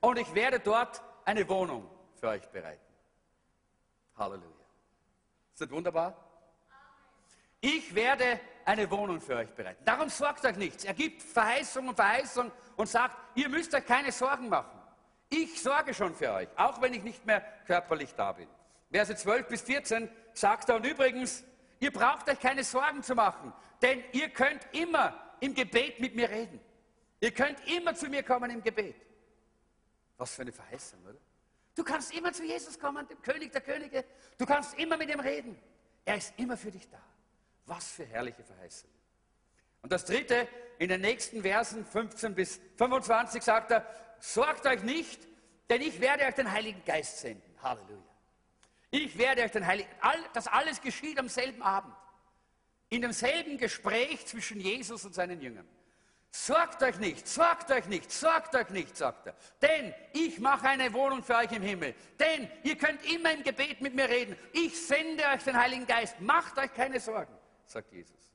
und 0.00 0.18
ich 0.18 0.34
werde 0.34 0.58
dort 0.58 1.00
eine 1.24 1.48
Wohnung 1.48 1.88
für 2.16 2.30
euch 2.30 2.44
bereiten. 2.48 2.82
Halleluja. 4.16 4.48
Ist 5.52 5.60
das 5.60 5.70
wunderbar? 5.70 6.16
Ich 7.60 7.94
werde 7.94 8.40
eine 8.64 8.90
Wohnung 8.90 9.20
für 9.20 9.36
euch 9.36 9.50
bereiten. 9.54 9.84
Darum 9.84 10.08
sorgt 10.08 10.44
euch 10.44 10.56
nichts. 10.56 10.84
Er 10.84 10.94
gibt 10.94 11.22
Verheißung 11.22 11.86
und 11.86 11.94
Verheißung 11.94 12.50
und 12.74 12.88
sagt, 12.88 13.16
ihr 13.36 13.48
müsst 13.48 13.72
euch 13.76 13.86
keine 13.86 14.10
Sorgen 14.10 14.48
machen. 14.48 14.76
Ich 15.28 15.62
sorge 15.62 15.94
schon 15.94 16.16
für 16.16 16.32
euch, 16.32 16.48
auch 16.56 16.82
wenn 16.82 16.94
ich 16.94 17.04
nicht 17.04 17.24
mehr 17.24 17.42
körperlich 17.64 18.12
da 18.16 18.32
bin. 18.32 18.48
Verse 18.90 19.14
12 19.14 19.46
bis 19.46 19.62
14 19.62 20.10
sagt 20.34 20.68
er, 20.68 20.76
und 20.76 20.86
übrigens, 20.86 21.44
ihr 21.80 21.92
braucht 21.92 22.28
euch 22.28 22.38
keine 22.38 22.64
Sorgen 22.64 23.02
zu 23.02 23.14
machen, 23.14 23.52
denn 23.80 24.02
ihr 24.12 24.28
könnt 24.28 24.66
immer 24.72 25.34
im 25.40 25.54
Gebet 25.54 26.00
mit 26.00 26.14
mir 26.14 26.28
reden. 26.28 26.60
Ihr 27.20 27.32
könnt 27.32 27.58
immer 27.66 27.94
zu 27.94 28.08
mir 28.08 28.22
kommen 28.22 28.50
im 28.50 28.62
Gebet. 28.62 28.96
Was 30.18 30.34
für 30.34 30.42
eine 30.42 30.52
Verheißung, 30.52 31.02
oder? 31.04 31.18
Du 31.74 31.82
kannst 31.82 32.14
immer 32.14 32.32
zu 32.32 32.44
Jesus 32.44 32.78
kommen, 32.78 33.06
dem 33.08 33.20
König 33.22 33.50
der 33.52 33.60
Könige. 33.60 34.04
Du 34.38 34.46
kannst 34.46 34.78
immer 34.78 34.96
mit 34.96 35.10
ihm 35.10 35.20
reden. 35.20 35.58
Er 36.04 36.16
ist 36.16 36.34
immer 36.36 36.56
für 36.56 36.70
dich 36.70 36.88
da. 36.88 37.00
Was 37.66 37.88
für 37.88 38.04
herrliche 38.04 38.44
Verheißung. 38.44 38.90
Und 39.82 39.90
das 39.90 40.04
dritte, 40.04 40.48
in 40.78 40.88
den 40.88 41.00
nächsten 41.00 41.42
Versen 41.42 41.84
15 41.84 42.34
bis 42.34 42.60
25 42.76 43.42
sagt 43.42 43.70
er, 43.70 43.86
sorgt 44.18 44.66
euch 44.66 44.82
nicht, 44.82 45.26
denn 45.68 45.82
ich 45.82 46.00
werde 46.00 46.24
euch 46.24 46.34
den 46.34 46.50
Heiligen 46.50 46.82
Geist 46.84 47.18
senden. 47.18 47.42
Halleluja. 47.62 48.13
Ich 48.94 49.18
werde 49.18 49.42
euch 49.42 49.50
den 49.50 49.66
Heiligen, 49.66 49.90
das 50.34 50.46
alles 50.46 50.80
geschieht 50.80 51.18
am 51.18 51.28
selben 51.28 51.62
Abend. 51.62 51.92
In 52.90 53.02
demselben 53.02 53.58
Gespräch 53.58 54.24
zwischen 54.24 54.60
Jesus 54.60 55.04
und 55.04 55.12
seinen 55.12 55.40
Jüngern. 55.40 55.66
Sorgt 56.30 56.80
euch 56.80 57.00
nicht, 57.00 57.26
sorgt 57.26 57.72
euch 57.72 57.86
nicht, 57.86 58.12
sorgt 58.12 58.54
euch 58.54 58.68
nicht, 58.68 58.96
sagt 58.96 59.26
er. 59.26 59.34
Denn 59.60 59.92
ich 60.12 60.38
mache 60.38 60.68
eine 60.68 60.92
Wohnung 60.92 61.24
für 61.24 61.34
euch 61.34 61.50
im 61.50 61.62
Himmel. 61.62 61.96
Denn 62.20 62.48
ihr 62.62 62.78
könnt 62.78 63.04
immer 63.12 63.32
im 63.32 63.42
Gebet 63.42 63.80
mit 63.80 63.96
mir 63.96 64.08
reden. 64.08 64.36
Ich 64.52 64.86
sende 64.86 65.24
euch 65.26 65.42
den 65.42 65.56
Heiligen 65.56 65.88
Geist. 65.88 66.20
Macht 66.20 66.56
euch 66.56 66.72
keine 66.72 67.00
Sorgen, 67.00 67.34
sagt 67.66 67.92
Jesus. 67.92 68.32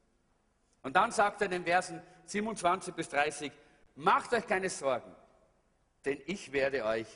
Und 0.83 0.93
dann 0.93 1.13
sagt 1.13 1.39
er 1.39 1.45
in 1.45 1.51
den 1.51 1.63
Versen 1.63 2.01
27 2.25 2.93
bis 2.93 3.07
30, 3.07 3.49
macht 3.95 4.33
euch 4.33 4.45
keine 4.45 4.69
Sorgen, 4.69 5.15
denn 6.03 6.21
ich 6.25 6.51
werde 6.51 6.83
euch 6.83 7.07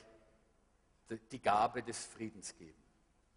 die 1.29 1.41
Gabe 1.41 1.83
des 1.83 2.05
Friedens 2.05 2.55
geben. 2.55 2.82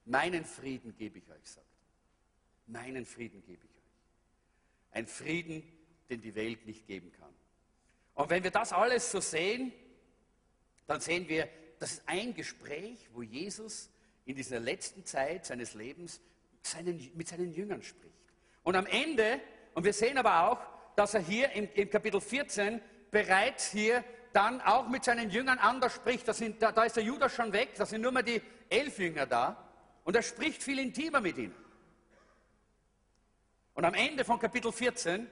Meinen 0.07 0.44
Frieden 0.44 0.96
gebe 0.96 1.18
ich 1.18 1.28
euch, 1.28 1.44
sagt 1.44 1.66
er. 1.66 2.72
Meinen 2.72 3.04
Frieden 3.04 3.42
gebe 3.44 3.64
ich 3.64 3.70
euch. 3.70 4.92
Ein 4.92 5.07
Frieden, 5.07 5.62
den 6.09 6.20
die 6.20 6.34
Welt 6.34 6.64
nicht 6.64 6.86
geben 6.86 7.12
kann. 7.12 7.34
Und 8.14 8.30
wenn 8.30 8.42
wir 8.42 8.52
das 8.52 8.72
alles 8.72 9.11
so 9.11 9.20
sehen, 9.20 9.72
dann 10.86 11.00
sehen 11.00 11.28
wir, 11.28 11.48
das 11.78 11.92
ist 11.92 12.02
ein 12.07 12.34
Gespräch, 12.34 13.09
wo 13.12 13.22
Jesus 13.22 13.90
in 14.24 14.36
dieser 14.36 14.61
letzten 14.61 15.04
Zeit 15.04 15.44
seines 15.44 15.74
Lebens 15.74 16.20
seinen, 16.62 17.11
mit 17.14 17.28
seinen 17.28 17.52
Jüngern 17.52 17.82
spricht. 17.82 18.14
Und 18.62 18.76
am 18.76 18.86
Ende, 18.86 19.40
und 19.74 19.84
wir 19.84 19.92
sehen 19.92 20.18
aber 20.18 20.48
auch, 20.48 20.61
dass 20.94 21.14
er 21.14 21.20
hier 21.20 21.50
im, 21.52 21.68
im 21.74 21.90
Kapitel 21.90 22.20
14 22.20 22.80
bereits 23.11 23.70
hier 23.70 24.04
dann 24.32 24.61
auch 24.61 24.88
mit 24.88 25.04
seinen 25.04 25.30
Jüngern 25.30 25.59
anders 25.59 25.94
spricht. 25.94 26.26
Da, 26.28 26.32
sind, 26.32 26.62
da, 26.62 26.72
da 26.72 26.84
ist 26.84 26.96
der 26.96 27.04
Judas 27.04 27.34
schon 27.34 27.52
weg, 27.52 27.74
da 27.76 27.86
sind 27.86 28.02
nur 28.02 28.12
mehr 28.12 28.22
die 28.22 28.40
elf 28.68 28.98
Jünger 28.98 29.26
da. 29.26 29.66
Und 30.07 30.14
er 30.14 30.22
spricht 30.22 30.62
viel 30.62 30.78
intimer 30.78 31.20
mit 31.20 31.36
ihnen. 31.36 31.54
Und 33.74 33.84
am 33.84 33.94
Ende 33.94 34.24
von 34.24 34.38
Kapitel 34.38 34.70
14 34.70 35.28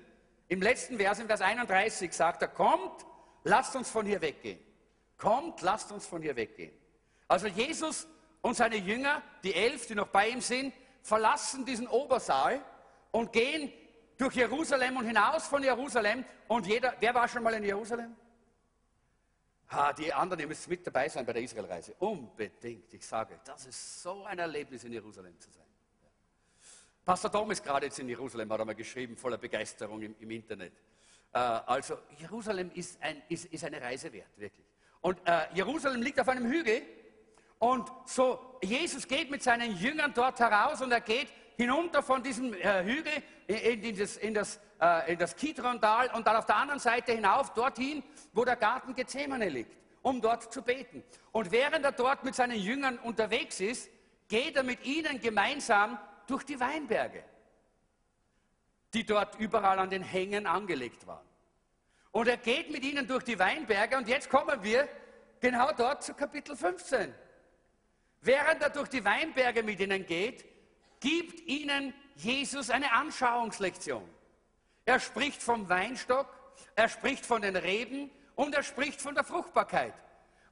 im 0.48 0.60
letzten 0.60 0.98
Vers, 0.98 1.20
in 1.20 1.28
Vers 1.28 1.42
31, 1.42 2.12
sagt 2.12 2.42
er, 2.42 2.48
kommt, 2.48 3.06
lasst 3.44 3.76
uns 3.76 3.88
von 3.88 4.04
hier 4.04 4.20
weggehen. 4.20 4.58
Kommt, 5.16 5.62
lasst 5.62 5.92
uns 5.92 6.06
von 6.06 6.22
hier 6.22 6.34
weggehen. 6.34 6.72
Also 7.28 7.46
Jesus 7.46 8.08
und 8.42 8.56
seine 8.56 8.74
Jünger, 8.76 9.22
die 9.44 9.54
elf, 9.54 9.86
die 9.86 9.94
noch 9.94 10.08
bei 10.08 10.28
ihm 10.28 10.40
sind, 10.40 10.74
verlassen 11.02 11.64
diesen 11.64 11.86
Obersaal 11.86 12.60
und 13.12 13.32
gehen 13.32 13.72
durch 14.18 14.34
Jerusalem 14.34 14.96
und 14.96 15.06
hinaus 15.06 15.46
von 15.46 15.62
Jerusalem. 15.62 16.24
Und 16.48 16.66
jeder, 16.66 16.94
wer 16.98 17.14
war 17.14 17.28
schon 17.28 17.44
mal 17.44 17.54
in 17.54 17.62
Jerusalem? 17.62 18.16
Ha, 19.70 19.92
die 19.92 20.12
anderen, 20.12 20.40
ihr 20.40 20.46
müsst 20.46 20.68
mit 20.68 20.86
dabei 20.86 21.08
sein 21.08 21.24
bei 21.24 21.32
der 21.32 21.42
Israelreise. 21.42 21.94
Unbedingt. 21.98 22.92
Ich 22.92 23.06
sage, 23.06 23.40
das 23.44 23.66
ist 23.66 24.02
so 24.02 24.24
ein 24.24 24.38
Erlebnis, 24.38 24.84
in 24.84 24.92
Jerusalem 24.92 25.38
zu 25.40 25.50
sein. 25.50 25.64
Pastor 27.04 27.30
Tom 27.30 27.50
ist 27.50 27.62
gerade 27.62 27.86
jetzt 27.86 27.98
in 27.98 28.08
Jerusalem, 28.08 28.50
hat 28.50 28.60
er 28.60 28.64
mal 28.64 28.74
geschrieben, 28.74 29.16
voller 29.16 29.36
Begeisterung 29.36 30.00
im, 30.00 30.14
im 30.18 30.30
Internet. 30.30 30.72
Äh, 31.32 31.38
also, 31.38 31.98
Jerusalem 32.18 32.70
ist, 32.74 33.02
ein, 33.02 33.22
ist, 33.28 33.46
ist, 33.46 33.64
eine 33.64 33.80
Reise 33.80 34.12
wert, 34.12 34.38
wirklich. 34.38 34.66
Und 35.00 35.18
äh, 35.26 35.46
Jerusalem 35.54 36.00
liegt 36.00 36.18
auf 36.20 36.28
einem 36.28 36.46
Hügel. 36.46 36.82
Und 37.58 37.90
so, 38.06 38.58
Jesus 38.62 39.06
geht 39.06 39.30
mit 39.30 39.42
seinen 39.42 39.76
Jüngern 39.76 40.12
dort 40.14 40.38
heraus 40.40 40.80
und 40.80 40.92
er 40.92 41.00
geht 41.00 41.28
hinunter 41.56 42.02
von 42.02 42.22
diesem 42.22 42.52
äh, 42.54 42.84
Hügel 42.84 43.12
in, 43.46 43.82
in, 43.82 43.96
das, 43.96 44.16
in 44.16 44.34
das, 44.34 44.60
äh, 44.80 45.16
das 45.16 45.36
Kidron-Tal 45.36 46.10
und 46.14 46.26
dann 46.26 46.36
auf 46.36 46.46
der 46.46 46.56
anderen 46.56 46.80
Seite 46.80 47.12
hinauf 47.12 47.52
dorthin, 47.54 48.02
wo 48.32 48.44
der 48.44 48.56
Garten 48.56 48.94
Gethsemane 48.94 49.48
liegt, 49.48 49.76
um 50.02 50.20
dort 50.20 50.52
zu 50.52 50.62
beten. 50.62 51.02
Und 51.32 51.50
während 51.52 51.84
er 51.84 51.92
dort 51.92 52.24
mit 52.24 52.34
seinen 52.34 52.58
Jüngern 52.58 52.98
unterwegs 52.98 53.60
ist, 53.60 53.90
geht 54.28 54.56
er 54.56 54.62
mit 54.62 54.84
ihnen 54.84 55.20
gemeinsam 55.20 55.98
durch 56.26 56.44
die 56.44 56.58
Weinberge, 56.58 57.22
die 58.92 59.04
dort 59.04 59.38
überall 59.38 59.78
an 59.78 59.90
den 59.90 60.02
Hängen 60.02 60.46
angelegt 60.46 61.06
waren. 61.06 61.26
Und 62.10 62.28
er 62.28 62.36
geht 62.36 62.70
mit 62.70 62.84
ihnen 62.84 63.06
durch 63.06 63.24
die 63.24 63.38
Weinberge 63.38 63.96
und 63.96 64.08
jetzt 64.08 64.30
kommen 64.30 64.62
wir 64.62 64.88
genau 65.40 65.72
dort 65.72 66.02
zu 66.02 66.14
Kapitel 66.14 66.56
15. 66.56 67.12
Während 68.20 68.62
er 68.62 68.70
durch 68.70 68.88
die 68.88 69.04
Weinberge 69.04 69.62
mit 69.62 69.80
ihnen 69.80 70.06
geht, 70.06 70.44
gibt 71.04 71.40
ihnen 71.46 71.92
Jesus 72.16 72.70
eine 72.70 72.90
Anschauungslektion. 72.92 74.08
Er 74.86 74.98
spricht 74.98 75.42
vom 75.42 75.68
Weinstock, 75.68 76.26
er 76.76 76.88
spricht 76.88 77.26
von 77.26 77.42
den 77.42 77.56
Reben 77.56 78.10
und 78.34 78.54
er 78.54 78.62
spricht 78.62 79.00
von 79.02 79.14
der 79.14 79.24
Fruchtbarkeit. 79.24 79.94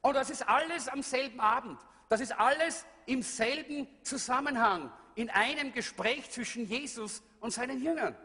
Und 0.01 0.13
das 0.13 0.29
ist 0.29 0.47
alles 0.47 0.87
am 0.87 1.01
selben 1.01 1.39
Abend. 1.39 1.79
Das 2.07 2.21
ist 2.21 2.39
alles 2.39 2.85
im 3.07 3.23
selben 3.23 3.87
Zusammenhang, 4.03 4.91
in 5.15 5.29
einem 5.31 5.73
Gespräch 5.73 6.29
zwischen 6.29 6.67
Jesus 6.67 7.23
und 7.39 7.51
seinen 7.51 7.83
Jüngern. 7.83 8.15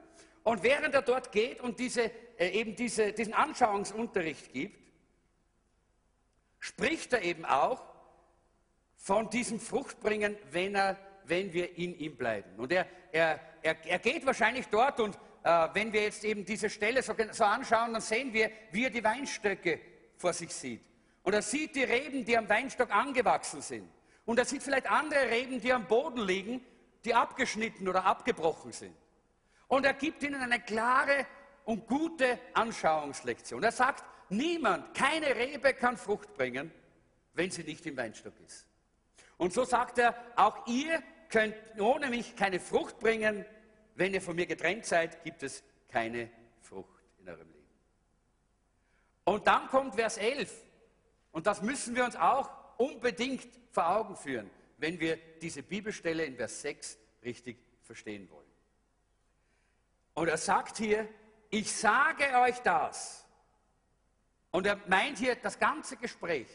Und 0.45 0.63
während 0.63 0.95
er 0.95 1.03
dort 1.03 1.33
geht 1.33 1.61
und 1.61 1.79
diese, 1.79 2.11
äh, 2.39 2.51
eben 2.51 2.77
diese, 2.77 3.13
diesen 3.13 3.33
Anschauungsunterricht 3.33 4.53
gibt, 4.53 4.79
spricht 6.59 7.13
er 7.15 7.23
eben 7.23 7.47
auch 7.47 7.83
von 8.97 9.31
diesem 9.31 9.61
Fruchtbringen, 9.61 10.37
wenn, 10.51 10.75
er, 10.75 10.99
wenn 11.29 11.53
wir 11.53 11.77
in 11.77 11.99
ihm 11.99 12.17
bleiben. 12.17 12.59
Und 12.59 12.73
er, 12.73 12.87
er, 13.13 13.41
er, 13.63 13.77
er 13.85 13.99
geht 13.99 14.25
wahrscheinlich 14.27 14.67
dort 14.69 15.01
und 15.01 15.19
äh, 15.45 15.69
wenn 15.73 15.93
wir 15.93 16.03
jetzt 16.03 16.25
eben 16.25 16.45
diese 16.45 16.69
Stelle 16.69 17.03
so, 17.03 17.15
so 17.33 17.45
anschauen, 17.45 17.93
dann 17.93 18.03
sehen 18.03 18.33
wir, 18.33 18.51
wie 18.71 18.85
er 18.85 18.91
die 18.91 19.05
Weinstöcke 19.05 19.81
vor 20.17 20.33
sich 20.33 20.53
sieht. 20.53 20.83
Und 21.23 21.35
er 21.35 21.43
sieht 21.43 21.75
die 21.75 21.85
Reben, 21.85 22.25
die 22.25 22.37
am 22.37 22.49
Weinstock 22.49 22.91
angewachsen 22.91 23.61
sind. 23.61 23.89
Und 24.25 24.39
er 24.39 24.45
sieht 24.45 24.63
vielleicht 24.63 24.91
andere 24.91 25.31
Reben, 25.31 25.61
die 25.61 25.73
am 25.73 25.87
Boden 25.87 26.21
liegen, 26.21 26.61
die 27.05 27.15
abgeschnitten 27.15 27.89
oder 27.89 28.05
abgebrochen 28.05 28.73
sind. 28.73 28.95
Und 29.69 29.85
er 29.85 29.95
gibt 29.95 30.23
ihnen 30.23 30.41
eine 30.41 30.61
klare 30.61 31.27
und 31.65 31.87
gute 31.87 32.39
Anschauungslektion. 32.55 33.63
Er 33.63 33.73
sagt, 33.73 34.05
niemand, 34.31 34.95
keine 34.95 35.35
Rebe 35.35 35.75
kann 35.75 35.97
Frucht 35.97 36.35
bringen, 36.35 36.73
wenn 37.35 37.51
sie 37.51 37.63
nicht 37.63 37.85
im 37.87 37.97
Weinstock 37.97 38.35
ist. 38.47 38.67
Und 39.37 39.53
so 39.53 39.65
sagt 39.65 39.99
er, 39.99 40.15
auch 40.37 40.67
ihr 40.67 41.03
könnt 41.29 41.55
ohne 41.79 42.09
mich 42.09 42.37
keine 42.37 42.61
Frucht 42.61 42.99
bringen, 42.99 43.45
wenn 43.95 44.15
ihr 44.15 44.23
von 44.23 44.37
mir 44.37 44.47
getrennt 44.47 44.87
seid, 44.87 45.25
gibt 45.25 45.43
es 45.43 45.63
keine 45.89 46.31
Frucht 46.61 47.03
in 47.21 47.29
eurem 47.29 47.49
Leben. 47.49 47.59
Und 49.25 49.47
dann 49.47 49.67
kommt 49.69 49.95
Vers 49.95 50.17
11. 50.17 50.53
Und 51.33 51.47
das 51.47 51.63
müssen 51.63 51.95
wir 51.95 52.05
uns 52.05 52.17
auch 52.17 52.51
unbedingt 52.79 53.49
vor 53.73 53.89
Augen 53.89 54.17
führen, 54.17 54.51
wenn 54.79 54.99
wir 55.01 55.17
diese 55.41 55.63
Bibelstelle 55.63 56.25
in 56.25 56.37
Vers 56.37 56.63
6 56.63 56.99
richtig 57.25 57.59
verstehen 57.83 58.31
wollen. 58.31 58.47
Und 60.15 60.29
er 60.29 60.39
sagt 60.39 60.79
hier, 60.79 61.09
ich 61.51 61.73
sage 61.73 62.25
euch 62.41 62.59
das. 62.61 63.25
Und 64.51 64.67
er 64.67 64.81
meint 64.87 65.19
hier 65.19 65.37
das 65.37 65.59
ganze 65.59 65.97
Gespräch, 65.97 66.49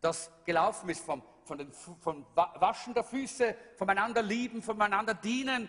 das 0.00 0.30
gelaufen 0.44 0.88
ist 0.90 1.04
vom, 1.04 1.22
von 1.48 1.58
den, 1.58 1.72
vom 1.72 2.26
Waschen 2.34 2.94
der 2.94 3.02
Füße, 3.02 3.56
voneinander 3.76 4.22
lieben, 4.22 4.62
voneinander 4.62 5.14
dienen, 5.14 5.68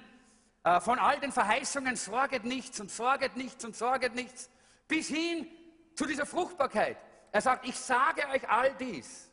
äh, 0.63 0.79
von 0.81 0.99
all 0.99 1.19
den 1.19 1.31
Verheißungen, 1.31 1.95
sorget 1.95 2.43
nichts 2.43 2.79
und 2.79 2.91
sorget 2.91 3.35
nichts 3.37 3.63
und 3.63 3.75
sorget 3.75 4.13
nichts, 4.13 4.49
bis 4.87 5.07
hin 5.07 5.47
zu 5.95 6.05
dieser 6.05 6.25
Fruchtbarkeit. 6.25 6.97
Er 7.31 7.41
sagt, 7.41 7.65
ich 7.67 7.75
sage 7.75 8.27
euch 8.29 8.47
all 8.49 8.75
dies, 8.75 9.31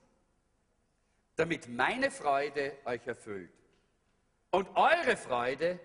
damit 1.34 1.68
meine 1.68 2.10
Freude 2.10 2.78
euch 2.84 3.06
erfüllt 3.06 3.52
und 4.50 4.68
eure 4.76 5.16
Freude 5.16 5.80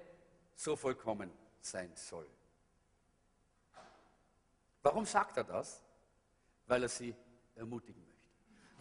so 0.53 0.75
vollkommen 0.75 1.31
sein 1.59 1.91
soll. 1.95 2.29
Warum 4.83 5.05
sagt 5.05 5.37
er 5.37 5.43
das? 5.43 5.81
Weil 6.67 6.83
er 6.83 6.89
sie 6.89 7.15
ermutigen 7.55 8.01
möchte. 8.01 8.10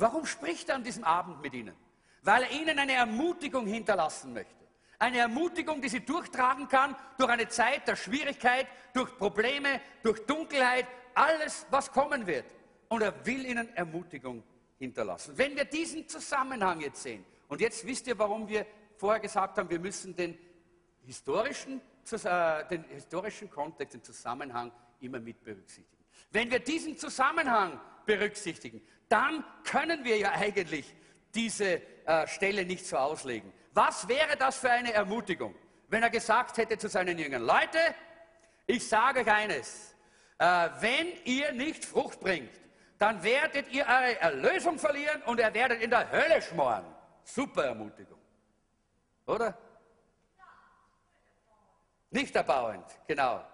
Warum 0.00 0.24
spricht 0.24 0.70
er 0.70 0.76
an 0.76 0.82
diesem 0.82 1.04
Abend 1.04 1.42
mit 1.42 1.52
ihnen? 1.52 1.76
Weil 2.22 2.44
er 2.44 2.50
ihnen 2.52 2.78
eine 2.78 2.94
Ermutigung 2.94 3.66
hinterlassen 3.66 4.32
möchte. 4.32 4.54
Eine 4.98 5.18
Ermutigung, 5.18 5.80
die 5.82 5.90
sie 5.90 6.00
durchtragen 6.00 6.68
kann 6.68 6.96
durch 7.18 7.30
eine 7.30 7.48
Zeit 7.48 7.86
der 7.86 7.96
Schwierigkeit, 7.96 8.66
durch 8.94 9.16
Probleme, 9.18 9.80
durch 10.02 10.24
Dunkelheit, 10.26 10.86
alles, 11.14 11.66
was 11.70 11.92
kommen 11.92 12.26
wird. 12.26 12.46
Und 12.88 13.02
er 13.02 13.26
will 13.26 13.44
ihnen 13.44 13.74
Ermutigung 13.76 14.42
hinterlassen. 14.78 15.36
Wenn 15.36 15.54
wir 15.54 15.64
diesen 15.64 16.08
Zusammenhang 16.08 16.80
jetzt 16.80 17.02
sehen, 17.02 17.24
und 17.48 17.60
jetzt 17.60 17.86
wisst 17.86 18.06
ihr, 18.06 18.18
warum 18.18 18.48
wir 18.48 18.64
vorher 18.96 19.20
gesagt 19.20 19.58
haben, 19.58 19.68
wir 19.68 19.80
müssen 19.80 20.16
den 20.16 20.38
historischen, 21.04 21.80
äh, 22.10 22.66
den 22.68 22.84
historischen 22.84 23.50
Kontext, 23.50 23.94
den 23.94 24.02
Zusammenhang 24.02 24.72
immer 25.00 25.20
mit 25.20 25.42
berücksichtigen. 25.42 26.04
Wenn 26.30 26.50
wir 26.50 26.60
diesen 26.60 26.96
Zusammenhang 26.96 27.80
berücksichtigen, 28.06 28.80
dann 29.10 29.44
können 29.64 30.04
wir 30.04 30.16
ja 30.16 30.32
eigentlich 30.32 30.94
diese 31.34 31.82
äh, 32.06 32.26
Stelle 32.26 32.64
nicht 32.64 32.86
so 32.86 32.96
auslegen. 32.96 33.52
Was 33.74 34.08
wäre 34.08 34.36
das 34.38 34.56
für 34.56 34.70
eine 34.70 34.92
Ermutigung, 34.92 35.54
wenn 35.88 36.02
er 36.02 36.10
gesagt 36.10 36.56
hätte 36.56 36.78
zu 36.78 36.88
seinen 36.88 37.18
Jüngern, 37.18 37.42
Leute, 37.42 37.78
ich 38.66 38.88
sage 38.88 39.20
euch 39.20 39.30
eines, 39.30 39.94
äh, 40.38 40.68
wenn 40.80 41.08
ihr 41.24 41.52
nicht 41.52 41.84
Frucht 41.84 42.20
bringt, 42.20 42.52
dann 42.98 43.22
werdet 43.22 43.68
ihr 43.72 43.84
eure 43.84 44.20
Erlösung 44.20 44.78
verlieren 44.78 45.22
und 45.22 45.40
ihr 45.40 45.52
werdet 45.52 45.82
in 45.82 45.90
der 45.90 46.10
Hölle 46.10 46.40
schmoren. 46.40 46.84
Super 47.24 47.64
Ermutigung. 47.64 48.18
Oder? 49.26 49.58
Nicht 52.10 52.34
erbauend, 52.36 52.84
genau. 53.06 53.44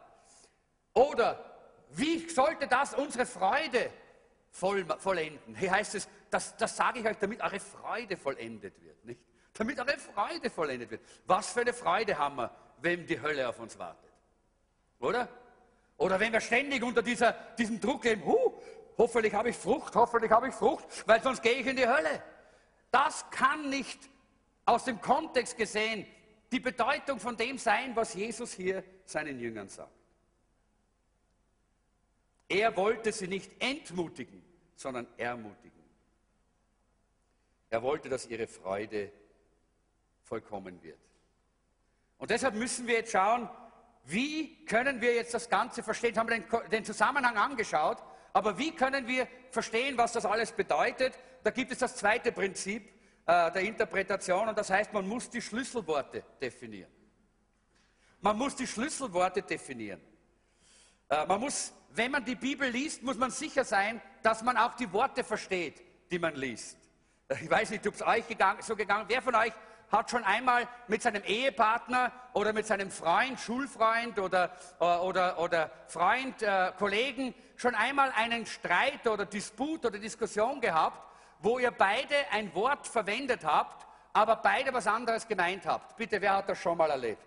Oder 0.93 1.45
wie 1.91 2.29
sollte 2.29 2.67
das 2.67 2.95
unsere 2.95 3.25
Freude 3.25 3.91
voll, 4.59 4.85
vollenden? 4.99 5.55
Hier 5.55 5.71
heißt 5.71 5.95
es, 5.95 6.09
das, 6.31 6.57
das 6.57 6.77
sage 6.77 7.01
ich 7.01 7.07
euch, 7.07 7.17
damit 7.19 7.41
eure 7.41 7.61
Freude 7.61 8.17
vollendet 8.17 8.75
wird. 8.83 9.05
Nicht? 9.05 9.21
damit 9.59 9.79
eure 9.79 9.99
Freude 9.99 10.51
vollendet 10.51 10.91
wird. 10.91 11.03
Was 11.27 11.53
für 11.53 11.61
eine 11.61 11.73
Freude 11.73 12.19
haben 12.19 12.37
wir, 12.37 12.51
wenn 12.81 13.07
die 13.07 13.21
Hölle 13.21 13.49
auf 13.49 13.59
uns 13.59 13.79
wartet? 13.79 14.13
Oder? 15.01 15.29
Oder 15.97 16.21
wenn 16.21 16.33
wir 16.33 16.41
ständig 16.41 16.83
unter 16.83 17.03
dieser, 17.03 17.33
diesem 17.59 17.81
Druck 17.81 18.05
leben, 18.05 18.25
huh, 18.25 18.53
hoffentlich 18.99 19.33
habe 19.33 19.51
ich 19.51 19.57
Frucht, 19.57 19.95
hoffentlich 19.95 20.31
habe 20.31 20.49
ich 20.49 20.55
Frucht, 20.55 20.85
weil 21.07 21.23
sonst 21.23 21.43
gehe 21.43 21.55
ich 21.55 21.67
in 21.67 21.77
die 21.77 21.87
Hölle. 21.87 22.23
Das 22.91 23.29
kann 23.31 23.71
nicht 23.71 23.99
aus 24.65 24.85
dem 24.85 25.01
Kontext 25.01 25.57
gesehen 25.57 26.07
die 26.53 26.61
Bedeutung 26.61 27.19
von 27.19 27.37
dem 27.37 27.59
sein, 27.59 27.97
was 27.97 28.15
Jesus 28.15 28.53
hier 28.53 28.85
seinen 29.05 29.41
Jüngern 29.41 29.69
sagt. 29.69 29.91
Er 32.49 32.77
wollte 32.77 33.11
sie 33.11 33.27
nicht 33.27 33.51
entmutigen, 33.61 34.43
sondern 34.77 35.07
ermutigen. 35.17 35.73
Er 37.71 37.83
wollte, 37.83 38.09
dass 38.09 38.27
ihre 38.27 38.47
Freude 38.47 39.11
vollkommen 40.23 40.83
wird. 40.83 40.99
Und 42.19 42.31
deshalb 42.31 42.55
müssen 42.55 42.87
wir 42.87 42.95
jetzt 42.95 43.13
schauen, 43.13 43.49
wie 44.05 44.65
können 44.67 45.01
wir 45.01 45.15
jetzt 45.15 45.35
das 45.35 45.49
Ganze 45.49 45.83
verstehen? 45.83 46.17
Haben 46.17 46.29
wir 46.29 46.39
den, 46.39 46.71
den 46.71 46.85
Zusammenhang 46.85 47.37
angeschaut, 47.37 47.99
aber 48.33 48.57
wie 48.57 48.75
können 48.75 49.07
wir 49.09 49.27
verstehen, 49.51 49.99
was 49.99 50.13
das 50.13 50.25
alles 50.25 50.53
bedeutet? 50.53 51.19
Da 51.43 51.51
gibt 51.51 51.73
es 51.73 51.79
das 51.79 51.97
zweite 51.97 52.31
Prinzip 52.33 52.89
äh, 53.27 53.51
der 53.51 53.63
Interpretation 53.63 54.49
und 54.49 54.57
das 54.57 54.71
heißt, 54.71 54.93
man 54.93 55.09
muss 55.09 55.29
die 55.29 55.43
Schlüsselworte 55.43 56.23
definieren. 56.41 56.91
Man 58.21 58.39
muss 58.39 58.55
die 58.57 58.67
Schlüsselworte 58.67 59.43
definieren. 59.43 60.01
Äh, 61.09 61.27
man 61.27 61.41
muss, 61.41 61.73
wenn 61.91 62.11
man 62.11 62.25
die 62.25 62.35
Bibel 62.35 62.69
liest, 62.69 63.03
muss 63.03 63.17
man 63.17 63.31
sicher 63.31 63.65
sein, 63.65 64.01
dass 64.23 64.43
man 64.43 64.57
auch 64.57 64.75
die 64.75 64.93
Worte 64.93 65.23
versteht, 65.25 65.83
die 66.11 66.19
man 66.19 66.35
liest. 66.35 66.77
Ich 67.41 67.51
weiß 67.51 67.71
nicht, 67.71 67.87
ob 67.87 67.95
es 67.95 68.03
euch 68.03 68.27
gegangen, 68.27 68.63
so 68.63 68.77
gegangen 68.77 69.07
Wer 69.09 69.23
von 69.23 69.35
euch 69.35 69.53
hat 69.91 70.11
schon 70.11 70.25
einmal 70.25 70.67
mit 70.89 71.03
seinem 71.03 71.23
Ehepartner 71.23 72.13
oder 72.33 72.53
mit 72.53 72.67
seinem 72.67 72.91
Freund, 72.91 73.39
Schulfreund 73.39 74.19
oder, 74.19 74.51
äh, 74.81 74.85
oder, 74.85 75.39
oder 75.39 75.71
Freund, 75.87 76.43
äh, 76.43 76.73
Kollegen 76.77 77.35
schon 77.57 77.75
einmal 77.75 78.13
einen 78.17 78.47
Streit 78.47 79.07
oder 79.07 79.27
Disput 79.27 79.87
oder 79.87 79.99
Diskussion 79.99 80.61
gehabt, 80.61 81.03
wo 81.41 81.59
ihr 81.59 81.71
beide 81.71 82.15
ein 82.33 82.53
Wort 82.55 82.87
verwendet 82.87 83.45
habt, 83.45 83.87
aber 84.13 84.37
beide 84.37 84.73
was 84.73 84.87
anderes 84.87 85.27
gemeint 85.29 85.67
habt? 85.67 85.97
Bitte, 85.97 86.21
wer 86.21 86.37
hat 86.37 86.49
das 86.49 86.59
schon 86.59 86.77
mal 86.77 86.91
erlebt? 86.91 87.26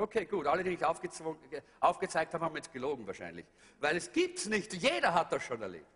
Okay, 0.00 0.24
gut. 0.24 0.46
Alle, 0.46 0.64
die 0.64 0.70
ich 0.70 0.84
aufgezeigt 0.84 2.34
habe, 2.34 2.44
haben 2.44 2.56
jetzt 2.56 2.72
gelogen 2.72 3.06
wahrscheinlich. 3.06 3.44
Weil 3.80 3.96
es 3.96 4.10
gibt 4.10 4.38
es 4.38 4.46
nicht. 4.46 4.72
Jeder 4.72 5.12
hat 5.12 5.30
das 5.30 5.42
schon 5.42 5.60
erlebt. 5.60 5.86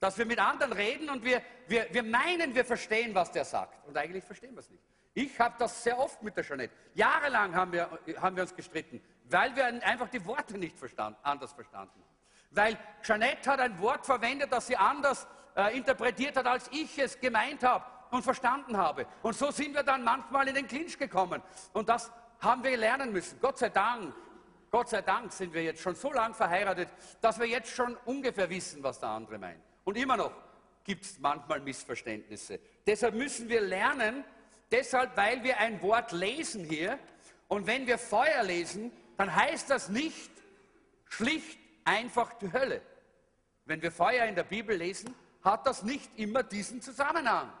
Dass 0.00 0.18
wir 0.18 0.26
mit 0.26 0.38
anderen 0.38 0.72
reden 0.72 1.08
und 1.08 1.24
wir, 1.24 1.40
wir, 1.66 1.86
wir 1.90 2.02
meinen, 2.02 2.54
wir 2.54 2.64
verstehen, 2.64 3.14
was 3.14 3.32
der 3.32 3.46
sagt. 3.46 3.86
Und 3.88 3.96
eigentlich 3.96 4.22
verstehen 4.22 4.54
wir 4.54 4.60
es 4.60 4.68
nicht. 4.68 4.82
Ich 5.14 5.38
habe 5.40 5.54
das 5.58 5.82
sehr 5.82 5.98
oft 5.98 6.22
mit 6.22 6.36
der 6.36 6.44
Jeanette. 6.44 6.74
Jahrelang 6.94 7.54
haben 7.54 7.72
wir, 7.72 7.88
haben 8.20 8.36
wir 8.36 8.42
uns 8.42 8.54
gestritten, 8.54 9.00
weil 9.30 9.54
wir 9.56 9.64
einfach 9.64 10.08
die 10.08 10.24
Worte 10.26 10.58
nicht 10.58 10.76
verstand, 10.76 11.16
anders 11.22 11.52
verstanden 11.52 11.94
haben. 11.94 12.14
Weil 12.50 12.78
Jeanette 13.02 13.50
hat 13.50 13.60
ein 13.60 13.78
Wort 13.80 14.04
verwendet, 14.04 14.52
das 14.52 14.66
sie 14.66 14.76
anders 14.76 15.26
äh, 15.56 15.76
interpretiert 15.76 16.36
hat, 16.36 16.46
als 16.46 16.68
ich 16.72 16.98
es 16.98 17.18
gemeint 17.18 17.62
habe 17.62 17.84
und 18.10 18.22
verstanden 18.22 18.76
habe. 18.76 19.06
Und 19.22 19.36
so 19.36 19.50
sind 19.50 19.74
wir 19.74 19.84
dann 19.84 20.02
manchmal 20.02 20.48
in 20.48 20.54
den 20.54 20.66
Clinch 20.66 20.98
gekommen. 20.98 21.40
Und 21.72 21.88
das 21.88 22.12
haben 22.44 22.62
wir 22.62 22.76
lernen 22.76 23.12
müssen. 23.12 23.38
Gott 23.40 23.58
sei 23.58 23.70
Dank, 23.70 24.14
Gott 24.70 24.88
sei 24.88 25.02
Dank 25.02 25.32
sind 25.32 25.54
wir 25.54 25.62
jetzt 25.62 25.80
schon 25.80 25.94
so 25.94 26.12
lang 26.12 26.34
verheiratet, 26.34 26.88
dass 27.20 27.38
wir 27.38 27.46
jetzt 27.46 27.70
schon 27.70 27.96
ungefähr 28.04 28.50
wissen, 28.50 28.82
was 28.82 29.00
der 29.00 29.08
andere 29.08 29.38
meint. 29.38 29.60
Und 29.84 29.96
immer 29.96 30.16
noch 30.16 30.32
gibt 30.84 31.04
es 31.04 31.18
manchmal 31.18 31.60
Missverständnisse. 31.60 32.60
Deshalb 32.86 33.14
müssen 33.14 33.48
wir 33.48 33.60
lernen, 33.60 34.24
deshalb, 34.70 35.16
weil 35.16 35.42
wir 35.42 35.58
ein 35.58 35.80
Wort 35.82 36.12
lesen 36.12 36.64
hier. 36.64 36.98
Und 37.48 37.66
wenn 37.66 37.86
wir 37.86 37.98
Feuer 37.98 38.42
lesen, 38.42 38.92
dann 39.16 39.34
heißt 39.34 39.70
das 39.70 39.88
nicht 39.88 40.30
schlicht 41.08 41.58
einfach 41.84 42.34
die 42.34 42.52
Hölle. 42.52 42.82
Wenn 43.64 43.80
wir 43.80 43.92
Feuer 43.92 44.26
in 44.26 44.34
der 44.34 44.44
Bibel 44.44 44.76
lesen, 44.76 45.14
hat 45.42 45.66
das 45.66 45.82
nicht 45.82 46.10
immer 46.18 46.42
diesen 46.42 46.82
Zusammenhang. 46.82 47.52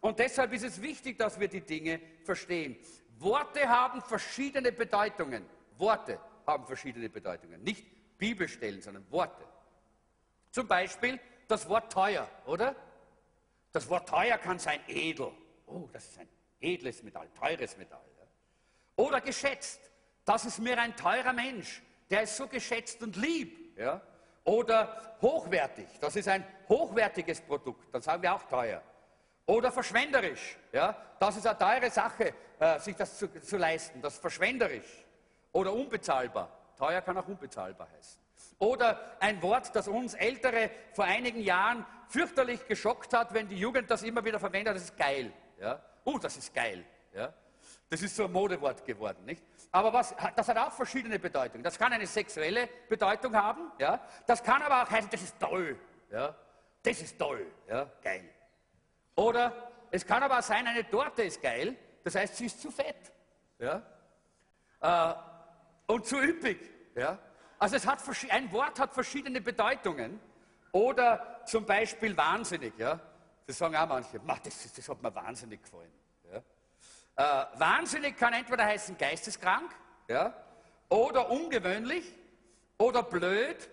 Und 0.00 0.18
deshalb 0.18 0.52
ist 0.52 0.64
es 0.64 0.80
wichtig, 0.82 1.18
dass 1.18 1.38
wir 1.38 1.48
die 1.48 1.60
Dinge 1.60 2.00
verstehen. 2.24 2.76
Worte 3.22 3.68
haben 3.68 4.02
verschiedene 4.02 4.72
Bedeutungen. 4.72 5.46
Worte 5.78 6.18
haben 6.46 6.66
verschiedene 6.66 7.08
Bedeutungen. 7.08 7.62
Nicht 7.62 8.18
Bibelstellen, 8.18 8.82
sondern 8.82 9.10
Worte. 9.10 9.44
Zum 10.50 10.66
Beispiel 10.66 11.18
das 11.48 11.68
Wort 11.68 11.92
teuer, 11.92 12.28
oder? 12.46 12.74
Das 13.72 13.88
Wort 13.88 14.08
teuer 14.08 14.38
kann 14.38 14.58
sein 14.58 14.80
edel. 14.86 15.32
Oh, 15.66 15.88
das 15.92 16.04
ist 16.08 16.18
ein 16.18 16.28
edles 16.60 17.02
Metall, 17.02 17.28
teures 17.38 17.76
Metall. 17.76 18.04
Ja? 18.18 18.26
Oder 18.96 19.20
geschätzt. 19.20 19.80
Das 20.24 20.44
ist 20.44 20.58
mir 20.58 20.78
ein 20.78 20.94
teurer 20.96 21.32
Mensch. 21.32 21.82
Der 22.10 22.22
ist 22.22 22.36
so 22.36 22.46
geschätzt 22.46 23.02
und 23.02 23.16
lieb. 23.16 23.76
Ja? 23.78 24.00
Oder 24.44 25.16
hochwertig. 25.22 25.86
Das 26.00 26.16
ist 26.16 26.28
ein 26.28 26.46
hochwertiges 26.68 27.40
Produkt. 27.40 27.92
Dann 27.94 28.02
sagen 28.02 28.22
wir 28.22 28.34
auch 28.34 28.42
teuer. 28.42 28.82
Oder 29.46 29.72
verschwenderisch. 29.72 30.56
Ja? 30.72 30.96
Das 31.18 31.36
ist 31.36 31.46
eine 31.46 31.58
teure 31.58 31.90
Sache, 31.90 32.34
äh, 32.58 32.78
sich 32.78 32.96
das 32.96 33.18
zu, 33.18 33.28
zu 33.40 33.56
leisten. 33.56 34.00
Das 34.00 34.14
ist 34.14 34.20
verschwenderisch. 34.20 35.04
Oder 35.52 35.72
unbezahlbar. 35.72 36.48
Teuer 36.76 37.00
kann 37.00 37.16
auch 37.18 37.28
unbezahlbar 37.28 37.88
heißen. 37.96 38.20
Oder 38.58 39.16
ein 39.20 39.42
Wort, 39.42 39.74
das 39.74 39.88
uns 39.88 40.14
Ältere 40.14 40.70
vor 40.92 41.04
einigen 41.04 41.40
Jahren 41.40 41.84
fürchterlich 42.08 42.66
geschockt 42.66 43.12
hat, 43.12 43.34
wenn 43.34 43.48
die 43.48 43.56
Jugend 43.56 43.90
das 43.90 44.02
immer 44.02 44.24
wieder 44.24 44.38
verwendet, 44.38 44.76
das 44.76 44.84
ist 44.84 44.96
geil. 44.96 45.32
Ja? 45.60 45.80
Uh, 46.04 46.18
das 46.18 46.36
ist 46.36 46.54
geil. 46.54 46.84
Ja? 47.14 47.32
Das 47.90 48.02
ist 48.02 48.14
so 48.14 48.24
ein 48.24 48.32
Modewort 48.32 48.84
geworden. 48.84 49.24
Nicht? 49.24 49.44
Aber 49.70 49.92
was, 49.92 50.14
das 50.36 50.48
hat 50.48 50.56
auch 50.58 50.72
verschiedene 50.72 51.18
Bedeutungen. 51.18 51.62
Das 51.62 51.78
kann 51.78 51.92
eine 51.92 52.06
sexuelle 52.06 52.68
Bedeutung 52.88 53.34
haben. 53.34 53.72
Ja? 53.78 54.00
Das 54.26 54.42
kann 54.42 54.62
aber 54.62 54.82
auch 54.82 54.90
heißen, 54.90 55.10
das 55.10 55.22
ist 55.22 55.38
toll. 55.38 55.78
Ja? 56.10 56.34
Das 56.82 57.00
ist 57.00 57.18
toll. 57.18 57.46
Ja? 57.68 57.90
Geil. 58.02 58.28
Oder 59.14 59.70
es 59.90 60.06
kann 60.06 60.22
aber 60.22 60.38
auch 60.38 60.42
sein, 60.42 60.66
eine 60.66 60.88
Torte 60.88 61.22
ist 61.22 61.42
geil, 61.42 61.76
das 62.04 62.14
heißt, 62.14 62.36
sie 62.36 62.46
ist 62.46 62.60
zu 62.60 62.70
fett. 62.70 63.12
Ja? 63.58 63.82
Äh, 64.80 65.92
und 65.92 66.06
zu 66.06 66.20
üppig. 66.20 66.58
Ja? 66.94 67.18
Also 67.58 67.76
es 67.76 67.86
hat, 67.86 68.00
ein 68.30 68.50
Wort 68.52 68.78
hat 68.80 68.92
verschiedene 68.92 69.40
Bedeutungen. 69.40 70.20
Oder 70.72 71.42
zum 71.44 71.66
Beispiel 71.66 72.16
wahnsinnig. 72.16 72.72
Ja? 72.78 72.98
Das 73.46 73.58
sagen 73.58 73.76
auch 73.76 73.86
manche, 73.86 74.18
das, 74.20 74.72
das 74.74 74.88
hat 74.88 75.02
mir 75.02 75.14
wahnsinnig 75.14 75.62
gefallen. 75.62 75.92
Ja? 76.32 77.44
Äh, 77.52 77.58
wahnsinnig 77.58 78.16
kann 78.16 78.32
entweder 78.32 78.64
heißen 78.64 78.96
geisteskrank 78.96 79.70
ja? 80.08 80.34
oder 80.88 81.30
ungewöhnlich 81.30 82.14
oder 82.78 83.02
blöd. 83.02 83.68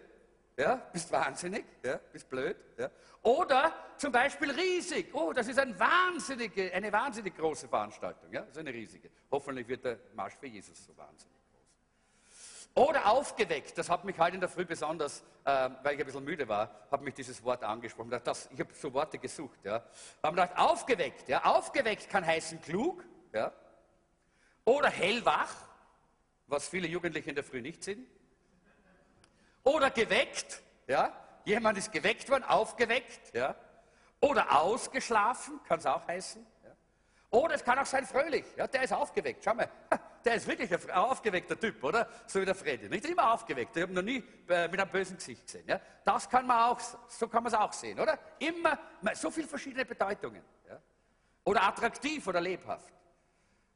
Ja? 0.60 0.76
Bist 0.76 1.10
wahnsinnig, 1.10 1.64
ja? 1.82 1.98
bist 2.12 2.30
blöd. 2.30 2.58
Ja? 2.78 2.92
Oder 3.22 3.74
zum 3.96 4.12
Beispiel 4.12 4.52
riesig. 4.52 5.10
Oh, 5.14 5.32
das 5.32 5.48
ist 5.48 5.58
ein 5.58 5.80
wahnsinnige, 5.80 6.74
eine 6.74 6.92
wahnsinnig 6.92 7.38
große 7.38 7.70
Veranstaltung. 7.70 8.30
Ja? 8.34 8.42
Das 8.42 8.52
ist 8.52 8.58
eine 8.58 8.74
riesige. 8.74 9.10
Hoffentlich 9.32 9.70
wird 9.70 9.86
der 9.86 9.98
Marsch 10.16 10.36
für 10.36 10.48
Jesus 10.48 10.86
so 10.86 10.96
wahnsinnig 10.98 11.34
groß. 11.50 12.88
Oder 12.88 13.10
aufgeweckt. 13.10 13.78
Das 13.78 13.90
hat 13.90 14.04
mich 14.04 14.20
heute 14.20 14.36
in 14.36 14.42
der 14.42 14.50
Früh 14.50 14.66
besonders, 14.66 15.24
äh, 15.46 15.70
weil 15.82 15.94
ich 15.94 16.02
ein 16.02 16.06
bisschen 16.06 16.26
müde 16.26 16.46
war, 16.50 16.88
hat 16.92 17.02
mich 17.04 17.14
dieses 17.14 17.42
Wort 17.42 17.64
angesprochen. 17.64 18.10
Das, 18.22 18.50
ich 18.52 18.60
habe 18.60 18.74
so 18.74 18.94
Worte 18.94 19.18
gesucht. 19.18 19.60
Ja? 19.64 19.86
haben 20.22 20.36
gedacht, 20.36 20.58
aufgeweckt. 20.58 21.30
Ja? 21.30 21.46
Aufgeweckt 21.46 22.10
kann 22.10 22.26
heißen 22.26 22.60
klug. 22.62 23.06
Ja? 23.32 23.54
Oder 24.66 24.90
hellwach, 24.90 25.56
was 26.48 26.68
viele 26.68 26.90
Jugendliche 26.90 27.30
in 27.30 27.36
der 27.36 27.46
Früh 27.46 27.62
nicht 27.62 27.82
sind. 27.82 28.06
Oder 29.64 29.90
geweckt. 29.92 30.62
Ja? 30.88 31.14
Jemand 31.46 31.78
ist 31.78 31.92
geweckt 31.92 32.30
worden, 32.30 32.44
aufgeweckt, 32.44 33.34
ja? 33.34 33.56
Oder 34.22 34.60
ausgeschlafen, 34.60 35.60
kann 35.68 35.80
es 35.80 35.86
auch 35.86 36.06
heißen. 36.08 36.46
Ja? 36.64 36.72
Oder 37.30 37.56
es 37.56 37.64
kann 37.64 37.80
auch 37.80 37.86
sein 37.86 38.06
fröhlich, 38.06 38.46
ja? 38.58 38.68
der 38.68 38.84
ist 38.84 38.94
aufgeweckt. 38.94 39.44
Schau 39.44 39.54
mal, 39.54 39.70
der 40.26 40.36
ist 40.36 40.48
wirklich 40.48 40.72
ein 40.72 40.92
aufgeweckter 40.92 41.60
Typ, 41.60 41.84
oder? 41.84 42.08
So 42.26 42.42
wie 42.42 42.46
der 42.46 42.56
Freddy. 42.56 42.90
Nicht 42.90 43.06
immer 43.06 43.34
aufgeweckt. 43.34 43.76
Ich 43.78 43.84
habe 43.84 43.94
noch 43.94 44.02
nie 44.02 44.24
äh, 44.50 44.68
mit 44.68 44.80
einem 44.80 44.90
bösen 44.90 45.18
Gesicht 45.18 45.46
gesehen. 45.46 45.66
Ja? 45.68 45.80
Das 46.04 46.30
kann 46.30 46.46
man 46.46 46.72
auch, 46.72 46.80
so 47.08 47.28
kann 47.28 47.44
man 47.44 47.54
es 47.54 47.58
auch 47.58 47.72
sehen, 47.72 48.00
oder? 48.00 48.18
Immer, 48.40 48.78
so 49.14 49.32
viele 49.32 49.48
verschiedene 49.48 49.86
Bedeutungen. 49.86 50.42
Ja? 50.68 50.80
Oder 51.46 51.64
attraktiv 51.64 52.28
oder 52.28 52.42
lebhaft. 52.42 52.94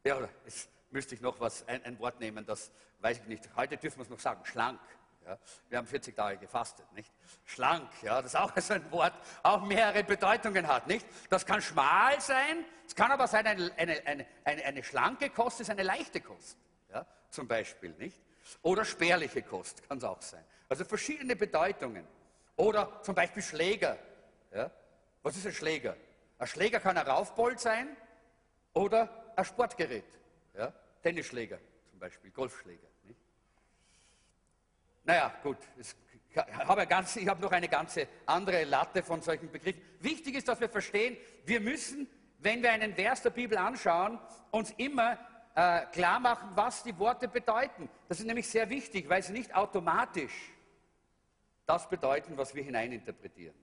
Ja, 0.04 0.18
oder 0.18 0.30
jetzt 0.44 0.70
müsste 0.92 1.16
ich 1.16 1.22
noch 1.22 1.40
was, 1.40 1.66
ein, 1.68 1.84
ein 1.86 1.98
Wort 2.00 2.20
nehmen, 2.20 2.46
das 2.46 2.72
weiß 3.00 3.20
ich 3.20 3.26
nicht. 3.26 3.50
Heute 3.56 3.78
dürfen 3.78 4.00
wir 4.00 4.04
es 4.04 4.10
noch 4.10 4.20
sagen, 4.20 4.44
schlank. 4.46 4.80
Ja, 5.26 5.38
wir 5.70 5.78
haben 5.78 5.88
40 5.88 6.16
Tage 6.16 6.38
gefastet, 6.38 6.92
nicht? 6.94 7.12
Schlank, 7.46 7.90
ja, 8.02 8.22
das 8.22 8.34
ist 8.34 8.40
auch 8.40 8.52
so 8.58 8.74
ein 8.74 8.92
Wort, 8.92 9.14
auch 9.42 9.62
mehrere 9.62 10.04
Bedeutungen 10.04 10.68
hat, 10.68 10.88
nicht? 10.88 11.06
Das 11.30 11.46
kann 11.46 11.62
schmal 11.62 12.20
sein, 12.20 12.66
es 12.86 12.96
kann 12.96 13.12
aber 13.12 13.28
sein, 13.28 13.48
eine, 13.48 13.72
eine, 13.78 14.26
eine, 14.44 14.66
eine, 14.66 14.84
schlanke 14.84 15.30
Kost 15.30 15.62
ist 15.62 15.70
eine 15.70 15.84
leichte 15.84 16.20
Kost, 16.20 16.58
ja, 16.92 17.06
zum 17.30 17.48
Beispiel, 17.48 17.92
nicht? 17.98 18.22
Oder 18.62 18.86
spärliche 18.86 19.42
Kost 19.42 19.88
kann 19.88 19.98
es 19.98 20.04
auch 20.04 20.22
sein. 20.22 20.44
Also 20.70 20.86
verschiedene 20.86 21.36
Bedeutungen. 21.36 22.06
Oder 22.56 23.02
zum 23.02 23.16
Beispiel 23.16 23.42
Schläger. 23.42 23.98
Ja? 24.54 24.72
Was 25.22 25.38
ist 25.38 25.46
ein 25.46 25.54
Schläger? 25.54 25.96
Ein 26.38 26.48
Schläger 26.48 26.80
kann 26.80 26.98
ein 26.98 27.08
Raufbold 27.08 27.60
sein 27.60 27.96
oder 28.74 29.34
ein 29.36 29.46
Sportgerät. 29.46 30.20
Ja? 30.56 30.74
Tennisschläger 31.02 31.60
zum 31.90 32.00
Beispiel, 32.00 32.32
Golfschläger. 32.32 32.88
Naja, 35.06 35.34
gut, 35.44 35.58
ich 35.78 36.38
habe, 36.38 36.88
ganz, 36.88 37.16
ich 37.16 37.28
habe 37.28 37.42
noch 37.42 37.52
eine 37.52 37.68
ganze 37.68 38.08
andere 38.26 38.64
Latte 38.64 39.04
von 39.04 39.22
solchen 39.22 39.52
Begriffen. 39.52 39.82
Wichtig 40.00 40.36
ist, 40.36 40.48
dass 40.48 40.60
wir 40.60 40.70
verstehen, 40.70 41.18
wir 41.46 41.60
müssen, 41.60 42.08
wenn 42.40 42.64
wir 42.64 42.72
einen 42.72 42.96
Vers 42.96 43.22
der 43.22 43.30
Bibel 43.30 43.58
anschauen, 43.58 44.20
uns 44.52 44.72
immer 44.78 45.18
äh, 45.56 45.86
klar 45.88 46.20
machen, 46.20 46.50
was 46.56 46.84
die 46.84 46.98
Worte 46.98 47.28
bedeuten. 47.28 47.90
Das 48.08 48.20
ist 48.20 48.26
nämlich 48.26 48.48
sehr 48.48 48.70
wichtig, 48.70 49.10
weil 49.10 49.22
sie 49.22 49.34
nicht 49.34 49.54
automatisch 49.56 50.34
das 51.66 51.90
bedeuten, 51.90 52.38
was 52.38 52.56
wir 52.56 52.64
hineininterpretieren. 52.64 53.56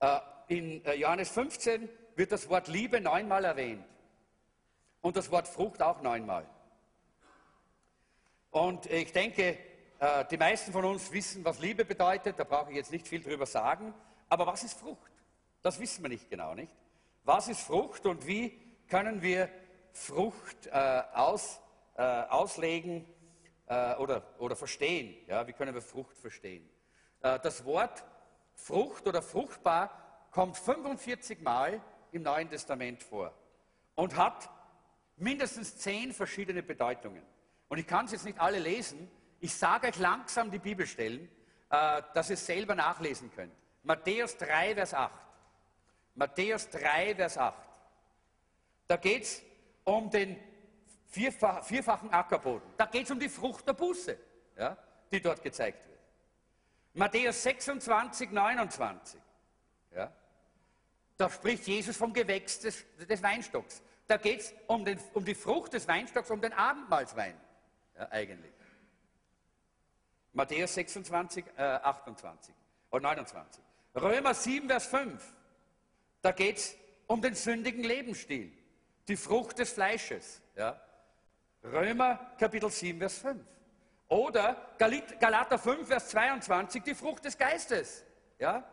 Äh, 0.00 0.18
in 0.48 0.84
äh, 0.84 0.94
Johannes 0.94 1.30
15 1.30 1.88
wird 2.16 2.32
das 2.32 2.48
Wort 2.48 2.68
Liebe 2.68 3.00
neunmal 3.00 3.44
erwähnt 3.44 3.84
und 5.00 5.16
das 5.16 5.30
Wort 5.30 5.46
Frucht 5.46 5.82
auch 5.82 6.02
neunmal. 6.02 6.46
Und 8.50 8.86
ich 8.86 9.12
denke, 9.12 9.56
äh, 10.00 10.24
die 10.24 10.36
meisten 10.36 10.72
von 10.72 10.84
uns 10.84 11.12
wissen, 11.12 11.44
was 11.44 11.60
Liebe 11.60 11.84
bedeutet, 11.84 12.38
da 12.38 12.44
brauche 12.44 12.70
ich 12.70 12.76
jetzt 12.76 12.90
nicht 12.90 13.06
viel 13.06 13.22
drüber 13.22 13.46
sagen. 13.46 13.94
Aber 14.28 14.46
was 14.46 14.64
ist 14.64 14.78
Frucht? 14.78 15.12
Das 15.62 15.78
wissen 15.78 16.02
wir 16.02 16.08
nicht 16.08 16.28
genau, 16.28 16.54
nicht? 16.54 16.74
Was 17.24 17.48
ist 17.48 17.60
Frucht 17.60 18.06
und 18.06 18.26
wie 18.26 18.58
können 18.88 19.22
wir 19.22 19.48
Frucht 19.92 20.66
äh, 20.66 21.02
aus, 21.12 21.60
äh, 21.96 22.02
auslegen 22.02 23.06
äh, 23.66 23.94
oder, 23.96 24.22
oder 24.38 24.56
verstehen? 24.56 25.14
Ja, 25.26 25.46
wie 25.46 25.52
können 25.52 25.74
wir 25.74 25.82
Frucht 25.82 26.16
verstehen? 26.16 26.68
Äh, 27.20 27.38
das 27.40 27.64
Wort 27.64 28.04
Frucht 28.54 29.06
oder 29.06 29.22
fruchtbar 29.22 30.28
kommt 30.32 30.56
45 30.56 31.40
Mal 31.42 31.80
im 32.12 32.22
Neuen 32.22 32.48
Testament 32.48 33.02
vor. 33.02 33.32
und 33.94 34.16
hat 34.16 34.48
mindestens 35.16 35.76
zehn 35.76 36.14
verschiedene 36.14 36.62
Bedeutungen. 36.62 37.22
Und 37.68 37.78
ich 37.78 37.86
kann 37.86 38.06
es 38.06 38.12
jetzt 38.12 38.24
nicht 38.24 38.40
alle 38.40 38.58
lesen. 38.58 39.10
Ich 39.40 39.54
sage 39.54 39.88
euch 39.88 39.98
langsam 39.98 40.50
die 40.50 40.58
Bibelstellen, 40.58 41.28
äh, 41.70 42.02
dass 42.14 42.30
ihr 42.30 42.34
es 42.34 42.44
selber 42.44 42.74
nachlesen 42.74 43.32
könnt. 43.34 43.52
Matthäus 43.82 44.36
3, 44.36 44.74
Vers 44.74 44.94
8. 44.94 45.12
Matthäus 46.14 46.68
3, 46.68 47.14
Vers 47.14 47.38
8. 47.38 47.56
Da 48.86 48.96
geht 48.96 49.22
es 49.22 49.42
um 49.84 50.10
den 50.10 50.36
vierfach, 51.06 51.64
vierfachen 51.64 52.12
Ackerboden. 52.12 52.68
Da 52.76 52.86
geht 52.86 53.04
es 53.04 53.10
um 53.10 53.18
die 53.18 53.28
Frucht 53.28 53.66
der 53.66 53.72
Buße, 53.72 54.18
ja, 54.58 54.76
die 55.10 55.20
dort 55.20 55.42
gezeigt 55.42 55.86
wird. 55.88 55.98
Matthäus 56.94 57.42
26, 57.42 58.30
29. 58.30 59.20
Ja, 59.94 60.12
da 61.16 61.30
spricht 61.30 61.66
Jesus 61.66 61.96
vom 61.96 62.12
Gewächs 62.12 62.60
des, 62.60 62.84
des 63.08 63.22
Weinstocks. 63.22 63.82
Da 64.06 64.16
geht 64.16 64.40
es 64.40 64.54
um, 64.66 64.84
um, 65.14 65.24
die 65.24 65.34
Frucht 65.34 65.72
des 65.72 65.86
Weinstocks, 65.86 66.30
um 66.30 66.40
den 66.40 66.52
Abendmahlswein 66.52 67.38
ja, 67.96 68.08
eigentlich. 68.10 68.52
Matthäus 70.32 70.74
26, 70.74 71.44
äh, 71.56 71.62
28 71.62 72.54
oder 72.90 73.02
29. 73.02 73.62
Römer 73.94 74.34
7, 74.34 74.68
Vers 74.68 74.86
5. 74.86 75.34
Da 76.22 76.32
geht 76.32 76.58
es 76.58 76.76
um 77.06 77.20
den 77.20 77.34
sündigen 77.34 77.82
Lebensstil, 77.82 78.52
die 79.08 79.16
Frucht 79.16 79.58
des 79.58 79.72
Fleisches. 79.72 80.40
Ja. 80.56 80.80
Römer 81.64 82.34
Kapitel 82.38 82.70
7, 82.70 82.98
Vers 82.98 83.18
5. 83.18 83.44
Oder 84.08 84.74
Galater 84.78 85.58
5, 85.58 85.88
Vers 85.88 86.08
22, 86.08 86.82
die 86.82 86.94
Frucht 86.94 87.24
des 87.24 87.36
Geistes. 87.36 88.04
Ja. 88.38 88.64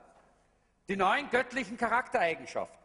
Die 0.87 0.95
neuen 0.95 1.29
göttlichen 1.29 1.77
Charaktereigenschaften. 1.77 2.77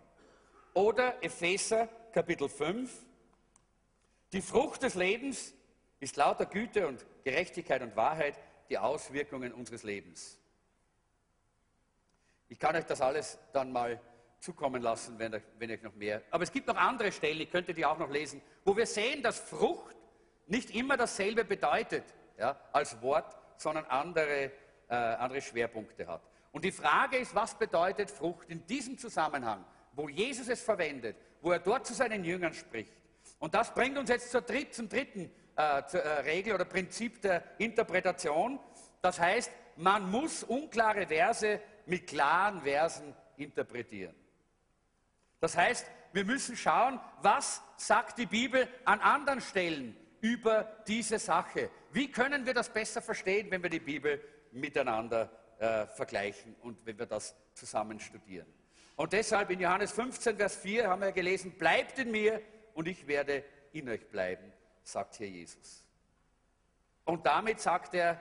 Oder 0.74 1.22
Epheser 1.22 1.88
Kapitel 2.12 2.48
5, 2.48 2.90
die 4.32 4.40
Frucht 4.40 4.82
des 4.82 4.94
Lebens 4.94 5.54
ist 6.00 6.16
lauter 6.16 6.46
Güte 6.46 6.88
und 6.88 7.04
Gerechtigkeit 7.24 7.82
und 7.82 7.94
Wahrheit 7.96 8.38
die 8.68 8.78
Auswirkungen 8.78 9.52
unseres 9.52 9.82
Lebens. 9.82 10.38
Ich 12.48 12.58
kann 12.58 12.76
euch 12.76 12.84
das 12.84 13.00
alles 13.00 13.38
dann 13.52 13.72
mal 13.72 14.00
zukommen 14.38 14.82
lassen, 14.82 15.18
wenn, 15.18 15.40
wenn 15.58 15.70
euch 15.70 15.82
noch 15.82 15.94
mehr. 15.94 16.22
Aber 16.30 16.42
es 16.42 16.52
gibt 16.52 16.66
noch 16.66 16.76
andere 16.76 17.12
Stellen, 17.12 17.40
ich 17.40 17.50
könnte 17.50 17.72
die 17.72 17.86
auch 17.86 17.98
noch 17.98 18.10
lesen, 18.10 18.42
wo 18.64 18.76
wir 18.76 18.86
sehen, 18.86 19.22
dass 19.22 19.38
Frucht 19.38 19.96
nicht 20.46 20.74
immer 20.74 20.96
dasselbe 20.96 21.44
bedeutet 21.44 22.04
ja, 22.38 22.58
als 22.72 23.00
Wort, 23.00 23.36
sondern 23.56 23.84
andere, 23.86 24.50
äh, 24.88 24.94
andere 24.94 25.40
Schwerpunkte 25.40 26.06
hat. 26.06 26.22
Und 26.50 26.64
die 26.64 26.72
Frage 26.72 27.16
ist, 27.16 27.34
was 27.34 27.56
bedeutet 27.56 28.10
Frucht 28.10 28.50
in 28.50 28.66
diesem 28.66 28.98
Zusammenhang, 28.98 29.64
wo 29.92 30.08
Jesus 30.08 30.48
es 30.48 30.62
verwendet, 30.62 31.16
wo 31.40 31.52
er 31.52 31.58
dort 31.58 31.86
zu 31.86 31.94
seinen 31.94 32.24
Jüngern 32.24 32.52
spricht. 32.52 32.92
Und 33.42 33.54
das 33.54 33.74
bringt 33.74 33.98
uns 33.98 34.08
jetzt 34.08 34.30
zur 34.30 34.46
zum 34.70 34.88
dritten 34.88 35.28
äh, 35.56 35.80
äh, 35.80 35.98
Regel 36.20 36.54
oder 36.54 36.64
Prinzip 36.64 37.20
der 37.22 37.42
Interpretation. 37.58 38.60
Das 39.00 39.18
heißt, 39.18 39.50
man 39.78 40.08
muss 40.08 40.44
unklare 40.44 41.08
Verse 41.08 41.60
mit 41.86 42.06
klaren 42.06 42.62
Versen 42.62 43.12
interpretieren. 43.36 44.14
Das 45.40 45.56
heißt, 45.56 45.84
wir 46.12 46.24
müssen 46.24 46.56
schauen, 46.56 47.00
was 47.20 47.60
sagt 47.76 48.18
die 48.18 48.26
Bibel 48.26 48.68
an 48.84 49.00
anderen 49.00 49.40
Stellen 49.40 49.96
über 50.20 50.62
diese 50.86 51.18
Sache. 51.18 51.68
Wie 51.90 52.12
können 52.12 52.46
wir 52.46 52.54
das 52.54 52.68
besser 52.68 53.02
verstehen, 53.02 53.50
wenn 53.50 53.64
wir 53.64 53.70
die 53.70 53.80
Bibel 53.80 54.22
miteinander 54.52 55.28
äh, 55.58 55.88
vergleichen 55.88 56.54
und 56.62 56.78
wenn 56.86 56.96
wir 56.96 57.06
das 57.06 57.34
zusammen 57.54 57.98
studieren. 57.98 58.46
Und 58.94 59.12
deshalb 59.12 59.50
in 59.50 59.58
Johannes 59.58 59.90
15, 59.90 60.36
Vers 60.36 60.54
4 60.54 60.88
haben 60.88 61.02
wir 61.02 61.10
gelesen, 61.10 61.58
bleibt 61.58 61.98
in 61.98 62.12
mir 62.12 62.40
und 62.74 62.88
ich 62.88 63.06
werde 63.06 63.44
in 63.72 63.88
euch 63.88 64.08
bleiben, 64.08 64.52
sagt 64.82 65.16
hier 65.16 65.28
Jesus. 65.28 65.86
Und 67.04 67.26
damit 67.26 67.60
sagt 67.60 67.94
er, 67.94 68.20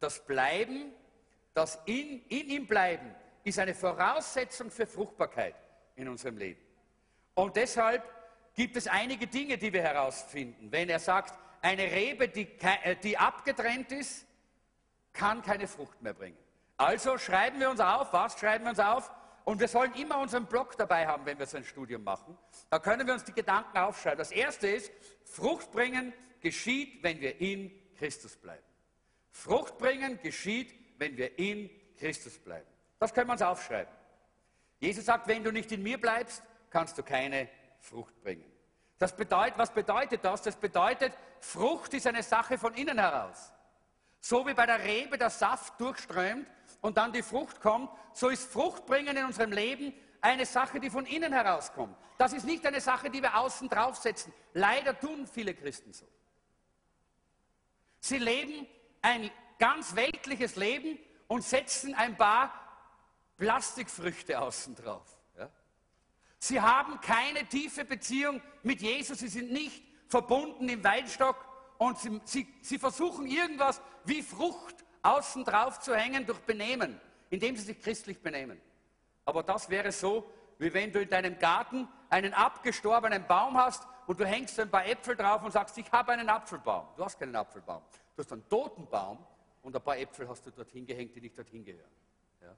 das 0.00 0.24
Bleiben 0.24 0.92
das 1.54 1.78
in, 1.84 2.20
in 2.26 2.50
ihm 2.50 2.66
bleiben 2.66 3.14
ist 3.44 3.58
eine 3.58 3.74
Voraussetzung 3.74 4.70
für 4.70 4.86
Fruchtbarkeit 4.86 5.54
in 5.94 6.08
unserem 6.08 6.36
Leben. 6.36 6.60
Und 7.34 7.54
deshalb 7.56 8.02
gibt 8.54 8.76
es 8.76 8.88
einige 8.88 9.26
Dinge, 9.28 9.56
die 9.56 9.72
wir 9.72 9.82
herausfinden. 9.82 10.70
Wenn 10.72 10.88
er 10.88 10.98
sagt, 10.98 11.34
eine 11.62 11.84
Rebe, 11.84 12.28
die, 12.28 12.48
äh, 12.60 12.96
die 12.96 13.16
abgetrennt 13.16 13.92
ist, 13.92 14.26
kann 15.12 15.42
keine 15.42 15.68
Frucht 15.68 16.02
mehr 16.02 16.12
bringen. 16.12 16.36
Also 16.76 17.18
schreiben 17.18 17.60
wir 17.60 17.70
uns 17.70 17.80
auf, 17.80 18.12
was 18.12 18.38
schreiben 18.38 18.64
wir 18.64 18.70
uns 18.70 18.80
auf? 18.80 19.10
Und 19.44 19.60
wir 19.60 19.68
sollen 19.68 19.92
immer 19.94 20.18
unseren 20.18 20.46
Blog 20.46 20.76
dabei 20.76 21.06
haben, 21.06 21.26
wenn 21.26 21.38
wir 21.38 21.46
so 21.46 21.58
ein 21.58 21.64
Studium 21.64 22.02
machen. 22.02 22.36
Da 22.70 22.78
können 22.78 23.06
wir 23.06 23.12
uns 23.12 23.24
die 23.24 23.32
Gedanken 23.32 23.76
aufschreiben. 23.76 24.18
Das 24.18 24.32
erste 24.32 24.66
ist, 24.68 24.90
Frucht 25.24 25.70
bringen 25.70 26.14
geschieht, 26.40 27.02
wenn 27.02 27.20
wir 27.20 27.40
in 27.40 27.70
Christus 27.98 28.36
bleiben. 28.36 28.62
Frucht 29.30 29.76
bringen 29.76 30.18
geschieht, 30.22 30.74
wenn 30.98 31.16
wir 31.16 31.38
in 31.38 31.68
Christus 31.98 32.38
bleiben. 32.38 32.66
Das 32.98 33.12
können 33.12 33.28
wir 33.28 33.32
uns 33.32 33.42
aufschreiben. 33.42 33.92
Jesus 34.78 35.04
sagt, 35.04 35.28
wenn 35.28 35.44
du 35.44 35.52
nicht 35.52 35.72
in 35.72 35.82
mir 35.82 36.00
bleibst, 36.00 36.42
kannst 36.70 36.96
du 36.96 37.02
keine 37.02 37.48
Frucht 37.80 38.18
bringen. 38.22 38.50
Das 38.98 39.14
bedeutet, 39.14 39.58
was 39.58 39.70
bedeutet 39.70 40.24
das? 40.24 40.42
Das 40.42 40.56
bedeutet, 40.56 41.12
Frucht 41.40 41.92
ist 41.94 42.06
eine 42.06 42.22
Sache 42.22 42.56
von 42.56 42.74
innen 42.74 42.98
heraus. 42.98 43.52
So 44.20 44.46
wie 44.46 44.54
bei 44.54 44.64
der 44.64 44.82
Rebe 44.82 45.18
der 45.18 45.28
Saft 45.30 45.78
durchströmt 45.78 46.46
und 46.84 46.98
dann 46.98 47.14
die 47.14 47.22
Frucht 47.22 47.62
kommt, 47.62 47.88
so 48.12 48.28
ist 48.28 48.52
Fruchtbringen 48.52 49.16
in 49.16 49.24
unserem 49.24 49.52
Leben 49.52 49.94
eine 50.20 50.44
Sache, 50.44 50.80
die 50.80 50.90
von 50.90 51.06
innen 51.06 51.32
herauskommt. 51.32 51.96
Das 52.18 52.34
ist 52.34 52.44
nicht 52.44 52.66
eine 52.66 52.82
Sache, 52.82 53.08
die 53.08 53.22
wir 53.22 53.38
außen 53.38 53.70
draufsetzen. 53.70 54.34
Leider 54.52 54.98
tun 55.00 55.26
viele 55.26 55.54
Christen 55.54 55.94
so. 55.94 56.06
Sie 58.00 58.18
leben 58.18 58.66
ein 59.00 59.30
ganz 59.58 59.96
weltliches 59.96 60.56
Leben 60.56 60.98
und 61.26 61.42
setzen 61.42 61.94
ein 61.94 62.18
paar 62.18 62.52
Plastikfrüchte 63.38 64.38
außen 64.38 64.74
drauf. 64.74 65.08
Ja? 65.38 65.48
Sie 66.38 66.60
haben 66.60 67.00
keine 67.00 67.48
tiefe 67.48 67.86
Beziehung 67.86 68.42
mit 68.62 68.82
Jesus, 68.82 69.20
sie 69.20 69.28
sind 69.28 69.50
nicht 69.50 69.82
verbunden 70.08 70.68
im 70.68 70.84
Weinstock 70.84 71.42
und 71.78 71.98
sie, 71.98 72.20
sie, 72.24 72.46
sie 72.60 72.78
versuchen 72.78 73.26
irgendwas 73.26 73.80
wie 74.04 74.22
Frucht 74.22 74.83
außen 75.04 75.44
drauf 75.44 75.80
zu 75.80 75.94
hängen 75.94 76.26
durch 76.26 76.40
Benehmen, 76.40 77.00
indem 77.30 77.56
sie 77.56 77.62
sich 77.62 77.80
christlich 77.80 78.20
benehmen. 78.20 78.60
Aber 79.24 79.42
das 79.42 79.68
wäre 79.68 79.92
so, 79.92 80.30
wie 80.58 80.72
wenn 80.72 80.92
du 80.92 81.00
in 81.00 81.08
deinem 81.08 81.38
Garten 81.38 81.88
einen 82.10 82.32
abgestorbenen 82.32 83.26
Baum 83.26 83.56
hast 83.56 83.86
und 84.06 84.20
du 84.20 84.26
hängst 84.26 84.58
ein 84.60 84.70
paar 84.70 84.86
Äpfel 84.86 85.16
drauf 85.16 85.42
und 85.42 85.50
sagst, 85.50 85.76
ich 85.78 85.90
habe 85.90 86.12
einen 86.12 86.28
Apfelbaum. 86.28 86.88
Du 86.96 87.04
hast 87.04 87.18
keinen 87.18 87.34
Apfelbaum. 87.34 87.82
Du 88.16 88.22
hast 88.22 88.32
einen 88.32 88.48
toten 88.48 88.86
Baum 88.88 89.24
und 89.62 89.74
ein 89.74 89.82
paar 89.82 89.98
Äpfel 89.98 90.28
hast 90.28 90.44
du 90.46 90.50
dorthin 90.50 90.86
gehängt, 90.86 91.14
die 91.16 91.20
nicht 91.20 91.36
dorthin 91.36 91.64
gehören. 91.64 91.90
Ja? 92.42 92.54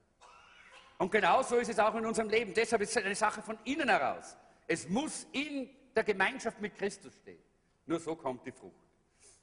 Und 0.97 1.11
genauso 1.11 1.57
ist 1.57 1.69
es 1.69 1.79
auch 1.79 1.95
in 1.95 2.05
unserem 2.05 2.29
Leben. 2.29 2.53
Deshalb 2.53 2.81
ist 2.81 2.95
es 2.95 3.03
eine 3.03 3.15
Sache 3.15 3.41
von 3.41 3.57
innen 3.63 3.89
heraus. 3.89 4.37
Es 4.67 4.87
muss 4.87 5.25
in 5.31 5.69
der 5.95 6.03
Gemeinschaft 6.03 6.59
mit 6.61 6.75
Christus 6.75 7.13
stehen. 7.15 7.41
Nur 7.85 7.99
so 7.99 8.15
kommt 8.15 8.45
die 8.45 8.51
Frucht. 8.51 8.75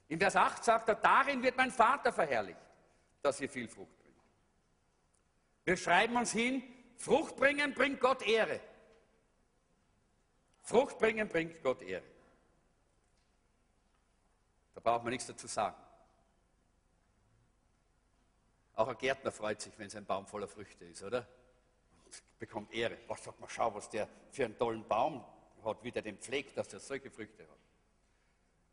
In 0.08 0.18
Vers 0.18 0.36
8 0.36 0.62
sagt 0.62 0.88
er, 0.88 0.94
darin 0.96 1.42
wird 1.42 1.56
mein 1.56 1.70
Vater 1.70 2.12
verherrlicht, 2.12 2.60
dass 3.24 3.40
ihr 3.40 3.48
viel 3.48 3.68
Frucht 3.68 3.96
bringt. 3.98 4.14
Wir 5.64 5.76
schreiben 5.76 6.16
uns 6.16 6.32
hin, 6.32 6.62
Frucht 6.96 7.36
bringen 7.36 7.72
bringt 7.72 8.00
Gott 8.00 8.22
Ehre. 8.22 8.60
Frucht 10.60 10.98
bringen 10.98 11.28
bringt 11.28 11.62
Gott 11.62 11.82
Ehre. 11.82 12.04
Da 14.74 14.80
braucht 14.80 15.04
man 15.04 15.12
nichts 15.12 15.26
dazu 15.26 15.46
sagen. 15.46 15.76
Auch 18.74 18.88
ein 18.88 18.98
Gärtner 18.98 19.32
freut 19.32 19.60
sich, 19.60 19.78
wenn 19.78 19.88
sein 19.88 20.04
Baum 20.04 20.26
voller 20.26 20.48
Früchte 20.48 20.84
ist, 20.84 21.02
oder? 21.02 21.26
Und 22.04 22.22
bekommt 22.38 22.72
Ehre. 22.74 22.98
Was 23.06 23.24
sagt 23.24 23.40
man, 23.40 23.48
schau, 23.48 23.74
was 23.74 23.88
der 23.88 24.08
für 24.32 24.44
einen 24.44 24.58
tollen 24.58 24.86
Baum 24.86 25.24
hat, 25.64 25.82
wie 25.82 25.92
der 25.92 26.02
den 26.02 26.18
pflegt, 26.18 26.58
dass 26.58 26.72
er 26.74 26.80
solche 26.80 27.10
Früchte 27.10 27.44
hat. 27.44 27.58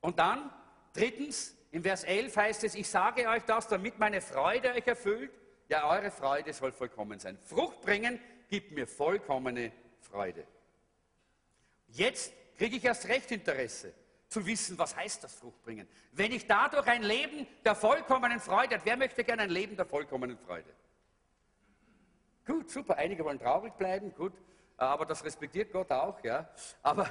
Und 0.01 0.19
dann, 0.19 0.51
drittens, 0.93 1.55
im 1.71 1.83
Vers 1.83 2.03
11 2.03 2.35
heißt 2.35 2.63
es, 2.65 2.75
ich 2.75 2.87
sage 2.89 3.27
euch 3.27 3.43
das, 3.43 3.67
damit 3.67 3.97
meine 3.97 4.21
Freude 4.21 4.73
euch 4.73 4.85
erfüllt. 4.85 5.31
Ja, 5.69 5.89
eure 5.89 6.11
Freude 6.11 6.51
soll 6.51 6.71
vollkommen 6.73 7.19
sein. 7.19 7.37
Frucht 7.45 7.81
bringen 7.81 8.19
gibt 8.49 8.71
mir 8.71 8.85
vollkommene 8.85 9.71
Freude. 10.01 10.45
Jetzt 11.87 12.33
kriege 12.57 12.75
ich 12.75 12.83
erst 12.83 13.07
recht 13.07 13.31
Interesse 13.31 13.93
zu 14.27 14.45
wissen, 14.45 14.77
was 14.77 14.95
heißt 14.95 15.23
das 15.23 15.35
Fruchtbringen. 15.35 15.87
Wenn 16.13 16.31
ich 16.31 16.47
dadurch 16.47 16.87
ein 16.87 17.03
Leben 17.03 17.47
der 17.65 17.75
vollkommenen 17.75 18.39
Freude 18.39 18.79
wer 18.83 18.97
möchte 18.97 19.23
gerne 19.23 19.43
ein 19.43 19.49
Leben 19.49 19.75
der 19.75 19.85
vollkommenen 19.85 20.37
Freude? 20.37 20.69
Gut, 22.45 22.69
super, 22.69 22.97
einige 22.97 23.23
wollen 23.23 23.39
traurig 23.39 23.73
bleiben, 23.73 24.13
gut. 24.15 24.33
Aber 24.81 25.05
das 25.05 25.23
respektiert 25.23 25.71
Gott 25.71 25.91
auch, 25.91 26.23
ja. 26.23 26.49
Aber 26.81 27.07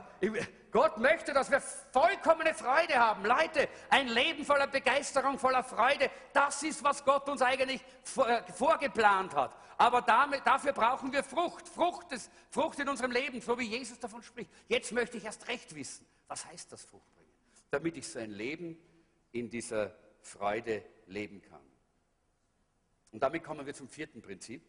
Gott 0.73 0.99
möchte, 0.99 1.33
dass 1.33 1.51
wir 1.51 1.61
vollkommene 1.61 2.53
Freude 2.53 2.95
haben. 2.95 3.25
Leute, 3.25 3.69
ein 3.89 4.09
Leben 4.09 4.45
voller 4.45 4.67
Begeisterung, 4.67 5.39
voller 5.39 5.63
Freude, 5.63 6.11
das 6.33 6.63
ist, 6.65 6.83
was 6.83 7.05
Gott 7.05 7.29
uns 7.29 7.43
eigentlich 7.43 7.81
äh, 8.17 8.43
vorgeplant 8.53 9.37
hat. 9.37 9.55
Aber 9.79 10.03
damit, 10.03 10.45
dafür 10.45 10.73
brauchen 10.73 11.13
wir 11.13 11.23
Frucht, 11.23 11.69
Frucht, 11.69 12.11
ist, 12.11 12.31
Frucht 12.51 12.81
in 12.81 12.89
unserem 12.89 13.13
Leben, 13.13 13.41
so 13.41 13.57
wie 13.57 13.67
Jesus 13.67 14.01
davon 14.01 14.23
spricht. 14.23 14.51
Jetzt 14.67 14.91
möchte 14.91 15.17
ich 15.17 15.25
erst 15.25 15.47
recht 15.47 15.73
wissen, 15.75 16.05
was 16.27 16.45
heißt 16.47 16.73
das 16.73 16.85
Frucht 16.85 17.15
bringen, 17.15 17.33
damit 17.71 17.97
ich 17.97 18.09
so 18.09 18.19
ein 18.19 18.33
Leben 18.33 18.77
in 19.31 19.49
dieser 19.49 19.95
Freude 20.23 20.83
leben 21.07 21.41
kann. 21.41 21.65
Und 23.13 23.23
damit 23.23 23.45
kommen 23.45 23.65
wir 23.65 23.75
zum 23.75 23.89
vierten 23.89 24.23
Prinzip. 24.23 24.63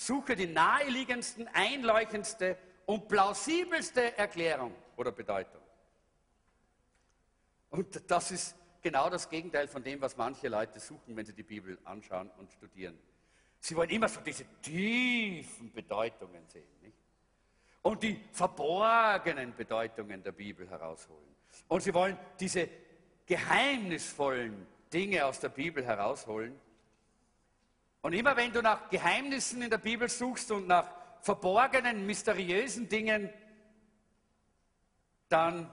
Suche 0.00 0.34
die 0.34 0.46
naheliegendsten, 0.46 1.46
einleuchtendste 1.48 2.56
und 2.86 3.06
plausibelste 3.06 4.16
Erklärung 4.16 4.74
oder 4.96 5.12
Bedeutung. 5.12 5.60
Und 7.68 8.10
das 8.10 8.30
ist 8.30 8.56
genau 8.80 9.10
das 9.10 9.28
Gegenteil 9.28 9.68
von 9.68 9.84
dem, 9.84 10.00
was 10.00 10.16
manche 10.16 10.48
Leute 10.48 10.80
suchen, 10.80 11.14
wenn 11.14 11.26
sie 11.26 11.34
die 11.34 11.42
Bibel 11.42 11.76
anschauen 11.84 12.30
und 12.38 12.50
studieren. 12.50 12.98
Sie 13.58 13.76
wollen 13.76 13.90
immer 13.90 14.08
so 14.08 14.22
diese 14.22 14.46
tiefen 14.62 15.70
Bedeutungen 15.70 16.48
sehen. 16.48 16.80
Nicht? 16.80 16.96
Und 17.82 18.02
die 18.02 18.24
verborgenen 18.32 19.54
Bedeutungen 19.54 20.22
der 20.22 20.32
Bibel 20.32 20.66
herausholen. 20.66 21.36
Und 21.68 21.82
sie 21.82 21.92
wollen 21.92 22.16
diese 22.40 22.70
geheimnisvollen 23.26 24.66
Dinge 24.90 25.26
aus 25.26 25.40
der 25.40 25.50
Bibel 25.50 25.84
herausholen. 25.84 26.58
Und 28.02 28.14
immer 28.14 28.36
wenn 28.36 28.52
du 28.52 28.62
nach 28.62 28.88
Geheimnissen 28.88 29.62
in 29.62 29.70
der 29.70 29.78
Bibel 29.78 30.08
suchst 30.08 30.50
und 30.50 30.66
nach 30.66 30.90
verborgenen, 31.20 32.06
mysteriösen 32.06 32.88
Dingen, 32.88 33.30
dann 35.28 35.70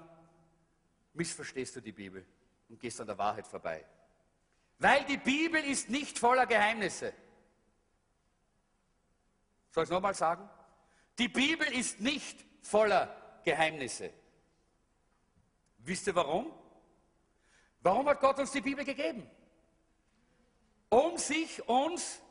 missverstehst 1.14 1.76
du 1.78 1.82
die 1.82 1.94
Bibel 1.94 2.26
und 2.70 2.80
gehst 2.80 3.00
an 3.00 3.08
der 3.08 3.18
Wahrheit 3.18 3.48
vorbei. 3.48 3.86
Weil 4.80 5.06
die 5.06 5.18
Bibel 5.18 5.64
ist 5.64 5.90
nicht 5.90 6.20
voller 6.20 6.46
Geheimnisse. 6.46 7.14
Soll 9.72 9.84
ich 9.84 9.90
es 9.90 9.94
nochmal 9.94 10.14
sagen? 10.14 10.48
Die 11.18 11.30
Bibel 11.30 11.68
ist 11.68 12.00
nicht 12.00 12.46
voller 12.62 13.40
Geheimnisse. 13.44 14.12
Wisst 15.80 16.08
ihr 16.08 16.16
warum? 16.16 16.52
Warum 17.82 18.08
hat 18.08 18.20
Gott 18.20 18.38
uns 18.40 18.52
die 18.52 18.62
Bibel 18.62 18.84
gegeben? 18.84 19.28
Um 20.90 21.18
sich 21.18 21.68
uns 21.68 22.22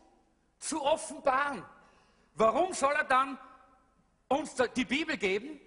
zu 0.58 0.82
offenbaren. 0.82 1.64
Warum 2.34 2.72
soll 2.72 2.94
er 2.94 3.04
dann 3.04 3.38
uns 4.28 4.54
die 4.74 4.84
Bibel 4.84 5.16
geben, 5.16 5.60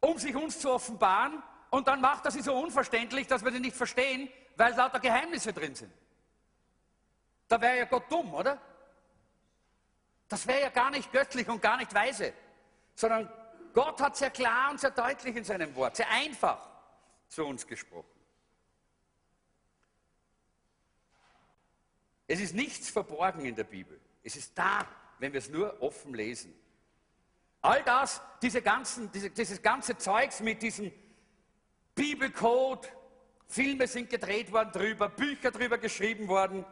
um 0.00 0.18
sich 0.18 0.34
uns 0.34 0.58
zu 0.58 0.70
offenbaren? 0.70 1.42
Und 1.70 1.86
dann 1.86 2.00
macht 2.00 2.24
er 2.24 2.30
sie 2.30 2.42
so 2.42 2.54
unverständlich, 2.56 3.26
dass 3.26 3.44
wir 3.44 3.52
sie 3.52 3.60
nicht 3.60 3.76
verstehen, 3.76 4.28
weil 4.56 4.74
lauter 4.74 5.00
Geheimnisse 5.00 5.52
drin 5.52 5.74
sind. 5.74 5.92
Da 7.48 7.60
wäre 7.60 7.78
ja 7.78 7.84
Gott 7.84 8.10
dumm, 8.10 8.34
oder? 8.34 8.60
Das 10.28 10.46
wäre 10.46 10.62
ja 10.62 10.68
gar 10.68 10.90
nicht 10.90 11.10
göttlich 11.10 11.48
und 11.48 11.60
gar 11.60 11.76
nicht 11.76 11.92
weise, 11.92 12.32
sondern 12.94 13.28
Gott 13.72 14.00
hat 14.00 14.16
sehr 14.16 14.30
klar 14.30 14.70
und 14.70 14.80
sehr 14.80 14.90
deutlich 14.90 15.34
in 15.34 15.44
seinem 15.44 15.74
Wort, 15.74 15.96
sehr 15.96 16.08
einfach 16.08 16.68
zu 17.28 17.44
uns 17.44 17.66
gesprochen. 17.66 18.09
Es 22.30 22.38
ist 22.38 22.54
nichts 22.54 22.88
verborgen 22.88 23.44
in 23.44 23.56
der 23.56 23.64
Bibel. 23.64 23.98
Es 24.22 24.36
ist 24.36 24.56
da, 24.56 24.86
wenn 25.18 25.32
wir 25.32 25.38
es 25.38 25.48
nur 25.48 25.82
offen 25.82 26.14
lesen. 26.14 26.54
All 27.60 27.82
das, 27.82 28.22
diese 28.40 28.62
ganzen, 28.62 29.10
diese, 29.10 29.30
dieses 29.30 29.60
ganze 29.60 29.98
Zeugs 29.98 30.38
mit 30.38 30.62
diesem 30.62 30.92
Bibelcode, 31.96 32.88
Filme 33.48 33.88
sind 33.88 34.10
gedreht 34.10 34.52
worden 34.52 34.70
drüber, 34.70 35.08
Bücher 35.08 35.50
drüber 35.50 35.76
geschrieben 35.78 36.28
worden, 36.28 36.64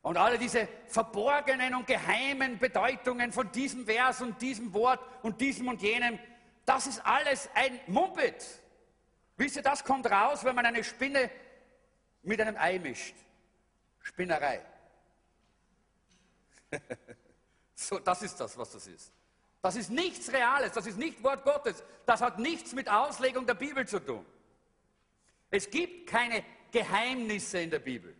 und 0.00 0.16
alle 0.16 0.38
diese 0.38 0.66
verborgenen 0.86 1.74
und 1.74 1.86
geheimen 1.86 2.58
Bedeutungen 2.58 3.30
von 3.30 3.52
diesem 3.52 3.84
Vers 3.84 4.22
und 4.22 4.40
diesem 4.40 4.72
Wort 4.72 5.00
und 5.22 5.42
diesem 5.42 5.68
und 5.68 5.82
jenem, 5.82 6.18
das 6.64 6.86
ist 6.86 7.04
alles 7.04 7.50
ein 7.52 7.78
Mumpet. 7.88 8.42
Wisst 9.36 9.56
ihr, 9.56 9.62
das 9.62 9.84
kommt 9.84 10.10
raus, 10.10 10.44
wenn 10.44 10.54
man 10.54 10.64
eine 10.64 10.82
Spinne 10.82 11.30
mit 12.22 12.40
einem 12.40 12.56
Ei 12.56 12.78
mischt. 12.78 13.14
Spinnerei. 14.02 14.60
so, 17.74 17.98
das 17.98 18.22
ist 18.22 18.38
das, 18.38 18.56
was 18.56 18.72
das 18.72 18.86
ist. 18.86 19.12
Das 19.60 19.76
ist 19.76 19.90
nichts 19.90 20.32
Reales, 20.32 20.72
das 20.72 20.86
ist 20.86 20.98
nicht 20.98 21.22
Wort 21.22 21.44
Gottes, 21.44 21.84
das 22.04 22.20
hat 22.20 22.38
nichts 22.38 22.72
mit 22.72 22.88
Auslegung 22.90 23.46
der 23.46 23.54
Bibel 23.54 23.86
zu 23.86 24.00
tun. 24.00 24.26
Es 25.50 25.70
gibt 25.70 26.08
keine 26.08 26.44
Geheimnisse 26.72 27.60
in 27.60 27.70
der 27.70 27.78
Bibel. 27.78 28.16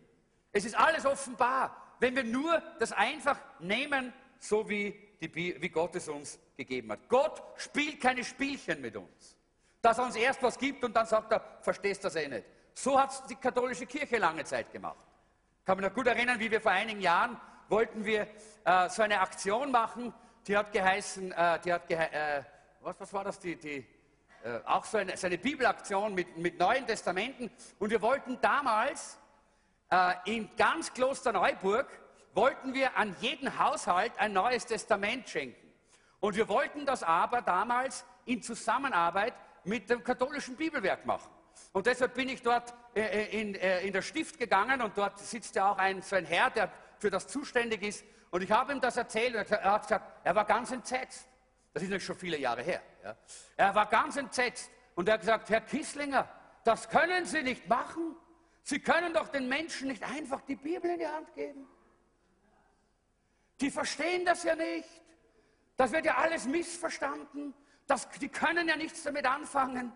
Es 0.52 0.64
ist 0.64 0.76
alles 0.76 1.04
offenbar, 1.04 1.94
wenn 1.98 2.14
wir 2.14 2.22
nur 2.22 2.62
das 2.78 2.92
einfach 2.92 3.38
nehmen, 3.58 4.12
so 4.38 4.68
wie, 4.68 4.94
die, 5.20 5.34
wie 5.34 5.68
Gott 5.68 5.96
es 5.96 6.08
uns 6.08 6.38
gegeben 6.56 6.92
hat. 6.92 7.08
Gott 7.08 7.42
spielt 7.56 8.00
keine 8.00 8.22
Spielchen 8.22 8.80
mit 8.80 8.96
uns. 8.96 9.36
Dass 9.80 9.98
er 9.98 10.04
uns 10.04 10.14
erst 10.14 10.42
was 10.42 10.58
gibt 10.58 10.84
und 10.84 10.94
dann 10.94 11.06
sagt 11.06 11.32
er, 11.32 11.58
verstehst 11.60 12.04
das 12.04 12.14
eh 12.14 12.28
nicht. 12.28 12.44
So 12.74 13.00
hat 13.00 13.10
es 13.10 13.22
die 13.24 13.34
katholische 13.34 13.86
Kirche 13.86 14.18
lange 14.18 14.44
Zeit 14.44 14.70
gemacht. 14.70 15.06
Ich 15.62 15.66
kann 15.66 15.78
mich 15.78 15.86
noch 15.86 15.94
gut 15.94 16.08
erinnern, 16.08 16.40
wie 16.40 16.50
wir 16.50 16.60
vor 16.60 16.72
einigen 16.72 17.00
Jahren 17.00 17.40
wollten 17.68 18.04
wir 18.04 18.26
äh, 18.64 18.88
so 18.88 19.02
eine 19.02 19.20
Aktion 19.20 19.70
machen, 19.70 20.12
die 20.44 20.56
hat 20.56 20.72
geheißen, 20.72 21.30
äh, 21.30 21.60
die 21.60 21.72
hat 21.72 21.86
gehe 21.86 21.98
äh, 21.98 22.42
was, 22.80 22.98
was 22.98 23.12
war 23.12 23.22
das, 23.22 23.38
die, 23.38 23.54
die 23.54 23.86
äh, 24.42 24.58
auch 24.64 24.84
so 24.84 24.98
eine, 24.98 25.16
so 25.16 25.28
eine 25.28 25.38
Bibelaktion 25.38 26.14
mit, 26.14 26.36
mit 26.36 26.58
Neuen 26.58 26.84
Testamenten. 26.84 27.48
Und 27.78 27.90
wir 27.90 28.02
wollten 28.02 28.40
damals 28.40 29.20
äh, 29.88 30.14
in 30.24 30.50
ganz 30.56 30.92
Klosterneuburg 30.92 31.86
wollten 32.34 32.74
wir 32.74 32.96
an 32.96 33.14
jeden 33.20 33.56
Haushalt 33.56 34.18
ein 34.18 34.32
neues 34.32 34.66
Testament 34.66 35.28
schenken. 35.28 35.72
Und 36.18 36.34
wir 36.34 36.48
wollten 36.48 36.86
das 36.86 37.04
aber 37.04 37.40
damals 37.40 38.04
in 38.24 38.42
Zusammenarbeit 38.42 39.34
mit 39.62 39.88
dem 39.88 40.02
katholischen 40.02 40.56
Bibelwerk 40.56 41.06
machen. 41.06 41.30
Und 41.72 41.86
deshalb 41.86 42.14
bin 42.14 42.28
ich 42.28 42.42
dort 42.42 42.74
äh, 42.94 43.00
äh, 43.00 43.40
in, 43.40 43.54
in 43.54 43.92
der 43.92 44.02
Stift 44.02 44.38
gegangen 44.38 44.82
und 44.82 44.96
dort 44.96 45.18
sitzt 45.18 45.54
ja 45.54 45.70
auch 45.70 45.78
ein, 45.78 46.02
so 46.02 46.16
ein 46.16 46.24
Herr, 46.24 46.50
der 46.50 46.70
für 46.98 47.10
das 47.10 47.28
zuständig 47.28 47.82
ist. 47.82 48.04
Und 48.30 48.42
ich 48.42 48.50
habe 48.50 48.72
ihm 48.72 48.80
das 48.80 48.96
erzählt 48.96 49.34
und 49.34 49.50
er 49.50 49.72
hat 49.72 49.82
gesagt, 49.82 50.12
er 50.24 50.34
war 50.34 50.44
ganz 50.44 50.70
entsetzt. 50.70 51.28
Das 51.72 51.82
ist 51.82 51.88
nämlich 51.88 52.04
schon 52.04 52.16
viele 52.16 52.38
Jahre 52.38 52.62
her. 52.62 52.82
Ja. 53.02 53.16
Er 53.56 53.74
war 53.74 53.86
ganz 53.86 54.16
entsetzt 54.16 54.70
und 54.94 55.08
er 55.08 55.14
hat 55.14 55.20
gesagt, 55.20 55.50
Herr 55.50 55.60
Kisslinger, 55.62 56.28
das 56.64 56.88
können 56.88 57.24
Sie 57.24 57.42
nicht 57.42 57.68
machen. 57.68 58.16
Sie 58.62 58.78
können 58.78 59.12
doch 59.12 59.28
den 59.28 59.48
Menschen 59.48 59.88
nicht 59.88 60.02
einfach 60.02 60.40
die 60.42 60.56
Bibel 60.56 60.90
in 60.90 60.98
die 60.98 61.06
Hand 61.06 61.34
geben. 61.34 61.66
Die 63.60 63.70
verstehen 63.70 64.24
das 64.24 64.44
ja 64.44 64.54
nicht. 64.54 64.88
Das 65.76 65.92
wird 65.92 66.04
ja 66.04 66.16
alles 66.16 66.46
missverstanden. 66.46 67.54
Das, 67.86 68.08
die 68.20 68.28
können 68.28 68.68
ja 68.68 68.76
nichts 68.76 69.02
damit 69.02 69.26
anfangen. 69.26 69.92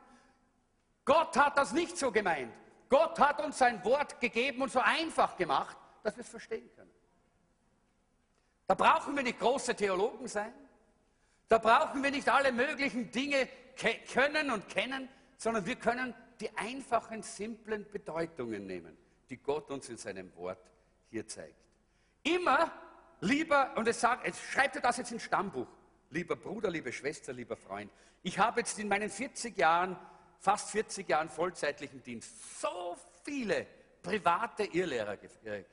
Gott 1.07 1.37
hat 1.37 1.57
das 1.57 1.73
nicht 1.73 1.97
so 1.97 2.13
gemeint. 2.13 2.53
Gott 2.91 3.19
hat 3.19 3.43
uns 3.43 3.57
sein 3.57 3.83
Wort 3.85 4.21
gegeben 4.21 4.61
und 4.61 4.71
so 4.71 4.81
einfach 4.81 5.37
gemacht, 5.37 5.79
dass 6.03 6.17
wir 6.17 6.23
es 6.23 6.29
verstehen 6.29 6.69
können. 6.77 6.91
Da 8.67 8.75
brauchen 8.75 9.17
wir 9.17 9.23
nicht 9.23 9.39
große 9.39 9.75
Theologen 9.75 10.29
sein. 10.29 10.53
Da 11.49 11.59
brauchen 11.59 12.03
wir 12.03 12.11
nicht 12.11 12.29
alle 12.29 12.53
möglichen 12.53 13.11
Dinge 13.11 13.49
können 14.13 14.51
und 14.51 14.69
kennen, 14.69 15.09
sondern 15.37 15.65
wir 15.65 15.77
können 15.77 16.15
die 16.41 16.51
einfachen, 16.57 17.23
simplen 17.23 17.89
Bedeutungen 17.91 18.67
nehmen, 18.67 18.97
die 19.31 19.37
Gott 19.37 19.71
uns 19.71 19.89
in 19.89 19.97
seinem 19.97 20.35
Wort 20.37 20.71
hier 21.11 21.27
zeigt. 21.27 21.55
Immer 22.25 22.73
lieber, 23.21 23.73
und 23.77 23.87
es 23.87 24.01
sagt, 24.01 24.27
es 24.27 24.41
schreibt 24.41 24.77
er 24.77 24.83
das 24.83 24.97
jetzt 24.97 25.13
ins 25.13 25.23
Stammbuch, 25.23 25.69
lieber 26.11 26.35
Bruder, 26.35 26.71
liebe 26.71 26.93
Schwester, 26.93 27.33
lieber 27.33 27.57
Freund, 27.57 27.93
ich 28.23 28.39
habe 28.41 28.61
jetzt 28.61 28.79
in 28.81 28.89
meinen 28.89 29.09
40 29.09 29.57
Jahren, 29.57 29.97
fast 30.39 30.71
40 30.71 31.09
Jahren 31.09 31.29
vollzeitlichen 31.29 32.03
Dienst, 32.03 32.61
so 32.61 32.97
viele 33.25 33.67
private 34.03 34.65
Irrlehrer 34.65 35.19
äh, 35.45 35.65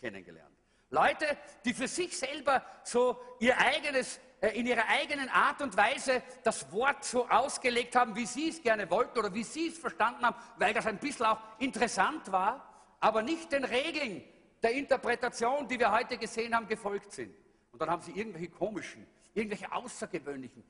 kennengelernt. 0.00 0.56
Leute, 0.90 1.38
die 1.64 1.72
für 1.72 1.88
sich 1.88 2.16
selber 2.16 2.62
so 2.84 3.18
ihr 3.40 3.56
eigenes 3.58 4.20
äh, 4.42 4.58
in 4.58 4.66
ihrer 4.66 4.86
eigenen 4.88 5.28
Art 5.28 5.62
und 5.62 5.76
Weise 5.76 6.22
das 6.42 6.70
Wort 6.72 7.04
so 7.04 7.28
ausgelegt 7.28 7.94
haben, 7.94 8.14
wie 8.16 8.26
sie 8.26 8.48
es 8.48 8.60
gerne 8.60 8.90
wollten 8.90 9.18
oder 9.18 9.32
wie 9.32 9.44
sie 9.44 9.68
es 9.68 9.78
verstanden 9.78 10.26
haben, 10.26 10.36
weil 10.58 10.74
das 10.74 10.86
ein 10.86 10.98
bisschen 10.98 11.26
auch 11.26 11.38
interessant 11.60 12.30
war, 12.32 12.68
aber 13.00 13.22
nicht 13.22 13.52
den 13.52 13.64
Regeln 13.64 14.22
der 14.62 14.72
Interpretation, 14.72 15.66
die 15.68 15.78
wir 15.78 15.92
heute 15.92 16.18
gesehen 16.18 16.54
haben, 16.54 16.66
gefolgt 16.66 17.12
sind. 17.12 17.34
Und 17.70 17.80
dann 17.80 17.88
haben 17.88 18.02
sie 18.02 18.12
irgendwelche 18.12 18.48
komischen, 18.48 19.06
irgendwelche 19.32 19.70
außergewöhnlichen 19.72 20.62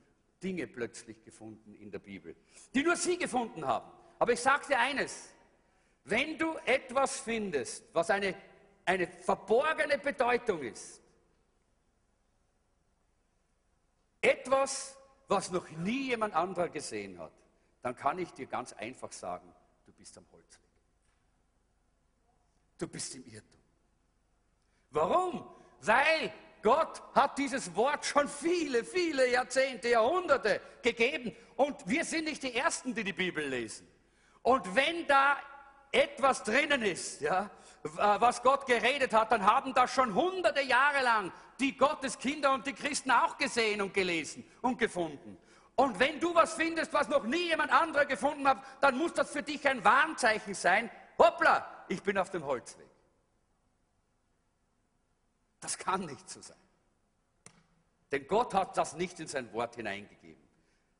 Dinge 0.43 0.67
plötzlich 0.67 1.23
gefunden 1.25 1.75
in 1.77 1.91
der 1.91 1.99
Bibel, 1.99 2.35
die 2.75 2.83
nur 2.83 2.97
sie 2.97 3.17
gefunden 3.17 3.67
haben. 3.67 3.91
Aber 4.19 4.33
ich 4.33 4.41
sage 4.41 4.67
dir 4.69 4.79
eines, 4.79 5.33
wenn 6.05 6.37
du 6.37 6.57
etwas 6.65 7.21
findest, 7.21 7.85
was 7.95 8.11
eine, 8.11 8.35
eine 8.85 9.07
verborgene 9.07 9.99
Bedeutung 9.99 10.63
ist, 10.63 11.01
etwas, 14.21 14.97
was 15.29 15.51
noch 15.51 15.69
nie 15.71 16.09
jemand 16.09 16.35
anderer 16.35 16.69
gesehen 16.69 17.19
hat, 17.19 17.33
dann 17.83 17.97
kann 17.97 18.19
ich 18.19 18.33
dir 18.33 18.47
ganz 18.47 18.73
einfach 18.73 19.13
sagen, 19.13 19.53
du 19.85 19.93
bist 19.93 20.17
am 20.17 20.25
Holzweg. 20.33 20.61
Du 22.79 22.89
bist 22.89 23.15
im 23.15 23.27
Irrtum. 23.27 23.61
Warum? 24.91 25.49
Weil 25.81 26.33
Gott 26.63 27.03
hat 27.15 27.39
dieses 27.39 27.75
Wort 27.75 28.05
schon 28.05 28.29
viele, 28.29 28.85
viele 28.85 29.31
Jahrzehnte, 29.31 29.91
Jahrhunderte 29.91 30.61
gegeben. 30.83 31.35
Und 31.57 31.77
wir 31.87 32.05
sind 32.05 32.25
nicht 32.25 32.43
die 32.43 32.55
Ersten, 32.55 32.95
die 32.95 33.05
die 33.05 33.13
Bibel 33.13 33.47
lesen. 33.47 33.89
Und 34.43 34.75
wenn 34.75 35.07
da 35.07 35.37
etwas 35.91 36.43
drinnen 36.43 36.83
ist, 36.83 37.21
ja, 37.21 37.51
was 37.83 38.43
Gott 38.43 38.67
geredet 38.67 39.13
hat, 39.13 39.33
dann 39.33 39.45
haben 39.45 39.75
das 39.75 39.93
schon 39.93 40.15
hunderte 40.15 40.63
Jahre 40.63 41.03
lang 41.03 41.33
die 41.61 41.77
Gotteskinder 41.77 42.53
und 42.53 42.67
die 42.67 42.73
Christen 42.73 43.11
auch 43.11 43.37
gesehen 43.37 43.83
und 43.83 43.93
gelesen 43.93 44.45
und 44.63 44.79
gefunden. 44.79 45.37
Und 45.75 45.99
wenn 45.99 46.21
du 46.21 46.35
was 46.35 46.55
findest, 46.55 46.93
was 46.93 47.09
noch 47.09 47.25
nie 47.25 47.49
jemand 47.49 47.73
anderer 47.73 48.05
gefunden 48.05 48.47
hat, 48.47 48.63
dann 48.81 48.97
muss 48.97 49.15
das 49.15 49.31
für 49.31 49.43
dich 49.43 49.67
ein 49.69 49.85
Warnzeichen 49.85 50.55
sein. 50.55 50.91
Hoppla, 51.19 51.85
ich 51.89 52.03
bin 52.03 52.19
auf 52.19 52.31
dem 52.31 52.45
Holzweg. 52.45 52.92
Das 55.63 55.79
kann 55.79 56.05
nicht 56.05 56.29
so 56.29 56.43
sein. 56.43 56.57
Denn 58.11 58.27
Gott 58.27 58.53
hat 58.53 58.77
das 58.77 58.95
nicht 58.95 59.19
in 59.21 59.29
sein 59.29 59.51
Wort 59.55 59.77
hineingegeben. 59.77 60.43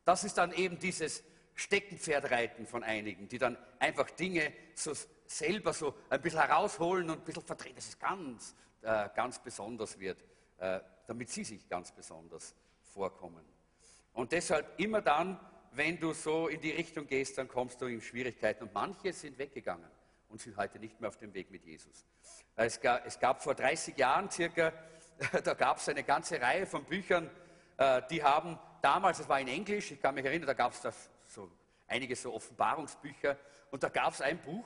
Das 0.05 0.25
ist 0.25 0.39
dann 0.39 0.53
eben 0.53 0.79
dieses 0.79 1.23
Steckenpferdreiten 1.55 2.67
von 2.67 2.83
einigen, 2.83 3.29
die 3.29 3.39
dann 3.39 3.59
einfach 3.79 4.09
Dinge 4.11 4.53
so 4.75 4.93
selber 5.27 5.75
so 5.75 5.95
ein 6.09 6.23
bisschen 6.23 6.41
herausholen 6.41 7.11
und 7.11 7.19
ein 7.19 7.25
bisschen 7.25 7.43
verdrehen, 7.43 7.75
dass 7.75 7.89
es 7.89 7.99
ganz, 7.99 8.55
äh, 8.81 9.09
ganz 9.15 9.39
besonders 9.41 9.99
wird, 9.99 10.25
äh, 10.59 10.81
damit 11.07 11.29
sie 11.29 11.45
sich 11.45 11.69
ganz 11.69 11.93
besonders 11.93 12.55
vorkommen. 12.95 13.45
Und 14.15 14.33
deshalb 14.33 14.79
immer 14.81 15.03
dann, 15.03 15.39
wenn 15.73 15.99
du 15.99 16.13
so 16.13 16.49
in 16.49 16.61
die 16.61 16.71
Richtung 16.71 17.07
gehst, 17.07 17.37
dann 17.37 17.49
kommst 17.49 17.81
du 17.81 17.87
in 17.87 18.01
Schwierigkeiten. 18.01 18.65
Und 18.65 18.73
manche 18.73 19.13
sind 19.13 19.39
weggegangen 19.39 19.91
und 20.33 20.41
sind 20.41 20.57
heute 20.57 20.79
nicht 20.79 20.99
mehr 21.01 21.09
auf 21.09 21.19
dem 21.19 21.35
Weg 21.35 21.51
mit 21.51 21.65
Jesus. 21.65 22.07
Es 22.57 22.81
gab, 22.81 23.07
es 23.07 23.21
gab 23.21 23.43
vor 23.43 23.55
30 23.55 23.97
Jahren 23.99 24.31
circa, 24.31 24.73
da 25.45 25.55
gab 25.55 25.77
es 25.77 25.89
eine 25.89 26.03
ganze 26.03 26.41
Reihe 26.41 26.67
von 26.67 26.85
Büchern, 26.85 27.31
äh, 27.77 28.03
die 28.11 28.25
haben 28.25 28.59
damals, 28.81 29.19
das 29.19 29.29
war 29.29 29.39
in 29.39 29.49
Englisch, 29.49 29.93
ich 29.93 30.01
kann 30.01 30.15
mich 30.15 30.25
erinnern, 30.25 30.47
da 30.47 30.55
gab 30.55 30.73
es 30.73 31.11
so 31.27 31.51
einige 31.87 32.17
so 32.17 32.33
Offenbarungsbücher 32.33 33.37
und 33.71 33.83
da 33.83 33.91
gab 33.91 34.15
es 34.15 34.23
ein 34.23 34.41
Buch 34.41 34.65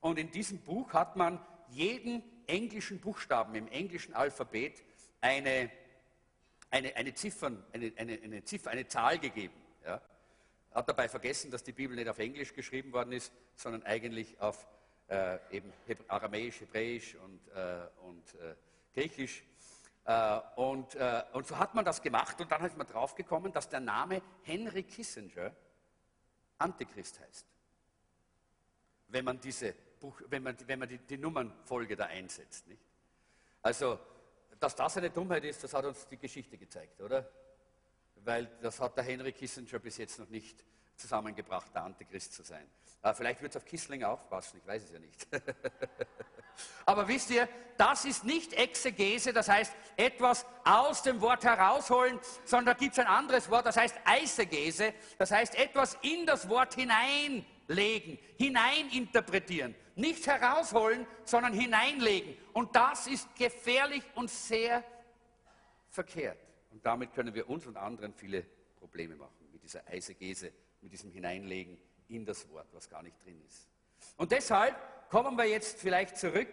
und 0.00 0.18
in 0.18 0.30
diesem 0.30 0.60
Buch 0.60 0.92
hat 0.92 1.16
man 1.16 1.44
jeden 1.70 2.22
englischen 2.46 3.00
Buchstaben 3.00 3.54
im 3.56 3.66
englischen 3.68 4.14
Alphabet 4.14 4.84
eine, 5.20 5.70
eine, 6.70 6.94
eine, 6.96 7.12
Ziffern, 7.12 7.64
eine, 7.72 7.92
eine, 7.96 8.20
eine, 8.22 8.44
Ziffer, 8.44 8.70
eine 8.70 8.86
Zahl 8.86 9.18
gegeben. 9.18 9.54
Ja. 9.84 10.00
Hat 10.72 10.88
dabei 10.88 11.08
vergessen, 11.08 11.50
dass 11.50 11.64
die 11.64 11.72
Bibel 11.72 11.96
nicht 11.96 12.08
auf 12.08 12.18
Englisch 12.20 12.54
geschrieben 12.54 12.92
worden 12.92 13.12
ist, 13.12 13.32
sondern 13.56 13.82
eigentlich 13.82 14.40
auf 14.40 14.66
äh, 15.08 15.38
eben 15.50 15.72
Aramäisch, 16.08 16.60
Hebräisch 16.60 17.14
und, 17.16 17.48
äh, 17.48 17.86
und 18.02 18.34
äh, 18.34 18.54
Griechisch. 18.94 19.42
Äh, 20.04 20.40
und, 20.56 20.96
und 21.32 21.46
so 21.46 21.58
hat 21.58 21.74
man 21.74 21.84
das 21.84 22.00
gemacht 22.00 22.40
und 22.40 22.50
dann 22.50 22.64
ist 22.64 22.76
man 22.76 22.86
draufgekommen, 22.86 23.52
dass 23.52 23.68
der 23.68 23.80
Name 23.80 24.22
Henry 24.42 24.82
Kissinger 24.82 25.52
Antichrist 26.58 27.20
heißt. 27.20 27.46
Wenn 29.08 29.24
man 29.24 29.40
diese 29.40 29.74
Buch, 30.00 30.20
wenn 30.28 30.42
man, 30.42 30.56
wenn 30.66 30.78
man 30.78 30.88
die, 30.88 30.98
die 30.98 31.18
Nummernfolge 31.18 31.96
da 31.96 32.06
einsetzt. 32.06 32.66
Nicht? 32.66 32.82
Also, 33.62 33.98
dass 34.58 34.74
das 34.74 34.96
eine 34.96 35.10
Dummheit 35.10 35.44
ist, 35.44 35.62
das 35.62 35.74
hat 35.74 35.84
uns 35.84 36.06
die 36.06 36.16
Geschichte 36.16 36.58
gezeigt, 36.58 37.00
oder? 37.00 37.28
Weil 38.16 38.46
das 38.60 38.80
hat 38.80 38.96
der 38.96 39.04
Henry 39.04 39.32
Kissinger 39.32 39.78
bis 39.78 39.96
jetzt 39.98 40.18
noch 40.18 40.28
nicht 40.28 40.64
zusammengebracht, 40.98 41.74
der 41.74 41.84
Antichrist 41.84 42.32
zu 42.34 42.42
sein. 42.42 42.66
Äh, 43.02 43.14
vielleicht 43.14 43.40
wird 43.42 43.52
es 43.52 43.56
auf 43.56 43.64
Kissling 43.64 44.02
aufpassen, 44.04 44.58
ich 44.58 44.66
weiß 44.66 44.84
es 44.84 44.92
ja 44.92 44.98
nicht. 44.98 45.26
Aber 46.86 47.06
wisst 47.06 47.30
ihr, 47.30 47.48
das 47.76 48.04
ist 48.04 48.24
nicht 48.24 48.52
Exegese, 48.52 49.32
das 49.32 49.48
heißt 49.48 49.72
etwas 49.96 50.44
aus 50.64 51.02
dem 51.02 51.20
Wort 51.20 51.44
herausholen, 51.44 52.18
sondern 52.44 52.74
da 52.74 52.78
gibt 52.78 52.92
es 52.92 52.98
ein 52.98 53.06
anderes 53.06 53.48
Wort, 53.50 53.66
das 53.66 53.76
heißt 53.76 53.96
Eisegese, 54.04 54.92
das 55.18 55.30
heißt 55.30 55.54
etwas 55.54 55.96
in 56.02 56.26
das 56.26 56.48
Wort 56.48 56.74
hineinlegen, 56.74 58.18
hineininterpretieren. 58.36 59.74
Nicht 59.94 60.26
herausholen, 60.26 61.06
sondern 61.24 61.52
hineinlegen. 61.52 62.36
Und 62.52 62.74
das 62.74 63.06
ist 63.06 63.34
gefährlich 63.36 64.02
und 64.14 64.30
sehr 64.30 64.84
verkehrt. 65.88 66.38
Und 66.70 66.84
damit 66.84 67.12
können 67.14 67.34
wir 67.34 67.48
uns 67.48 67.66
und 67.66 67.76
anderen 67.76 68.14
viele 68.14 68.44
Probleme 68.78 69.16
machen, 69.16 69.48
mit 69.52 69.62
dieser 69.62 69.86
Eisegese, 69.88 70.52
mit 70.80 70.92
diesem 70.92 71.10
Hineinlegen 71.10 71.78
in 72.08 72.24
das 72.24 72.48
Wort, 72.50 72.68
was 72.72 72.88
gar 72.88 73.02
nicht 73.02 73.16
drin 73.24 73.40
ist. 73.46 73.68
Und 74.16 74.32
deshalb 74.32 74.76
kommen 75.10 75.36
wir 75.36 75.46
jetzt 75.46 75.80
vielleicht 75.80 76.16
zurück 76.16 76.48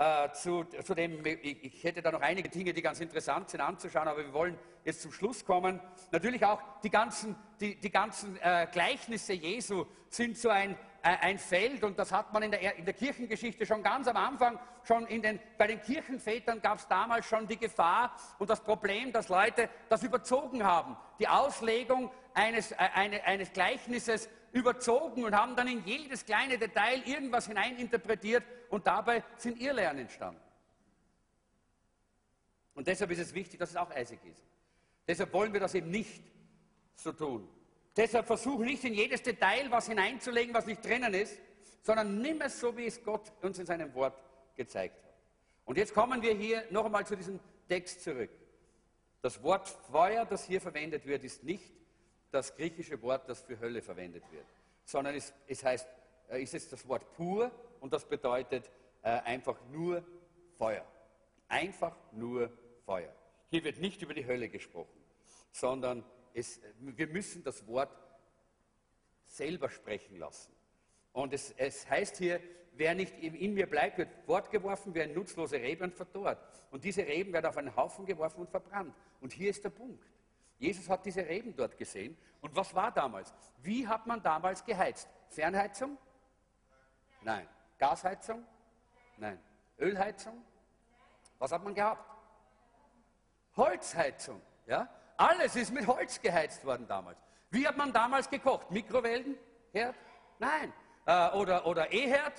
äh, 0.00 0.32
zu, 0.32 0.64
zu, 0.64 0.94
dem, 0.94 1.24
ich, 1.26 1.64
ich, 1.64 1.84
hätte 1.84 2.00
da 2.00 2.10
noch 2.10 2.22
einige 2.22 2.48
Dinge, 2.48 2.72
die 2.72 2.80
ganz 2.80 3.00
interessant 3.00 3.50
sind 3.50 3.60
anzuschauen, 3.60 4.08
aber 4.08 4.24
wir 4.24 4.32
wollen 4.32 4.58
jetzt 4.82 5.02
zum 5.02 5.12
Schluss 5.12 5.44
kommen. 5.44 5.78
Natürlich 6.10 6.44
auch 6.44 6.60
die 6.82 6.88
ganzen, 6.88 7.36
die, 7.60 7.78
die 7.78 7.90
ganzen 7.90 8.38
äh, 8.40 8.66
Gleichnisse 8.72 9.34
Jesu 9.34 9.84
sind 10.08 10.38
so 10.38 10.48
ein, 10.48 10.76
ein 11.02 11.38
Feld 11.38 11.82
und 11.84 11.98
das 11.98 12.12
hat 12.12 12.32
man 12.32 12.42
in 12.42 12.50
der, 12.50 12.76
in 12.76 12.84
der 12.84 12.94
Kirchengeschichte 12.94 13.64
schon 13.64 13.82
ganz 13.82 14.06
am 14.06 14.16
Anfang, 14.16 14.58
schon 14.84 15.06
den, 15.06 15.40
bei 15.56 15.66
den 15.66 15.80
Kirchenvätern 15.80 16.60
gab 16.60 16.78
es 16.78 16.88
damals 16.88 17.26
schon 17.26 17.46
die 17.46 17.56
Gefahr 17.56 18.14
und 18.38 18.50
das 18.50 18.60
Problem, 18.60 19.12
dass 19.12 19.28
Leute 19.28 19.68
das 19.88 20.02
überzogen 20.02 20.64
haben. 20.64 20.96
Die 21.18 21.28
Auslegung 21.28 22.10
eines, 22.34 22.72
äh, 22.72 22.76
eine, 22.94 23.24
eines 23.24 23.52
Gleichnisses 23.52 24.28
überzogen 24.52 25.24
und 25.24 25.34
haben 25.34 25.56
dann 25.56 25.68
in 25.68 25.84
jedes 25.84 26.24
kleine 26.24 26.58
Detail 26.58 27.02
irgendwas 27.06 27.46
hineininterpretiert 27.46 28.44
und 28.68 28.86
dabei 28.86 29.22
sind 29.36 29.60
Irrlehren 29.60 29.98
entstanden. 29.98 30.40
Und 32.74 32.86
deshalb 32.86 33.10
ist 33.10 33.20
es 33.20 33.34
wichtig, 33.34 33.58
dass 33.58 33.70
es 33.70 33.76
auch 33.76 33.90
eisig 33.90 34.20
ist. 34.24 34.42
Deshalb 35.06 35.32
wollen 35.32 35.52
wir 35.52 35.60
das 35.60 35.74
eben 35.74 35.90
nicht 35.90 36.22
so 36.94 37.12
tun. 37.12 37.48
Deshalb 37.96 38.26
versuche 38.26 38.62
nicht 38.62 38.84
in 38.84 38.94
jedes 38.94 39.22
Detail 39.22 39.70
was 39.70 39.88
hineinzulegen, 39.88 40.54
was 40.54 40.66
nicht 40.66 40.84
drinnen 40.84 41.12
ist, 41.14 41.38
sondern 41.82 42.20
nimm 42.20 42.40
es 42.40 42.60
so, 42.60 42.76
wie 42.76 42.86
es 42.86 43.02
Gott 43.02 43.32
uns 43.42 43.58
in 43.58 43.66
seinem 43.66 43.92
Wort 43.94 44.22
gezeigt 44.56 45.02
hat. 45.02 45.14
Und 45.64 45.76
jetzt 45.76 45.94
kommen 45.94 46.22
wir 46.22 46.34
hier 46.34 46.64
noch 46.70 46.84
einmal 46.84 47.06
zu 47.06 47.16
diesem 47.16 47.40
Text 47.68 48.02
zurück. 48.02 48.30
Das 49.22 49.42
Wort 49.42 49.68
Feuer, 49.68 50.24
das 50.24 50.44
hier 50.44 50.60
verwendet 50.60 51.06
wird, 51.06 51.24
ist 51.24 51.44
nicht 51.44 51.72
das 52.30 52.56
griechische 52.56 53.00
Wort, 53.02 53.28
das 53.28 53.42
für 53.42 53.58
Hölle 53.58 53.82
verwendet 53.82 54.22
wird, 54.30 54.46
sondern 54.84 55.14
es, 55.14 55.32
es 55.46 55.64
heißt, 55.64 55.86
äh, 56.30 56.42
ist 56.42 56.54
es 56.54 56.68
das 56.68 56.86
Wort 56.88 57.12
pur 57.14 57.50
und 57.80 57.92
das 57.92 58.04
bedeutet 58.04 58.70
äh, 59.02 59.08
einfach 59.08 59.56
nur 59.70 60.04
Feuer. 60.56 60.84
Einfach 61.48 61.96
nur 62.12 62.50
Feuer. 62.84 63.12
Hier 63.50 63.64
wird 63.64 63.78
nicht 63.78 64.00
über 64.02 64.14
die 64.14 64.26
Hölle 64.26 64.48
gesprochen, 64.48 65.00
sondern 65.50 66.04
es, 66.34 66.60
wir 66.80 67.06
müssen 67.06 67.42
das 67.42 67.66
Wort 67.66 67.96
selber 69.24 69.68
sprechen 69.70 70.16
lassen. 70.16 70.52
Und 71.12 71.32
es, 71.32 71.52
es 71.56 71.88
heißt 71.88 72.16
hier, 72.18 72.40
wer 72.72 72.94
nicht 72.94 73.18
in 73.18 73.54
mir 73.54 73.68
bleibt, 73.68 73.98
wird 73.98 74.12
fortgeworfen 74.26 74.94
wie 74.94 75.02
ein 75.02 75.14
nutzloser 75.14 75.58
Rebe 75.58 75.84
und 75.84 75.94
verdorrt. 75.94 76.38
Und 76.70 76.84
diese 76.84 77.06
Reben 77.06 77.32
werden 77.32 77.46
auf 77.46 77.56
einen 77.56 77.74
Haufen 77.74 78.06
geworfen 78.06 78.40
und 78.40 78.50
verbrannt. 78.50 78.94
Und 79.20 79.32
hier 79.32 79.50
ist 79.50 79.64
der 79.64 79.70
Punkt. 79.70 80.04
Jesus 80.58 80.88
hat 80.88 81.04
diese 81.06 81.26
Reben 81.26 81.54
dort 81.56 81.76
gesehen. 81.78 82.16
Und 82.40 82.54
was 82.54 82.74
war 82.74 82.92
damals? 82.92 83.32
Wie 83.62 83.86
hat 83.86 84.06
man 84.06 84.22
damals 84.22 84.64
geheizt? 84.64 85.08
Fernheizung? 85.28 85.96
Nein. 87.22 87.48
Gasheizung? 87.78 88.44
Nein. 89.16 89.40
Ölheizung? 89.78 90.44
Was 91.38 91.52
hat 91.52 91.64
man 91.64 91.74
gehabt? 91.74 92.04
Holzheizung. 93.56 94.40
Ja? 94.66 94.88
Alles 95.20 95.54
ist 95.54 95.70
mit 95.70 95.86
Holz 95.86 96.18
geheizt 96.22 96.64
worden 96.64 96.86
damals. 96.88 97.18
Wie 97.50 97.68
hat 97.68 97.76
man 97.76 97.92
damals 97.92 98.30
gekocht? 98.30 98.70
Mikrowellen? 98.70 99.36
Herd? 99.70 99.94
Nein. 100.38 100.72
Äh, 101.04 101.28
oder, 101.32 101.66
oder 101.66 101.92
E-Herd? 101.92 102.32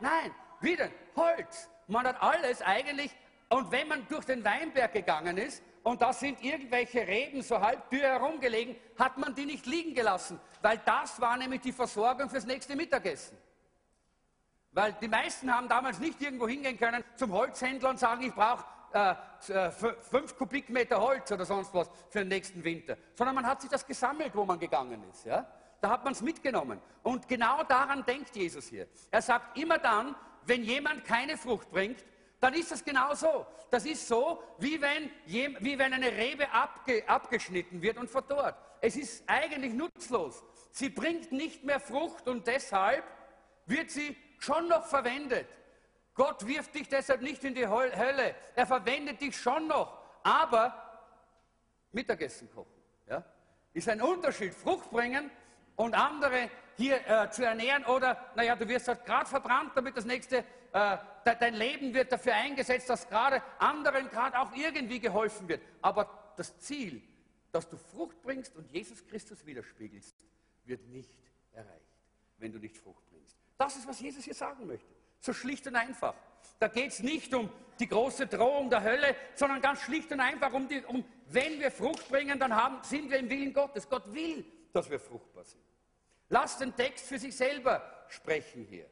Nein. 0.00 0.34
Wie 0.60 0.74
denn? 0.74 0.90
Holz. 1.14 1.70
Man 1.86 2.08
hat 2.08 2.20
alles 2.20 2.62
eigentlich, 2.62 3.14
und 3.48 3.70
wenn 3.70 3.86
man 3.86 4.08
durch 4.08 4.24
den 4.24 4.44
Weinberg 4.44 4.92
gegangen 4.92 5.38
ist, 5.38 5.62
und 5.84 6.02
da 6.02 6.12
sind 6.12 6.42
irgendwelche 6.42 7.06
Reben 7.06 7.42
so 7.42 7.60
halb 7.60 7.88
dürr 7.90 8.08
herumgelegen, 8.08 8.74
hat 8.98 9.16
man 9.16 9.32
die 9.36 9.46
nicht 9.46 9.66
liegen 9.66 9.94
gelassen, 9.94 10.40
weil 10.62 10.78
das 10.78 11.20
war 11.20 11.36
nämlich 11.36 11.60
die 11.60 11.72
Versorgung 11.72 12.28
fürs 12.28 12.44
nächste 12.44 12.74
Mittagessen. 12.74 13.38
Weil 14.72 14.94
die 14.94 15.08
meisten 15.08 15.54
haben 15.54 15.68
damals 15.68 16.00
nicht 16.00 16.20
irgendwo 16.20 16.48
hingehen 16.48 16.76
können 16.76 17.04
zum 17.14 17.30
Holzhändler 17.30 17.90
und 17.90 18.00
sagen, 18.00 18.22
ich 18.22 18.34
brauche 18.34 18.64
äh, 18.92 19.14
äh 19.52 19.70
fünf 19.70 20.36
Kubikmeter 20.36 21.00
Holz 21.00 21.30
oder 21.32 21.44
sonst 21.44 21.72
was 21.74 21.90
für 22.08 22.20
den 22.20 22.28
nächsten 22.28 22.62
Winter, 22.62 22.96
sondern 23.14 23.34
man 23.34 23.46
hat 23.46 23.60
sich 23.60 23.70
das 23.70 23.86
gesammelt, 23.86 24.34
wo 24.34 24.44
man 24.44 24.58
gegangen 24.58 25.02
ist. 25.10 25.24
Ja? 25.24 25.46
Da 25.80 25.90
hat 25.90 26.04
man 26.04 26.12
es 26.12 26.20
mitgenommen. 26.20 26.80
Und 27.02 27.26
genau 27.28 27.62
daran 27.64 28.04
denkt 28.04 28.36
Jesus 28.36 28.68
hier. 28.68 28.86
Er 29.10 29.22
sagt 29.22 29.58
immer 29.58 29.78
dann, 29.78 30.14
wenn 30.44 30.62
jemand 30.62 31.04
keine 31.04 31.36
Frucht 31.36 31.70
bringt, 31.70 32.04
dann 32.40 32.54
ist 32.54 32.70
das 32.70 32.84
genau 32.84 33.14
so. 33.14 33.46
Das 33.70 33.86
ist 33.86 34.08
so, 34.08 34.42
wie 34.58 34.80
wenn, 34.80 35.10
wie 35.26 35.78
wenn 35.78 35.92
eine 35.92 36.10
Rebe 36.12 36.50
abge, 36.50 37.08
abgeschnitten 37.08 37.80
wird 37.82 37.98
und 37.98 38.10
verdorrt. 38.10 38.56
Es 38.80 38.96
ist 38.96 39.22
eigentlich 39.26 39.74
nutzlos. 39.74 40.42
Sie 40.72 40.88
bringt 40.88 41.32
nicht 41.32 41.64
mehr 41.64 41.80
Frucht 41.80 42.28
und 42.28 42.46
deshalb 42.46 43.04
wird 43.66 43.90
sie 43.90 44.16
schon 44.38 44.68
noch 44.68 44.86
verwendet. 44.86 45.46
Gott 46.20 46.46
wirft 46.46 46.74
dich 46.74 46.86
deshalb 46.86 47.22
nicht 47.22 47.42
in 47.44 47.54
die 47.54 47.66
Hölle. 47.66 48.34
Er 48.54 48.66
verwendet 48.66 49.22
dich 49.22 49.34
schon 49.34 49.66
noch. 49.68 49.96
Aber 50.22 51.00
Mittagessen 51.92 52.50
kochen. 52.50 52.78
Ja? 53.08 53.24
Ist 53.72 53.88
ein 53.88 54.02
Unterschied. 54.02 54.52
Frucht 54.52 54.90
bringen 54.90 55.30
und 55.76 55.94
andere 55.94 56.50
hier 56.76 57.00
äh, 57.08 57.30
zu 57.30 57.42
ernähren 57.42 57.86
oder, 57.86 58.32
naja, 58.36 58.54
du 58.54 58.68
wirst 58.68 58.88
halt 58.88 59.06
gerade 59.06 59.30
verbrannt, 59.30 59.72
damit 59.74 59.96
das 59.96 60.04
nächste, 60.04 60.44
äh, 60.74 60.98
dein 61.24 61.54
Leben 61.54 61.94
wird 61.94 62.12
dafür 62.12 62.34
eingesetzt, 62.34 62.90
dass 62.90 63.08
gerade 63.08 63.42
anderen 63.58 64.10
gerade 64.10 64.38
auch 64.38 64.52
irgendwie 64.54 65.00
geholfen 65.00 65.48
wird. 65.48 65.62
Aber 65.80 66.34
das 66.36 66.58
Ziel, 66.58 67.00
dass 67.50 67.66
du 67.66 67.78
Frucht 67.78 68.20
bringst 68.20 68.54
und 68.56 68.70
Jesus 68.70 69.06
Christus 69.06 69.46
widerspiegelst, 69.46 70.14
wird 70.66 70.86
nicht 70.88 71.18
erreicht, 71.52 71.96
wenn 72.36 72.52
du 72.52 72.58
nicht 72.58 72.76
Frucht 72.76 73.08
bringst. 73.08 73.38
Das 73.56 73.74
ist, 73.74 73.88
was 73.88 73.98
Jesus 74.00 74.22
hier 74.22 74.34
sagen 74.34 74.66
möchte. 74.66 74.99
So 75.20 75.32
schlicht 75.32 75.66
und 75.66 75.76
einfach. 75.76 76.14
Da 76.58 76.68
geht 76.68 76.90
es 76.90 77.00
nicht 77.00 77.32
um 77.34 77.50
die 77.78 77.88
große 77.88 78.26
Drohung 78.26 78.68
der 78.68 78.82
Hölle, 78.82 79.16
sondern 79.34 79.60
ganz 79.60 79.80
schlicht 79.82 80.12
und 80.12 80.20
einfach 80.20 80.52
um, 80.52 80.68
die, 80.68 80.84
um 80.84 81.04
wenn 81.28 81.58
wir 81.58 81.70
Frucht 81.70 82.08
bringen, 82.08 82.38
dann 82.38 82.54
haben, 82.54 82.82
sind 82.82 83.10
wir 83.10 83.18
im 83.18 83.30
Willen 83.30 83.52
Gottes. 83.52 83.88
Gott 83.88 84.12
will, 84.12 84.44
dass 84.72 84.90
wir 84.90 85.00
fruchtbar 85.00 85.44
sind. 85.44 85.62
Lasst 86.28 86.60
den 86.60 86.74
Text 86.74 87.06
für 87.06 87.18
sich 87.18 87.34
selber 87.36 87.82
sprechen 88.08 88.64
hier. 88.68 88.86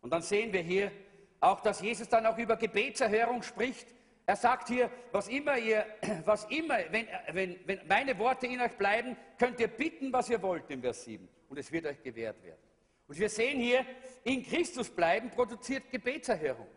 Und 0.00 0.10
dann 0.10 0.22
sehen 0.22 0.52
wir 0.52 0.60
hier 0.60 0.92
auch, 1.40 1.60
dass 1.60 1.80
Jesus 1.80 2.08
dann 2.08 2.26
auch 2.26 2.38
über 2.38 2.56
Gebetserhörung 2.56 3.42
spricht. 3.42 3.86
Er 4.26 4.36
sagt 4.36 4.68
hier, 4.68 4.90
was 5.12 5.28
immer 5.28 5.56
ihr, 5.56 5.86
was 6.24 6.44
immer, 6.46 6.78
wenn, 6.90 7.06
wenn, 7.32 7.58
wenn 7.66 7.86
meine 7.86 8.18
Worte 8.18 8.46
in 8.46 8.60
euch 8.60 8.76
bleiben, 8.76 9.16
könnt 9.38 9.58
ihr 9.60 9.68
bitten, 9.68 10.12
was 10.12 10.28
ihr 10.28 10.42
wollt, 10.42 10.70
im 10.70 10.82
Vers 10.82 11.04
7. 11.04 11.28
Und 11.48 11.58
es 11.58 11.72
wird 11.72 11.86
euch 11.86 12.02
gewährt 12.02 12.42
werden. 12.42 12.67
Und 13.08 13.18
wir 13.18 13.28
sehen 13.28 13.58
hier, 13.58 13.84
in 14.24 14.44
Christus 14.44 14.90
bleiben 14.90 15.30
produziert 15.30 15.90
Gebetserhörung. 15.90 16.68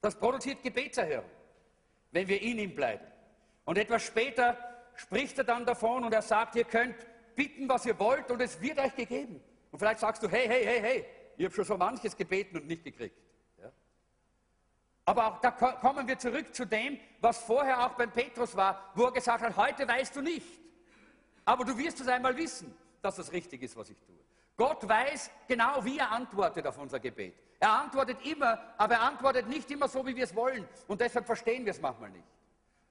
Das 0.00 0.18
produziert 0.18 0.62
Gebetserhörung, 0.62 1.30
wenn 2.10 2.26
wir 2.26 2.40
in 2.40 2.58
ihm 2.58 2.74
bleiben. 2.74 3.04
Und 3.66 3.76
etwas 3.76 4.02
später 4.02 4.56
spricht 4.96 5.36
er 5.38 5.44
dann 5.44 5.66
davon 5.66 6.04
und 6.04 6.12
er 6.14 6.22
sagt, 6.22 6.56
ihr 6.56 6.64
könnt 6.64 6.96
bitten, 7.36 7.68
was 7.68 7.84
ihr 7.84 7.98
wollt 7.98 8.30
und 8.30 8.40
es 8.40 8.60
wird 8.60 8.78
euch 8.78 8.94
gegeben. 8.96 9.42
Und 9.70 9.78
vielleicht 9.78 10.00
sagst 10.00 10.22
du, 10.22 10.28
hey, 10.28 10.48
hey, 10.48 10.64
hey, 10.64 10.80
hey, 10.80 11.06
ich 11.36 11.44
habe 11.44 11.54
schon 11.54 11.64
so 11.64 11.76
manches 11.76 12.16
gebeten 12.16 12.56
und 12.56 12.66
nicht 12.66 12.82
gekriegt. 12.82 13.16
Ja? 13.58 13.70
Aber 15.04 15.26
auch 15.26 15.38
da 15.40 15.50
kommen 15.50 16.08
wir 16.08 16.18
zurück 16.18 16.54
zu 16.54 16.64
dem, 16.64 16.98
was 17.20 17.38
vorher 17.38 17.86
auch 17.86 17.94
beim 17.94 18.10
Petrus 18.10 18.56
war, 18.56 18.90
wo 18.94 19.04
er 19.04 19.12
gesagt 19.12 19.42
hat, 19.42 19.56
heute 19.56 19.86
weißt 19.86 20.16
du 20.16 20.22
nicht. 20.22 20.60
Aber 21.44 21.64
du 21.64 21.76
wirst 21.76 22.00
es 22.00 22.08
einmal 22.08 22.36
wissen, 22.36 22.74
dass 23.02 23.16
das 23.16 23.32
richtig 23.32 23.62
ist, 23.62 23.76
was 23.76 23.90
ich 23.90 23.96
tue. 23.98 24.19
Gott 24.60 24.86
weiß 24.86 25.30
genau, 25.48 25.82
wie 25.86 25.96
er 25.96 26.12
antwortet 26.12 26.66
auf 26.66 26.76
unser 26.76 27.00
Gebet. 27.00 27.32
Er 27.58 27.70
antwortet 27.80 28.18
immer, 28.26 28.60
aber 28.76 28.96
er 28.96 29.00
antwortet 29.00 29.48
nicht 29.48 29.70
immer 29.70 29.88
so, 29.88 30.06
wie 30.06 30.14
wir 30.14 30.24
es 30.24 30.36
wollen. 30.36 30.68
Und 30.86 31.00
deshalb 31.00 31.24
verstehen 31.24 31.64
wir 31.64 31.70
es 31.70 31.80
manchmal 31.80 32.10
nicht. 32.10 32.26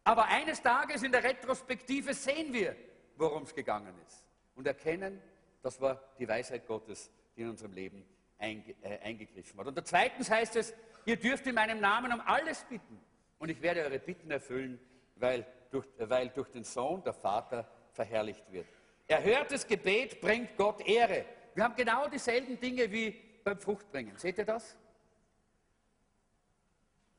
Aber 0.04 0.26
eines 0.26 0.64
Tages 0.64 1.04
in 1.04 1.12
der 1.12 1.24
Retrospektive 1.24 2.16
sehen 2.16 2.52
wir, 2.52 2.76
worum 3.18 3.44
es 3.44 3.54
gegangen 3.54 3.94
ist. 4.08 4.26
Und 4.56 4.66
erkennen, 4.66 5.22
das 5.62 5.80
war 5.80 6.02
die 6.18 6.28
Weisheit 6.28 6.66
Gottes, 6.66 7.12
die 7.36 7.44
in 7.44 7.50
unserem 7.50 7.74
Leben 7.74 8.04
einge 8.40 8.74
äh, 8.82 8.98
eingegriffen 9.04 9.60
hat. 9.60 9.68
Und 9.68 9.88
zweitens 9.88 10.32
heißt 10.32 10.56
es, 10.56 10.74
ihr 11.06 11.18
dürft 11.18 11.46
in 11.46 11.54
meinem 11.54 11.80
Namen 11.80 12.12
um 12.12 12.22
alles 12.22 12.64
bitten. 12.64 13.00
Und 13.38 13.50
ich 13.50 13.62
werde 13.62 13.84
eure 13.84 14.00
Bitten 14.00 14.32
erfüllen, 14.32 14.80
weil 15.18 15.46
durch, 15.70 15.86
weil 16.00 16.30
durch 16.30 16.50
den 16.50 16.64
Sohn 16.64 17.04
der 17.04 17.14
Vater 17.14 17.70
verherrlicht 17.92 18.52
wird. 18.52 18.66
Erhörtes 19.06 19.68
Gebet 19.68 20.20
bringt 20.20 20.58
Gott 20.58 20.82
Ehre. 20.88 21.26
Wir 21.60 21.66
haben 21.66 21.76
genau 21.76 22.08
dieselben 22.08 22.58
Dinge 22.58 22.90
wie 22.90 23.12
beim 23.44 23.60
Fruchtbringen. 23.60 24.16
Seht 24.16 24.38
ihr 24.38 24.46
das? 24.46 24.78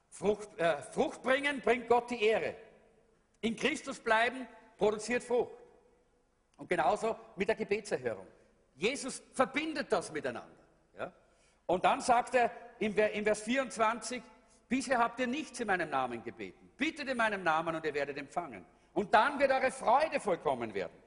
Frucht, 0.09 0.59
äh, 0.59 0.81
Frucht 0.81 1.21
bringen 1.23 1.61
bringt 1.61 1.87
Gott 1.91 2.11
die 2.11 2.25
Ehre. 2.25 2.57
In 3.43 3.55
Christus 3.55 4.01
bleiben 4.01 4.49
produziert 4.79 5.25
Frucht. 5.25 5.63
Und 6.57 6.71
genauso 6.71 7.19
mit 7.37 7.49
der 7.49 7.55
Gebetserhörung. 7.55 8.27
Jesus 8.77 9.23
verbindet 9.35 9.93
das 9.93 10.11
miteinander. 10.11 10.65
Ja? 10.97 11.13
Und 11.67 11.85
dann 11.85 12.01
sagt 12.01 12.35
er 12.35 12.51
im, 12.79 12.97
im 12.97 13.25
Vers 13.25 13.43
24, 13.43 14.23
bisher 14.71 15.01
habt 15.01 15.21
ihr 15.21 15.27
nichts 15.27 15.61
in 15.61 15.67
meinem 15.67 15.91
Namen 15.91 16.25
gebeten. 16.25 16.71
Bittet 16.79 17.11
in 17.11 17.19
meinem 17.19 17.43
Namen 17.43 17.75
und 17.75 17.85
ihr 17.85 17.93
werdet 17.93 18.17
empfangen. 18.17 18.65
Und 18.95 19.13
dann 19.13 19.39
wird 19.39 19.53
eure 19.53 19.71
Freude 19.71 20.19
vollkommen 20.19 20.73
werden. 20.73 21.00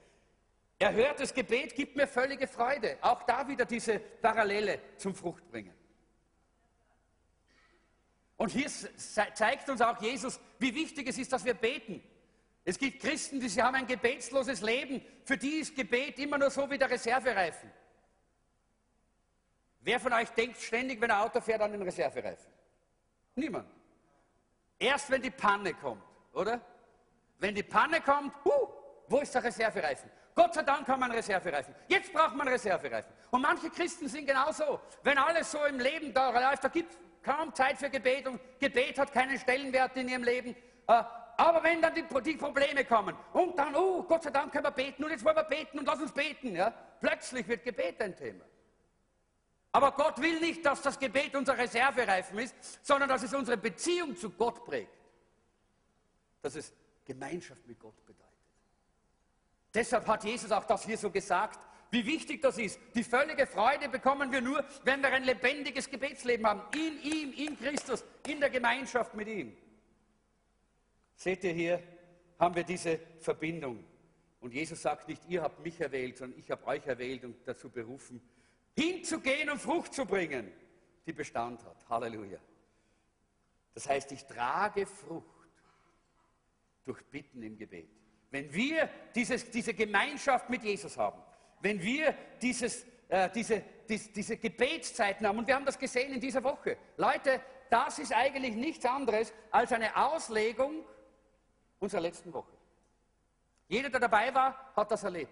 Erhörtes 0.80 1.34
Gebet 1.34 1.76
gibt 1.76 1.96
mir 1.96 2.08
völlige 2.08 2.48
Freude. 2.48 2.98
Auch 3.02 3.24
da 3.24 3.48
wieder 3.48 3.66
diese 3.66 4.00
Parallele 4.00 4.80
zum 4.98 5.16
Fruchtbringen. 5.16 5.74
Und 8.36 8.50
hier 8.50 8.70
zeigt 8.98 9.70
uns 9.70 9.82
auch 9.82 10.02
Jesus, 10.02 10.40
wie 10.60 10.74
wichtig 10.76 11.08
es 11.08 11.18
ist, 11.18 11.32
dass 11.32 11.46
wir 11.46 11.54
beten. 11.54 12.04
Es 12.66 12.78
gibt 12.78 13.02
Christen, 13.02 13.40
die 13.40 13.50
haben 13.62 13.76
ein 13.76 13.88
gebetsloses 13.88 14.62
Leben. 14.62 15.02
Für 15.26 15.38
die 15.38 15.60
ist 15.60 15.76
Gebet 15.76 16.18
immer 16.20 16.38
nur 16.38 16.50
so 16.50 16.70
wie 16.70 16.78
der 16.78 16.90
Reservereifen. 16.90 17.72
Wer 19.82 20.00
von 20.00 20.14
euch 20.14 20.30
denkt 20.30 20.58
ständig, 20.62 21.00
wenn 21.02 21.12
ein 21.12 21.20
Auto 21.20 21.42
fährt, 21.42 21.62
an 21.62 21.74
den 21.74 21.82
Reservereifen? 21.82 22.52
Niemand. 23.36 23.70
Erst 24.80 25.10
wenn 25.10 25.22
die 25.22 25.32
Panne 25.32 25.74
kommt, 25.74 26.04
oder? 26.34 26.62
Wenn 27.40 27.54
die 27.54 27.64
Panne 27.64 28.00
kommt, 28.00 28.34
huh, 28.46 28.68
wo 29.08 29.20
ist 29.20 29.36
der 29.36 29.44
Reservereifen? 29.44 30.10
Gott 30.36 30.54
sei 30.54 30.64
Dank 30.64 30.88
haben 30.88 31.00
wir 31.00 31.06
einen 31.06 31.16
Reservereifen. 31.16 31.76
Jetzt 31.88 32.12
braucht 32.12 32.36
man 32.36 32.48
einen 32.48 32.56
Reservereifen. 32.56 33.14
Und 33.32 33.42
manche 33.42 33.70
Christen 33.70 34.08
sind 34.08 34.26
genauso. 34.26 34.80
Wenn 35.04 35.18
alles 35.18 35.52
so 35.52 35.64
im 35.66 35.80
Leben 35.80 36.14
da 36.14 36.30
läuft, 36.32 36.64
da 36.64 36.70
gibt 36.70 36.92
es 36.92 36.98
kaum 37.22 37.54
Zeit 37.54 37.78
für 37.78 37.90
Gebet 37.90 38.28
und 38.28 38.40
Gebet 38.60 38.98
hat 38.98 39.12
keinen 39.12 39.38
Stellenwert 39.38 39.96
in 39.96 40.10
ihrem 40.10 40.24
Leben. 40.24 40.56
Äh, 40.88 41.04
aber 41.38 41.64
wenn 41.64 41.82
dann 41.82 41.94
die, 41.96 42.04
die, 42.24 42.38
Probleme 42.38 42.86
kommen 42.86 43.16
und 43.34 43.58
dann, 43.58 43.76
oh, 43.76 44.04
Gott 44.04 44.24
sei 44.24 44.30
Dank 44.30 44.52
können 44.52 44.66
wir 44.66 44.72
beten 44.72 45.04
und 45.04 45.12
jetzt 45.12 45.26
wollen 45.26 45.36
wir 45.36 45.44
beten 45.44 45.80
und 45.80 45.86
lass 45.86 46.00
uns 46.00 46.12
beten, 46.12 46.56
ja, 46.56 46.72
plötzlich 47.00 47.48
wird 47.48 47.64
Gebet 47.64 48.00
ein 48.02 48.16
Thema. 48.16 48.46
Aber 49.72 49.92
Gott 49.94 50.22
will 50.22 50.40
nicht, 50.40 50.64
dass 50.64 50.84
das 50.84 51.00
Gebet 51.00 51.36
unser 51.36 51.58
Reservereifen 51.58 52.38
ist, 52.38 52.86
sondern 52.86 53.10
dass 53.10 53.24
es 53.24 53.34
unsere 53.34 53.58
Beziehung 53.58 54.16
zu 54.16 54.30
Gott 54.30 54.64
prägt. 54.64 54.94
Dass 56.44 56.56
es 56.56 56.72
Gemeinschaft 57.04 57.66
mit 57.66 57.80
Gott 57.80 57.96
bedeutet. 58.06 58.23
Deshalb 59.74 60.08
hat 60.08 60.24
Jesus 60.24 60.52
auch 60.52 60.66
das 60.66 60.86
hier 60.86 60.98
so 60.98 61.10
gesagt, 61.10 61.60
wie 61.90 62.06
wichtig 62.06 62.42
das 62.42 62.58
ist. 62.58 62.80
Die 62.96 63.04
völlige 63.04 63.46
Freude 63.46 63.88
bekommen 63.90 64.32
wir 64.32 64.42
nur, 64.42 64.64
wenn 64.84 65.02
wir 65.02 65.10
ein 65.10 65.24
lebendiges 65.24 65.90
Gebetsleben 65.90 66.46
haben. 66.46 66.62
In 66.74 67.02
ihm, 67.02 67.34
in 67.34 67.58
Christus, 67.58 68.04
in 68.28 68.40
der 68.40 68.50
Gemeinschaft 68.50 69.14
mit 69.14 69.28
ihm. 69.28 69.56
Seht 71.16 71.44
ihr 71.44 71.54
hier, 71.54 71.84
haben 72.40 72.56
wir 72.56 72.64
diese 72.64 73.00
Verbindung. 73.20 73.84
Und 74.42 74.54
Jesus 74.54 74.82
sagt 74.82 75.08
nicht, 75.08 75.22
ihr 75.30 75.42
habt 75.42 75.64
mich 75.64 75.80
erwählt, 75.80 76.18
sondern 76.18 76.40
ich 76.40 76.52
habe 76.52 76.66
euch 76.66 76.86
erwählt 76.86 77.24
und 77.24 77.36
dazu 77.46 77.70
berufen, 77.70 78.22
hinzugehen 78.76 79.50
und 79.50 79.62
Frucht 79.62 79.94
zu 79.94 80.06
bringen, 80.06 80.52
die 81.06 81.14
Bestand 81.14 81.64
hat. 81.64 81.88
Halleluja. 81.90 82.40
Das 83.74 83.88
heißt, 83.88 84.12
ich 84.12 84.26
trage 84.26 84.86
Frucht 84.86 85.26
durch 86.84 87.04
Bitten 87.06 87.42
im 87.42 87.58
Gebet. 87.58 88.03
Wenn 88.34 88.52
wir 88.52 88.90
dieses, 89.14 89.52
diese 89.52 89.76
Gemeinschaft 89.76 90.50
mit 90.50 90.64
Jesus 90.64 90.98
haben, 90.98 91.22
wenn 91.62 91.80
wir 91.80 92.16
dieses, 92.42 92.84
äh, 93.08 93.30
diese, 93.30 93.62
dies, 93.88 94.12
diese 94.12 94.38
Gebetszeiten 94.38 95.28
haben, 95.28 95.38
und 95.38 95.46
wir 95.46 95.54
haben 95.54 95.66
das 95.66 95.78
gesehen 95.78 96.12
in 96.14 96.20
dieser 96.20 96.44
Woche, 96.44 96.78
Leute, 96.98 97.42
das 97.70 98.00
ist 98.00 98.12
eigentlich 98.12 98.56
nichts 98.56 98.88
anderes 98.88 99.32
als 99.52 99.72
eine 99.72 99.96
Auslegung 99.96 100.84
unserer 101.78 102.02
letzten 102.02 102.34
Woche. 102.34 102.58
Jeder, 103.68 103.92
der 103.92 104.00
dabei 104.00 104.34
war, 104.34 104.74
hat 104.76 104.90
das 104.90 105.04
erlebt. 105.04 105.32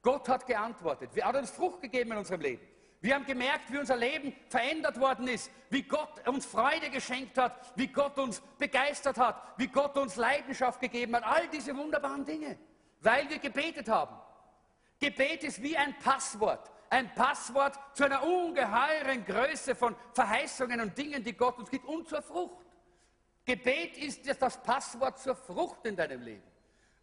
Gott 0.00 0.26
hat 0.30 0.46
geantwortet. 0.46 1.10
Er 1.16 1.26
hat 1.26 1.36
uns 1.36 1.50
Frucht 1.50 1.82
gegeben 1.82 2.12
in 2.12 2.16
unserem 2.16 2.40
Leben. 2.40 2.66
Wir 3.00 3.14
haben 3.14 3.26
gemerkt, 3.26 3.72
wie 3.72 3.78
unser 3.78 3.96
Leben 3.96 4.34
verändert 4.48 4.98
worden 4.98 5.28
ist, 5.28 5.50
wie 5.70 5.82
Gott 5.82 6.26
uns 6.26 6.46
Freude 6.46 6.90
geschenkt 6.90 7.38
hat, 7.38 7.72
wie 7.76 7.86
Gott 7.86 8.18
uns 8.18 8.40
begeistert 8.58 9.18
hat, 9.18 9.40
wie 9.56 9.68
Gott 9.68 9.96
uns 9.96 10.16
Leidenschaft 10.16 10.80
gegeben 10.80 11.14
hat. 11.14 11.24
All 11.24 11.48
diese 11.48 11.76
wunderbaren 11.76 12.24
Dinge, 12.24 12.58
weil 13.00 13.28
wir 13.30 13.38
gebetet 13.38 13.88
haben. 13.88 14.16
Gebet 14.98 15.44
ist 15.44 15.62
wie 15.62 15.76
ein 15.76 15.96
Passwort. 15.98 16.72
Ein 16.90 17.14
Passwort 17.14 17.78
zu 17.92 18.04
einer 18.04 18.22
ungeheuren 18.22 19.24
Größe 19.24 19.74
von 19.76 19.94
Verheißungen 20.14 20.80
und 20.80 20.96
Dingen, 20.98 21.22
die 21.22 21.34
Gott 21.34 21.58
uns 21.58 21.70
gibt 21.70 21.84
und 21.84 22.08
zur 22.08 22.22
Frucht. 22.22 22.66
Gebet 23.44 23.96
ist 23.96 24.26
das 24.40 24.60
Passwort 24.62 25.20
zur 25.20 25.36
Frucht 25.36 25.86
in 25.86 25.94
deinem 25.94 26.22
Leben. 26.22 26.42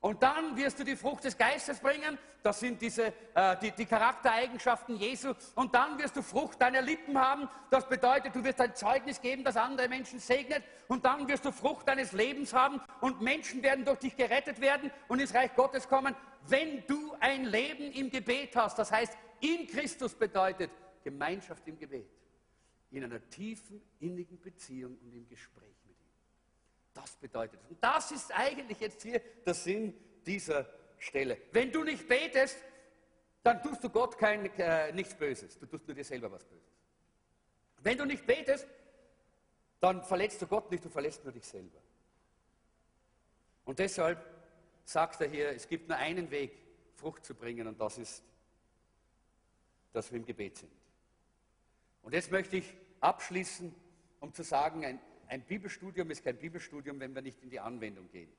Und 0.05 0.21
dann 0.21 0.55
wirst 0.55 0.77
du 0.77 0.83
die 0.83 0.95
Frucht 0.95 1.23
des 1.23 1.35
Geistes 1.35 1.79
bringen. 1.79 2.19
Das 2.43 2.59
sind 2.59 2.79
diese, 2.79 3.11
äh, 3.33 3.57
die, 3.59 3.71
die 3.71 3.87
Charaktereigenschaften 3.87 4.97
Jesu. 4.97 5.33
Und 5.55 5.73
dann 5.73 5.97
wirst 5.97 6.15
du 6.15 6.21
Frucht 6.21 6.61
deiner 6.61 6.83
Lippen 6.83 7.17
haben. 7.17 7.49
Das 7.71 7.89
bedeutet, 7.89 8.35
du 8.35 8.43
wirst 8.43 8.61
ein 8.61 8.75
Zeugnis 8.75 9.19
geben, 9.19 9.43
das 9.43 9.57
andere 9.57 9.89
Menschen 9.89 10.19
segnet. 10.19 10.63
Und 10.87 11.05
dann 11.05 11.27
wirst 11.27 11.43
du 11.43 11.51
Frucht 11.51 11.87
deines 11.87 12.11
Lebens 12.11 12.53
haben. 12.53 12.79
Und 13.01 13.21
Menschen 13.21 13.63
werden 13.63 13.83
durch 13.83 13.97
dich 13.97 14.15
gerettet 14.15 14.61
werden 14.61 14.91
und 15.07 15.19
ins 15.19 15.33
Reich 15.33 15.55
Gottes 15.55 15.87
kommen, 15.89 16.15
wenn 16.49 16.85
du 16.85 17.15
ein 17.19 17.45
Leben 17.45 17.91
im 17.91 18.11
Gebet 18.11 18.55
hast. 18.55 18.77
Das 18.77 18.91
heißt, 18.91 19.17
in 19.39 19.65
Christus 19.65 20.13
bedeutet 20.13 20.69
Gemeinschaft 21.03 21.67
im 21.67 21.79
Gebet. 21.79 22.11
In 22.91 23.05
einer 23.05 23.27
tiefen, 23.31 23.81
innigen 23.99 24.39
Beziehung 24.39 24.99
und 25.03 25.15
im 25.15 25.27
Gespräch. 25.27 25.84
Das 26.95 27.15
bedeutet 27.17 27.59
es. 27.61 27.69
Und 27.69 27.83
das 27.83 28.11
ist 28.11 28.31
eigentlich 28.31 28.79
jetzt 28.79 29.03
hier 29.03 29.19
der 29.45 29.53
Sinn 29.53 29.93
dieser 30.25 30.67
Stelle. 30.97 31.37
Wenn 31.51 31.71
du 31.71 31.83
nicht 31.83 32.07
betest, 32.07 32.57
dann 33.43 33.61
tust 33.61 33.83
du 33.83 33.89
Gott 33.89 34.17
kein, 34.17 34.45
äh, 34.57 34.91
nichts 34.93 35.13
Böses. 35.13 35.59
Du 35.59 35.67
tust 35.67 35.85
nur 35.87 35.93
dir 35.93 36.03
selber 36.03 36.31
was 36.31 36.43
Böses. 36.45 36.73
Wenn 37.83 37.97
du 37.97 38.05
nicht 38.05 38.25
betest, 38.25 38.65
dann 39.79 40.03
verletzt 40.03 40.41
du 40.41 40.47
Gott 40.47 40.71
nicht, 40.71 40.83
du 40.83 40.89
verletzt 40.89 41.23
nur 41.23 41.31
dich 41.31 41.45
selber. 41.45 41.79
Und 43.65 43.77
deshalb 43.77 44.25
sagt 44.85 45.21
er 45.21 45.27
hier, 45.27 45.49
es 45.49 45.67
gibt 45.67 45.89
nur 45.89 45.97
einen 45.97 46.31
Weg, 46.31 46.57
Frucht 46.95 47.25
zu 47.25 47.35
bringen, 47.35 47.67
und 47.67 47.79
das 47.79 47.97
ist, 47.97 48.23
dass 49.91 50.11
wir 50.11 50.17
im 50.17 50.25
Gebet 50.25 50.57
sind. 50.57 50.71
Und 52.01 52.13
jetzt 52.13 52.31
möchte 52.31 52.57
ich 52.57 52.73
abschließen, 53.01 53.75
um 54.21 54.33
zu 54.33 54.43
sagen, 54.43 54.85
ein, 54.85 54.99
ein 55.27 55.41
Bibelstudium 55.41 56.09
ist 56.11 56.23
kein 56.23 56.37
Bibelstudium, 56.37 56.99
wenn 56.99 57.13
wir 57.13 57.21
nicht 57.21 57.41
in 57.41 57.49
die 57.49 57.59
Anwendung 57.59 58.09
gehen. 58.09 58.31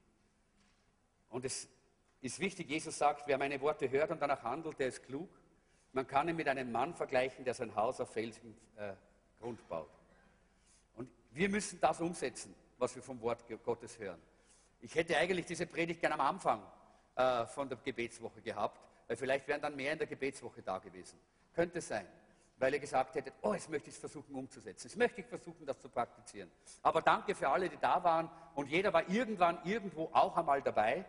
Und 1.30 1.44
es 1.44 1.68
ist 2.20 2.40
wichtig, 2.40 2.68
Jesus 2.68 2.98
sagt, 2.98 3.26
wer 3.26 3.38
meine 3.38 3.60
Worte 3.60 3.90
hört 3.90 4.10
und 4.10 4.20
danach 4.20 4.42
handelt, 4.42 4.78
der 4.78 4.88
ist 4.88 5.02
klug. 5.04 5.28
Man 5.92 6.06
kann 6.06 6.28
ihn 6.28 6.36
mit 6.36 6.48
einem 6.48 6.70
Mann 6.70 6.94
vergleichen, 6.94 7.44
der 7.44 7.54
sein 7.54 7.74
Haus 7.74 8.00
auf 8.00 8.12
felsigen 8.12 8.56
äh, 8.76 8.94
Grund 9.40 9.66
baut. 9.68 9.90
Und 10.96 11.08
wir 11.32 11.48
müssen 11.48 11.80
das 11.80 12.00
umsetzen, 12.00 12.54
was 12.78 12.94
wir 12.94 13.02
vom 13.02 13.20
Wort 13.20 13.44
Gottes 13.64 13.98
hören. 13.98 14.20
Ich 14.80 14.94
hätte 14.94 15.16
eigentlich 15.16 15.46
diese 15.46 15.66
Predigt 15.66 16.00
gerne 16.00 16.14
am 16.14 16.20
Anfang 16.20 16.62
äh, 17.16 17.46
von 17.46 17.68
der 17.68 17.78
Gebetswoche 17.78 18.40
gehabt, 18.42 18.80
weil 19.06 19.16
vielleicht 19.16 19.48
wären 19.48 19.60
dann 19.60 19.74
mehr 19.74 19.92
in 19.92 19.98
der 19.98 20.06
Gebetswoche 20.06 20.62
da 20.62 20.78
gewesen. 20.78 21.18
Könnte 21.54 21.80
sein 21.80 22.06
weil 22.58 22.74
ihr 22.74 22.80
gesagt 22.80 23.14
hättet, 23.14 23.34
oh, 23.42 23.52
jetzt 23.52 23.68
möchte 23.68 23.88
ich 23.88 23.94
es 23.94 24.00
versuchen 24.00 24.34
umzusetzen. 24.34 24.88
Jetzt 24.88 24.96
möchte 24.96 25.20
ich 25.20 25.26
versuchen, 25.26 25.66
das 25.66 25.78
zu 25.80 25.88
praktizieren. 25.88 26.50
Aber 26.82 27.02
danke 27.02 27.34
für 27.34 27.48
alle, 27.48 27.68
die 27.68 27.76
da 27.76 28.02
waren 28.02 28.30
und 28.54 28.68
jeder 28.68 28.92
war 28.92 29.08
irgendwann 29.08 29.58
irgendwo 29.64 30.08
auch 30.12 30.36
einmal 30.36 30.62
dabei. 30.62 31.04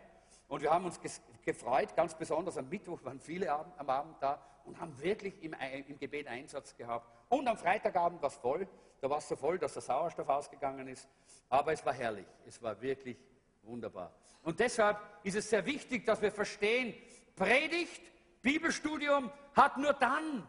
Und 0.48 0.62
wir 0.62 0.72
haben 0.72 0.86
uns 0.86 1.00
gefreut, 1.43 1.95
ganz 1.95 2.16
besonders 2.16 2.58
am 2.58 2.70
Mittwoch 2.70 3.04
waren 3.04 3.20
viele 3.20 3.52
am 3.52 3.89
Abend 3.89 4.16
da 4.22 4.41
und 4.66 4.80
haben 4.80 5.02
wirklich 5.02 5.41
im, 5.43 5.56
im 5.88 5.98
Gebet 5.98 6.28
Einsatz 6.28 6.76
gehabt. 6.76 7.10
Und 7.30 7.48
am 7.48 7.58
Freitagabend 7.58 8.22
war 8.22 8.30
es 8.30 8.36
voll. 8.36 8.68
Da 9.02 9.10
war 9.10 9.20
es 9.20 9.28
so 9.28 9.36
voll, 9.36 9.60
dass 9.60 9.74
der 9.74 9.82
Sauerstoff 9.82 10.28
ausgegangen 10.28 10.88
ist. 10.88 11.08
Aber 11.50 11.72
es 11.72 11.86
war 11.86 11.93
herrlich. 11.93 12.28
Es 12.45 12.62
war 12.62 12.82
wirklich 12.82 13.18
wunderbar. 13.64 14.12
Und 14.43 14.60
deshalb 14.60 14.98
ist 15.24 15.36
es 15.36 15.50
sehr 15.50 15.66
wichtig, 15.66 16.06
dass 16.06 16.22
wir 16.22 16.32
verstehen, 16.32 16.93
Predigt, 17.36 18.02
Bibelstudium 18.41 19.32
hat 19.54 19.78
nur 19.78 19.93
dann 19.93 20.48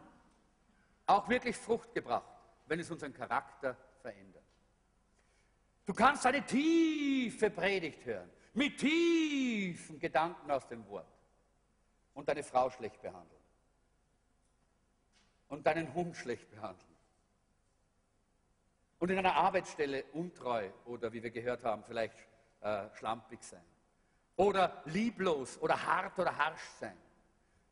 auch 1.09 1.27
wirklich 1.27 1.57
Frucht 1.57 1.93
gebracht, 1.93 2.29
wenn 2.67 2.79
es 2.79 2.89
unseren 2.91 3.13
Charakter 3.13 3.75
verändert. 4.01 4.43
Du 5.85 5.93
kannst 5.93 6.25
eine 6.25 6.45
tiefe 6.45 7.49
Predigt 7.49 8.05
hören, 8.05 8.29
mit 8.53 8.77
tiefen 8.77 9.99
Gedanken 9.99 10.51
aus 10.51 10.67
dem 10.67 10.87
Wort 10.87 11.07
und 12.13 12.29
deine 12.29 12.43
Frau 12.43 12.69
schlecht 12.69 13.01
behandeln 13.01 13.41
und 15.47 15.65
deinen 15.65 15.91
Hund 15.95 16.15
schlecht 16.15 16.49
behandeln 16.51 16.95
und 18.99 19.09
in 19.09 19.17
einer 19.17 19.33
Arbeitsstelle 19.33 20.03
untreu 20.13 20.69
oder 20.85 21.11
wie 21.11 21.23
wir 21.23 21.31
gehört 21.31 21.63
haben, 21.63 21.83
vielleicht 21.83 22.17
äh, 22.61 22.85
schlampig 22.93 23.41
sein 23.41 23.63
oder 24.35 24.83
lieblos 24.85 25.59
oder 25.59 25.85
hart 25.85 26.19
oder 26.19 26.37
harsch 26.37 26.61
sein. 26.79 26.97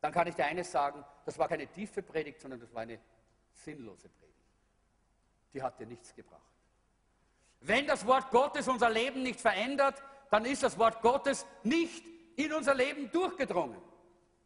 Dann 0.00 0.12
kann 0.12 0.26
ich 0.26 0.34
dir 0.34 0.44
eines 0.44 0.70
sagen, 0.70 1.04
das 1.24 1.38
war 1.38 1.48
keine 1.48 1.66
tiefe 1.66 2.02
Predigt, 2.02 2.40
sondern 2.40 2.60
das 2.60 2.74
war 2.74 2.82
eine 2.82 2.98
sinnlose 3.64 4.08
Predigt. 4.08 4.34
Die 5.52 5.62
hat 5.62 5.78
dir 5.78 5.86
nichts 5.86 6.14
gebracht. 6.14 6.42
Wenn 7.60 7.86
das 7.86 8.06
Wort 8.06 8.30
Gottes 8.30 8.68
unser 8.68 8.90
Leben 8.90 9.22
nicht 9.22 9.40
verändert, 9.40 10.02
dann 10.30 10.44
ist 10.44 10.62
das 10.62 10.78
Wort 10.78 11.02
Gottes 11.02 11.46
nicht 11.62 12.04
in 12.36 12.52
unser 12.52 12.74
Leben 12.74 13.10
durchgedrungen, 13.10 13.80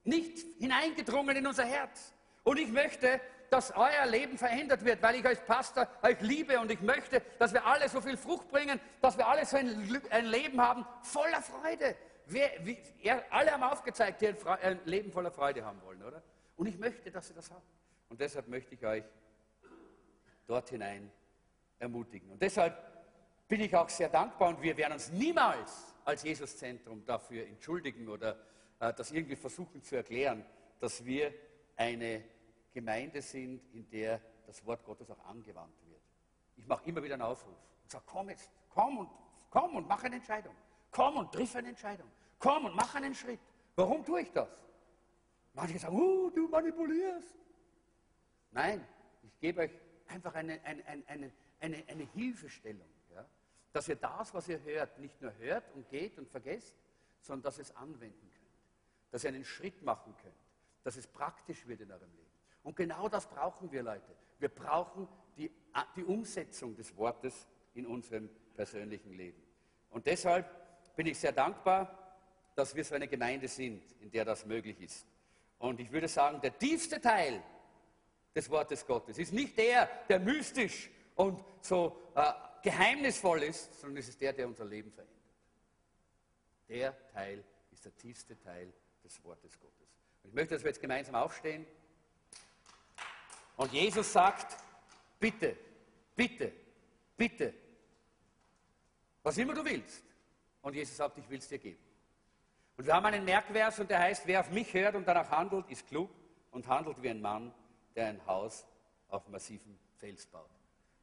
nicht 0.04 0.38
hineingedrungen 0.58 1.36
in 1.36 1.46
unser 1.46 1.64
Herz. 1.64 2.12
Und 2.44 2.58
ich 2.58 2.68
möchte, 2.68 3.20
dass 3.50 3.70
euer 3.76 4.06
Leben 4.06 4.38
verändert 4.38 4.84
wird, 4.84 5.02
weil 5.02 5.16
ich 5.16 5.26
als 5.26 5.44
Pastor 5.44 5.86
euch 6.02 6.18
liebe 6.22 6.58
und 6.58 6.70
ich 6.70 6.80
möchte, 6.80 7.20
dass 7.38 7.52
wir 7.52 7.66
alle 7.66 7.88
so 7.88 8.00
viel 8.00 8.16
Frucht 8.16 8.48
bringen, 8.48 8.80
dass 9.02 9.18
wir 9.18 9.26
alle 9.26 9.44
so 9.44 9.58
ein, 9.58 10.02
ein 10.10 10.26
Leben 10.26 10.60
haben 10.60 10.86
voller 11.02 11.42
Freude. 11.42 11.94
Wir, 12.26 12.50
wie, 12.62 12.78
alle 13.28 13.50
haben 13.52 13.62
aufgezeigt, 13.62 14.22
die 14.22 14.28
ein, 14.28 14.36
ein 14.62 14.80
Leben 14.86 15.12
voller 15.12 15.30
Freude 15.30 15.64
haben 15.64 15.82
wollen, 15.82 16.02
oder? 16.02 16.22
Und 16.56 16.66
ich 16.66 16.78
möchte, 16.78 17.10
dass 17.10 17.28
sie 17.28 17.34
das 17.34 17.50
haben. 17.50 17.62
Und 18.12 18.20
deshalb 18.20 18.46
möchte 18.46 18.74
ich 18.74 18.84
euch 18.84 19.04
dort 20.46 20.68
hinein 20.68 21.10
ermutigen. 21.78 22.30
Und 22.30 22.42
deshalb 22.42 22.76
bin 23.48 23.62
ich 23.62 23.74
auch 23.74 23.88
sehr 23.88 24.10
dankbar 24.10 24.50
und 24.50 24.60
wir 24.60 24.76
werden 24.76 24.92
uns 24.92 25.10
niemals 25.10 25.94
als 26.04 26.22
Jesuszentrum 26.22 27.06
dafür 27.06 27.46
entschuldigen 27.46 28.06
oder 28.10 28.38
äh, 28.80 28.92
das 28.92 29.12
irgendwie 29.12 29.34
versuchen 29.34 29.82
zu 29.82 29.96
erklären, 29.96 30.44
dass 30.78 31.02
wir 31.02 31.32
eine 31.74 32.22
Gemeinde 32.74 33.22
sind, 33.22 33.62
in 33.72 33.88
der 33.88 34.20
das 34.46 34.62
Wort 34.66 34.84
Gottes 34.84 35.10
auch 35.10 35.24
angewandt 35.24 35.72
wird. 35.88 36.02
Ich 36.56 36.66
mache 36.66 36.84
immer 36.84 37.02
wieder 37.02 37.14
einen 37.14 37.22
Aufruf 37.22 37.56
und 37.82 37.90
sage, 37.90 38.04
komm 38.06 38.28
jetzt, 38.28 38.50
komm 38.68 38.98
und, 38.98 39.08
komm 39.48 39.74
und 39.76 39.88
mach 39.88 40.04
eine 40.04 40.16
Entscheidung. 40.16 40.54
Komm 40.90 41.16
und 41.16 41.32
triff 41.32 41.56
eine 41.56 41.70
Entscheidung. 41.70 42.10
Komm 42.38 42.66
und 42.66 42.76
mach 42.76 42.94
einen 42.94 43.14
Schritt. 43.14 43.40
Warum 43.74 44.04
tue 44.04 44.20
ich 44.20 44.32
das? 44.32 44.50
Manche 45.54 45.78
sagen, 45.78 45.98
oh, 45.98 46.28
du 46.28 46.46
manipulierst. 46.48 47.38
Nein, 48.53 48.86
ich 49.22 49.38
gebe 49.40 49.62
euch 49.62 49.70
einfach 50.09 50.34
eine, 50.34 50.62
eine, 50.64 50.84
eine, 50.86 51.32
eine, 51.61 51.84
eine 51.88 52.05
Hilfestellung, 52.12 52.88
ja? 53.14 53.26
dass 53.72 53.88
ihr 53.88 53.96
das, 53.96 54.32
was 54.34 54.48
ihr 54.48 54.62
hört, 54.62 54.98
nicht 54.98 55.20
nur 55.20 55.34
hört 55.38 55.64
und 55.74 55.88
geht 55.88 56.18
und 56.18 56.28
vergesst, 56.28 56.76
sondern 57.20 57.44
dass 57.44 57.59
ihr 57.59 57.62
es 57.62 57.76
anwenden 57.76 58.30
könnt, 58.30 59.11
dass 59.11 59.24
ihr 59.24 59.30
einen 59.30 59.44
Schritt 59.44 59.82
machen 59.82 60.14
könnt, 60.22 60.34
dass 60.84 60.96
es 60.96 61.07
praktisch 61.07 61.66
wird 61.66 61.80
in 61.80 61.90
eurem 61.90 62.12
Leben. 62.12 62.30
Und 62.62 62.76
genau 62.76 63.09
das 63.09 63.26
brauchen 63.26 63.72
wir, 63.72 63.82
Leute. 63.82 64.14
Wir 64.38 64.48
brauchen 64.48 65.09
die, 65.36 65.50
die 65.96 66.05
Umsetzung 66.05 66.76
des 66.76 66.96
Wortes 66.96 67.46
in 67.74 67.86
unserem 67.86 68.29
persönlichen 68.54 69.12
Leben. 69.14 69.42
Und 69.91 70.07
deshalb 70.07 70.46
bin 70.96 71.07
ich 71.07 71.18
sehr 71.18 71.33
dankbar, 71.33 71.99
dass 72.54 72.74
wir 72.74 72.84
so 72.84 72.95
eine 72.95 73.08
Gemeinde 73.08 73.49
sind, 73.49 73.83
in 74.00 74.11
der 74.11 74.24
das 74.24 74.45
möglich 74.45 74.80
ist. 74.80 75.07
Und 75.58 75.80
ich 75.80 75.91
würde 75.91 76.08
sagen, 76.08 76.41
der 76.41 76.58
tiefste 76.58 77.00
Teil 77.00 77.42
des 78.34 78.49
Wortes 78.50 78.87
Gottes. 78.87 79.17
Es 79.17 79.29
ist 79.29 79.33
nicht 79.33 79.57
der, 79.57 79.87
der 80.09 80.18
mystisch 80.18 80.91
und 81.14 81.42
so 81.61 81.96
äh, 82.14 82.33
geheimnisvoll 82.63 83.42
ist, 83.42 83.80
sondern 83.80 83.99
es 83.99 84.09
ist 84.09 84.21
der, 84.21 84.33
der 84.33 84.46
unser 84.46 84.64
Leben 84.64 84.91
verändert. 84.91 85.13
Der 86.68 87.09
Teil 87.09 87.45
ist 87.71 87.84
der 87.84 87.95
tiefste 87.96 88.38
Teil 88.41 88.72
des 89.04 89.22
Wortes 89.25 89.59
Gottes. 89.59 89.88
Und 90.22 90.30
ich 90.30 90.34
möchte, 90.34 90.54
dass 90.54 90.63
wir 90.63 90.71
jetzt 90.71 90.80
gemeinsam 90.80 91.14
aufstehen. 91.14 91.67
Und 93.57 93.72
Jesus 93.72 94.13
sagt, 94.13 94.57
bitte, 95.21 95.57
bitte, 96.17 96.53
bitte, 97.17 97.53
was 99.22 99.37
immer 99.37 99.54
du 99.54 99.64
willst. 99.64 100.03
Und 100.63 100.75
Jesus 100.75 100.96
sagt, 100.96 101.18
ich 101.18 101.29
will 101.29 101.38
es 101.38 101.49
dir 101.49 101.59
geben. 101.59 101.83
Und 102.76 102.87
wir 102.87 102.95
haben 102.95 103.07
einen 103.07 103.25
Merkvers 103.25 103.79
und 103.80 103.91
der 103.91 104.00
heißt, 104.00 104.26
wer 104.26 104.41
auf 104.41 104.50
mich 104.50 104.72
hört 104.72 104.95
und 104.95 105.07
danach 105.07 105.30
handelt, 105.30 105.68
ist 105.68 105.87
klug 105.87 106.11
und 106.50 106.67
handelt 106.67 107.03
wie 107.03 107.11
ein 107.11 107.21
Mann, 107.21 107.53
der 107.94 108.06
ein 108.06 108.26
Haus 108.26 108.66
auf 109.08 109.28
massivem 109.28 109.78
Fels 109.96 110.26
baut. 110.26 110.50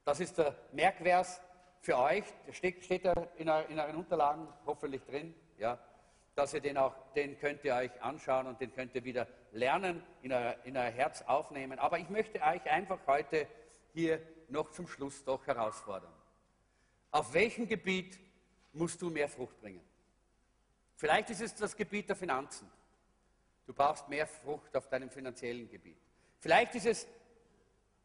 Das 0.05 0.19
ist 0.19 0.37
der 0.37 0.55
Merkvers 0.71 1.41
für 1.81 1.97
euch, 1.97 2.23
der 2.47 2.53
steht, 2.53 2.83
steht 2.83 3.05
da 3.05 3.13
in, 3.37 3.47
in, 3.47 3.79
euren 3.79 3.95
Unterlagen 3.95 4.47
hoffentlich 4.65 5.03
drin, 5.05 5.33
ja, 5.57 5.79
dass 6.35 6.53
ihr 6.53 6.61
den 6.61 6.77
auch, 6.77 6.95
den 7.13 7.37
könnt 7.39 7.63
ihr 7.63 7.75
euch 7.75 8.01
anschauen 8.01 8.47
und 8.47 8.59
den 8.59 8.73
könnt 8.73 8.95
ihr 8.95 9.03
wieder 9.03 9.27
lernen, 9.51 10.03
in 10.21 10.33
euer, 10.33 10.55
in 10.63 10.77
euer 10.77 10.89
Herz 10.89 11.21
aufnehmen. 11.23 11.79
Aber 11.79 11.99
ich 11.99 12.09
möchte 12.09 12.41
euch 12.41 12.69
einfach 12.69 12.99
heute 13.07 13.47
hier 13.93 14.21
noch 14.47 14.71
zum 14.71 14.87
Schluss 14.87 15.23
doch 15.23 15.45
herausfordern. 15.47 16.13
Auf 17.11 17.33
welchem 17.33 17.67
Gebiet 17.67 18.19
musst 18.73 19.01
du 19.01 19.09
mehr 19.09 19.29
Frucht 19.29 19.59
bringen? 19.61 19.81
Vielleicht 20.95 21.29
ist 21.29 21.41
es 21.41 21.55
das 21.55 21.75
Gebiet 21.75 22.09
der 22.09 22.15
Finanzen. 22.15 22.69
Du 23.65 23.73
brauchst 23.73 24.09
mehr 24.09 24.27
Frucht 24.27 24.75
auf 24.75 24.87
deinem 24.89 25.09
finanziellen 25.09 25.69
Gebiet. 25.69 26.01
Vielleicht 26.39 26.75
ist 26.75 26.85
es 26.85 27.07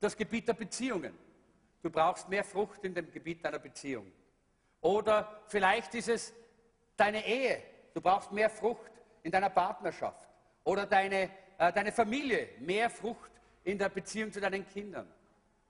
das 0.01 0.17
Gebiet 0.17 0.49
der 0.49 0.55
Beziehungen. 0.55 1.17
Du 1.83 1.91
brauchst 1.91 2.29
mehr 2.29 2.45
Frucht 2.45 2.85
in 2.85 2.95
dem 2.95 3.11
Gebiet 3.11 3.45
deiner 3.45 3.59
Beziehung. 3.59 4.11
Oder 4.81 5.43
vielleicht 5.47 5.95
ist 5.95 6.09
es 6.09 6.35
deine 6.97 7.25
Ehe. 7.27 7.63
du 7.95 8.01
brauchst 8.01 8.33
mehr 8.33 8.51
Frucht 8.51 8.91
in 9.23 9.31
deiner 9.31 9.51
Partnerschaft 9.51 10.29
oder 10.65 10.85
deine, 10.85 11.31
äh, 11.59 11.73
deine 11.73 11.93
Familie, 11.93 12.49
mehr 12.59 12.91
Frucht 12.91 13.31
in 13.63 13.79
der 13.79 13.89
Beziehung 13.89 14.33
zu 14.33 14.41
deinen 14.41 14.67
Kindern. 14.69 15.09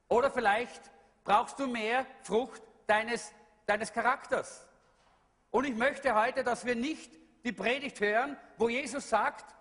Oder 0.08 0.30
vielleicht 0.30 0.90
brauchst 1.22 1.58
du 1.58 1.66
mehr 1.66 2.06
Frucht 2.22 2.62
deines, 2.86 3.32
deines 3.66 3.92
Charakters. 3.92 4.66
Und 5.50 5.64
ich 5.64 5.74
möchte 5.74 6.14
heute, 6.14 6.42
dass 6.42 6.64
wir 6.64 6.74
nicht 6.74 7.12
die 7.44 7.52
Predigt 7.52 8.00
hören, 8.00 8.36
wo 8.56 8.68
Jesus 8.68 9.08
sagt, 9.08 9.54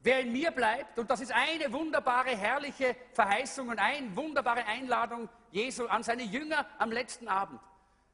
wer 0.00 0.20
in 0.20 0.32
mir 0.32 0.50
bleibt, 0.50 0.98
und 0.98 1.10
das 1.10 1.20
ist 1.20 1.32
eine 1.32 1.72
wunderbare, 1.72 2.30
herrliche 2.36 2.96
Verheißung 3.12 3.68
und 3.68 3.78
eine 3.78 4.14
wunderbare 4.16 4.64
Einladung 4.66 5.28
Jesu 5.50 5.86
an 5.86 6.02
seine 6.02 6.22
Jünger 6.22 6.66
am 6.78 6.90
letzten 6.90 7.28
Abend. 7.28 7.60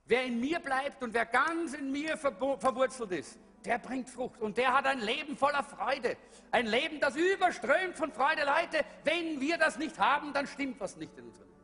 Wer 0.07 0.25
in 0.25 0.41
mir 0.41 0.61
bleibt 0.61 1.03
und 1.03 1.15
wer 1.15 1.27
ganz 1.27 1.75
in 1.75 1.91
mir 1.91 2.17
verwurzelt 2.17 3.11
ist, 3.13 3.39
der 3.65 3.79
bringt 3.79 4.09
Frucht 4.09 4.41
und 4.41 4.57
der 4.57 4.73
hat 4.73 4.87
ein 4.87 5.01
Leben 5.01 5.37
voller 5.37 5.65
Freude. 5.65 6.17
Ein 6.53 6.67
Leben, 6.67 7.01
das 7.01 7.17
überströmt 7.17 7.97
von 7.97 8.13
Freude. 8.13 8.45
Leute, 8.45 8.85
wenn 9.03 9.41
wir 9.41 9.59
das 9.59 9.77
nicht 9.77 9.99
haben, 9.99 10.33
dann 10.33 10.47
stimmt 10.47 10.79
was 10.79 10.97
nicht 10.97 11.17
in 11.19 11.25
unserem 11.25 11.49
Leben. 11.49 11.57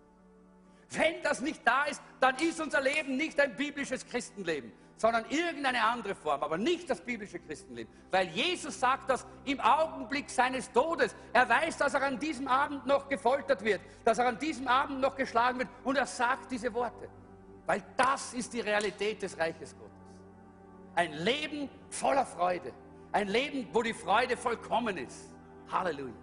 Wenn 0.90 1.22
das 1.22 1.40
nicht 1.40 1.60
da 1.64 1.84
ist, 1.84 2.02
dann 2.18 2.36
ist 2.36 2.60
unser 2.60 2.80
Leben 2.80 3.16
nicht 3.16 3.38
ein 3.38 3.54
biblisches 3.54 4.04
Christenleben, 4.06 4.72
sondern 5.02 5.24
irgendeine 5.30 5.82
andere 5.82 6.14
Form, 6.14 6.40
aber 6.44 6.56
nicht 6.56 6.88
das 6.88 7.00
biblische 7.00 7.40
Christenleben. 7.40 7.92
Weil 8.12 8.28
Jesus 8.28 8.78
sagt 8.78 9.10
das 9.10 9.26
im 9.44 9.58
Augenblick 9.58 10.30
seines 10.30 10.70
Todes. 10.70 11.16
Er 11.32 11.48
weiß, 11.48 11.76
dass 11.78 11.94
er 11.94 12.02
an 12.02 12.20
diesem 12.20 12.46
Abend 12.46 12.86
noch 12.86 13.08
gefoltert 13.08 13.64
wird, 13.64 13.80
dass 14.04 14.18
er 14.18 14.28
an 14.28 14.38
diesem 14.38 14.68
Abend 14.68 15.00
noch 15.00 15.16
geschlagen 15.16 15.58
wird 15.58 15.68
und 15.82 15.96
er 15.96 16.06
sagt 16.06 16.52
diese 16.52 16.72
Worte. 16.72 17.08
Weil 17.66 17.82
das 17.96 18.32
ist 18.32 18.52
die 18.52 18.60
Realität 18.60 19.20
des 19.22 19.36
Reiches 19.36 19.74
Gottes. 19.76 19.90
Ein 20.94 21.14
Leben 21.14 21.68
voller 21.90 22.24
Freude. 22.24 22.72
Ein 23.10 23.26
Leben, 23.26 23.66
wo 23.72 23.82
die 23.82 23.94
Freude 23.94 24.36
vollkommen 24.36 24.98
ist. 24.98 25.34
Halleluja. 25.68 26.14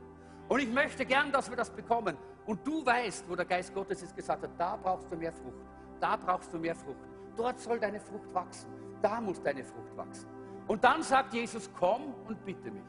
Und 0.48 0.62
ich 0.62 0.70
möchte 0.70 1.06
gern, 1.06 1.34
dass 1.34 1.50
wir 1.50 1.58
das 1.58 1.70
bekommen. 1.70 2.18
Und 2.46 2.66
du 2.66 2.86
weißt, 2.86 3.28
wo 3.28 3.36
der 3.36 3.44
Geist 3.46 3.74
Gottes 3.74 4.00
jetzt 4.00 4.16
gesagt 4.16 4.42
hat, 4.42 4.52
da 4.58 4.78
brauchst 4.78 5.12
du 5.12 5.18
mehr 5.18 5.34
Frucht. 5.34 5.68
Da 6.00 6.16
brauchst 6.16 6.54
du 6.54 6.58
mehr 6.58 6.76
Frucht. 6.76 7.09
Dort 7.40 7.58
soll 7.58 7.80
deine 7.80 8.02
Frucht 8.02 8.34
wachsen. 8.34 8.70
Da 9.02 9.22
muss 9.22 9.42
deine 9.42 9.64
Frucht 9.64 9.96
wachsen. 9.96 10.28
Und 10.68 10.84
dann 10.84 11.02
sagt 11.02 11.34
Jesus, 11.34 11.70
komm 11.74 12.14
und 12.28 12.44
bitte 12.44 12.70
mich. 12.70 12.84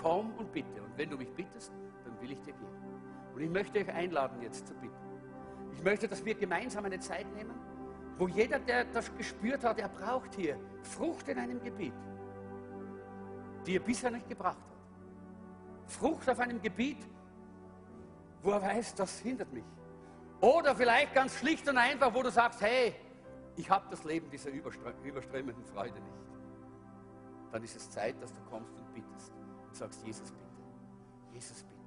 Komm 0.00 0.32
und 0.36 0.52
bitte. 0.52 0.80
Und 0.80 0.96
wenn 0.96 1.10
du 1.10 1.16
mich 1.16 1.28
bittest, 1.34 1.72
dann 2.04 2.20
will 2.20 2.30
ich 2.30 2.40
dir 2.42 2.52
geben. 2.52 2.78
Und 3.34 3.42
ich 3.42 3.50
möchte 3.50 3.80
euch 3.80 3.92
einladen, 3.92 4.40
jetzt 4.40 4.68
zu 4.68 4.74
bitten. 4.74 4.94
Ich 5.72 5.82
möchte, 5.82 6.06
dass 6.06 6.24
wir 6.24 6.36
gemeinsam 6.36 6.84
eine 6.84 7.00
Zeit 7.00 7.26
nehmen, 7.34 7.58
wo 8.18 8.28
jeder, 8.28 8.60
der 8.60 8.84
das 8.84 9.12
gespürt 9.16 9.64
hat, 9.64 9.80
er 9.80 9.88
braucht 9.88 10.36
hier 10.36 10.56
Frucht 10.84 11.26
in 11.26 11.40
einem 11.40 11.60
Gebiet, 11.60 11.94
die 13.66 13.74
er 13.74 13.80
bisher 13.80 14.12
nicht 14.12 14.28
gebracht 14.28 14.58
hat. 14.58 15.90
Frucht 15.90 16.30
auf 16.30 16.38
einem 16.38 16.62
Gebiet, 16.62 17.04
wo 18.44 18.52
er 18.52 18.62
weiß, 18.62 18.94
das 18.94 19.18
hindert 19.18 19.52
mich. 19.52 19.64
Oder 20.40 20.76
vielleicht 20.76 21.14
ganz 21.14 21.36
schlicht 21.36 21.68
und 21.68 21.78
einfach, 21.78 22.14
wo 22.14 22.22
du 22.22 22.30
sagst, 22.30 22.60
hey, 22.60 22.94
ich 23.58 23.68
habe 23.68 23.86
das 23.90 24.04
Leben 24.04 24.30
dieser 24.30 24.50
überströmenden 24.50 25.64
Freude 25.64 26.00
nicht. 26.00 26.16
Dann 27.50 27.62
ist 27.64 27.74
es 27.76 27.90
Zeit, 27.90 28.20
dass 28.22 28.32
du 28.32 28.40
kommst 28.48 28.78
und 28.78 28.94
bittest 28.94 29.32
und 29.66 29.74
sagst, 29.74 30.06
Jesus 30.06 30.30
bitte, 30.30 30.62
Jesus 31.32 31.64
bitte. 31.64 31.78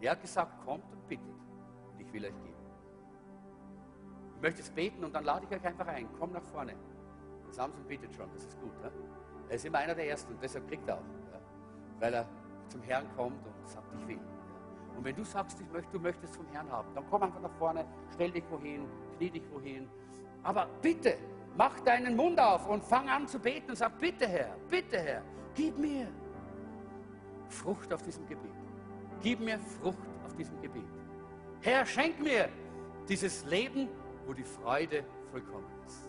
Er 0.00 0.12
hat 0.12 0.20
gesagt, 0.20 0.64
kommt 0.64 0.90
und 0.92 1.08
bittet 1.08 1.26
und 1.92 2.00
ich 2.00 2.12
will 2.12 2.24
euch 2.24 2.42
geben. 2.42 2.54
Ich 4.34 4.42
möchte 4.42 4.60
jetzt 4.60 4.74
beten 4.74 5.04
und 5.04 5.14
dann 5.14 5.24
lade 5.24 5.46
ich 5.48 5.56
euch 5.56 5.64
einfach 5.64 5.86
ein. 5.86 6.08
Komm 6.18 6.32
nach 6.32 6.42
vorne. 6.42 6.74
Samson 7.50 7.84
bittet 7.84 8.12
schon, 8.14 8.28
das 8.32 8.44
ist 8.44 8.60
gut. 8.60 8.72
Ja? 8.82 8.90
Er 9.48 9.54
ist 9.54 9.64
immer 9.64 9.78
einer 9.78 9.94
der 9.94 10.08
Ersten 10.08 10.32
und 10.32 10.42
deshalb 10.42 10.66
kriegt 10.66 10.88
er 10.88 10.96
auch. 10.96 11.32
Ja? 11.32 11.40
Weil 12.00 12.14
er 12.14 12.28
zum 12.68 12.82
Herrn 12.82 13.06
kommt 13.16 13.46
und 13.46 13.68
sagt, 13.68 13.86
ich 14.00 14.08
will. 14.08 14.20
Und 14.96 15.04
wenn 15.04 15.14
du 15.14 15.24
sagst, 15.24 15.60
ich 15.60 15.70
möchte, 15.70 15.92
du 15.92 16.00
möchtest 16.00 16.36
vom 16.36 16.46
Herrn 16.48 16.70
haben, 16.72 16.92
dann 16.94 17.04
komm 17.08 17.22
einfach 17.22 17.40
nach 17.40 17.54
vorne, 17.54 17.84
stell 18.12 18.32
dich 18.32 18.44
wohin, 18.50 18.88
knie 19.16 19.30
dich 19.30 19.44
wohin. 19.52 19.88
Aber 20.42 20.68
bitte, 20.80 21.16
mach 21.56 21.80
deinen 21.80 22.16
Mund 22.16 22.38
auf 22.40 22.68
und 22.68 22.84
fang 22.84 23.08
an 23.08 23.26
zu 23.26 23.38
beten 23.38 23.70
und 23.70 23.76
sag, 23.76 23.98
bitte 23.98 24.26
Herr, 24.26 24.56
bitte 24.68 24.98
Herr, 24.98 25.22
gib 25.54 25.78
mir 25.78 26.06
Frucht 27.48 27.92
auf 27.92 28.02
diesem 28.02 28.26
Gebiet. 28.26 28.52
Gib 29.22 29.40
mir 29.40 29.58
Frucht 29.58 29.98
auf 30.24 30.34
diesem 30.36 30.60
Gebiet. 30.60 30.84
Herr, 31.60 31.84
schenk 31.84 32.20
mir 32.20 32.48
dieses 33.08 33.44
Leben 33.46 33.88
wo 34.28 34.34
die 34.34 34.44
Freude 34.44 35.04
vollkommen 35.32 35.66
ist. 35.86 36.06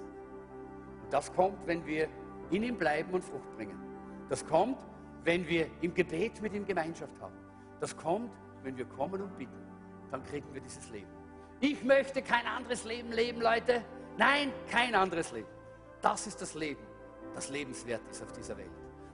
Das 1.10 1.34
kommt, 1.34 1.66
wenn 1.66 1.86
wir 1.86 2.10
in 2.52 2.64
ihm 2.64 2.78
bleiben 2.78 3.14
und 3.14 3.24
Frucht 3.24 3.56
bringen. 3.56 3.80
Das 4.28 4.46
kommt, 4.46 4.78
wenn 5.24 5.48
wir 5.48 5.68
im 5.82 5.94
Gebet 5.94 6.42
mit 6.42 6.54
ihm 6.54 6.66
Gemeinschaft 6.66 7.14
haben. 7.22 7.34
Das 7.80 7.96
kommt, 7.96 8.32
wenn 8.62 8.78
wir 8.78 8.86
kommen 8.86 9.22
und 9.22 9.38
bitten. 9.38 9.58
Dann 10.12 10.22
kriegen 10.24 10.54
wir 10.54 10.60
dieses 10.60 10.90
Leben. 10.90 11.08
Ich 11.62 11.82
möchte 11.84 12.22
kein 12.22 12.46
anderes 12.46 12.84
Leben 12.84 13.12
leben, 13.12 13.42
Leute. 13.42 13.84
Nein, 14.20 14.52
kein 14.70 14.94
anderes 14.94 15.32
Leben. 15.32 15.48
Das 16.02 16.28
ist 16.28 16.42
das 16.42 16.54
Leben, 16.54 16.84
das 17.34 17.50
lebenswert 17.50 18.02
ist 18.12 18.22
auf 18.22 18.32
dieser 18.34 18.58
Welt. 18.58 18.70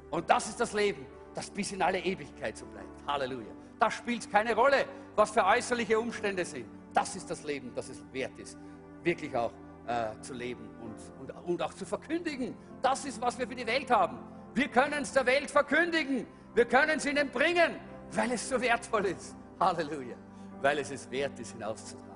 Und 0.10 0.30
das 0.30 0.50
ist 0.50 0.60
das 0.60 0.74
Leben, 0.74 1.06
das 1.34 1.50
bis 1.50 1.72
in 1.72 1.82
alle 1.82 2.00
Ewigkeit 2.00 2.58
so 2.58 2.66
bleibt. 2.66 3.06
Halleluja. 3.08 3.54
Da 3.80 3.92
spielt 3.92 4.32
keine 4.32 4.56
Rolle, 4.56 4.86
was 5.16 5.32
für 5.32 5.46
äußerliche 5.46 6.00
Umstände 6.00 6.44
sind. 6.44 6.66
Das 6.92 7.16
ist 7.16 7.30
das 7.30 7.44
Leben, 7.44 7.72
das 7.76 7.90
es 7.90 8.04
wert 8.12 8.38
ist 8.40 8.58
wirklich 9.06 9.36
auch 9.38 9.52
äh, 9.88 10.20
zu 10.22 10.34
leben 10.34 10.68
und, 10.82 10.96
und, 11.22 11.46
und 11.46 11.62
auch 11.62 11.74
zu 11.74 11.86
verkündigen. 11.86 12.56
Das 12.82 13.06
ist, 13.06 13.22
was 13.22 13.38
wir 13.38 13.48
für 13.48 13.56
die 13.56 13.68
Welt 13.68 13.92
haben. 13.92 14.18
Wir 14.56 14.68
können 14.68 15.04
es 15.04 15.14
der 15.14 15.26
Welt 15.26 15.52
verkündigen. 15.52 16.26
Wir 16.56 16.66
können 16.66 16.98
es 16.98 17.06
ihnen 17.06 17.30
bringen, 17.30 17.76
weil 18.12 18.32
es 18.32 18.50
so 18.50 18.60
wertvoll 18.60 19.06
ist. 19.06 19.36
Halleluja. 19.60 20.16
Weil 20.62 20.80
es 20.80 20.90
es 20.92 21.10
wert 21.12 21.40
ist, 21.40 21.52
hinauszutragen. 21.52 22.16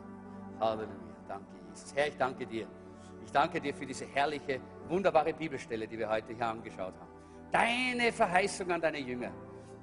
Halleluja. 0.59 0.95
Danke, 1.27 1.45
Jesus. 1.69 1.93
Herr, 1.95 2.07
ich 2.07 2.17
danke 2.17 2.47
dir. 2.47 2.67
Ich 3.29 3.33
danke 3.33 3.61
dir 3.61 3.75
für 3.75 3.85
diese 3.85 4.07
herrliche, 4.07 4.59
wunderbare 4.87 5.31
Bibelstelle, 5.33 5.87
die 5.87 5.99
wir 5.99 6.09
heute 6.09 6.33
hier 6.33 6.47
angeschaut 6.47 6.95
haben. 6.99 7.11
Deine 7.51 8.11
Verheißung 8.11 8.71
an 8.71 8.81
deine 8.81 8.97
Jünger. 8.97 9.29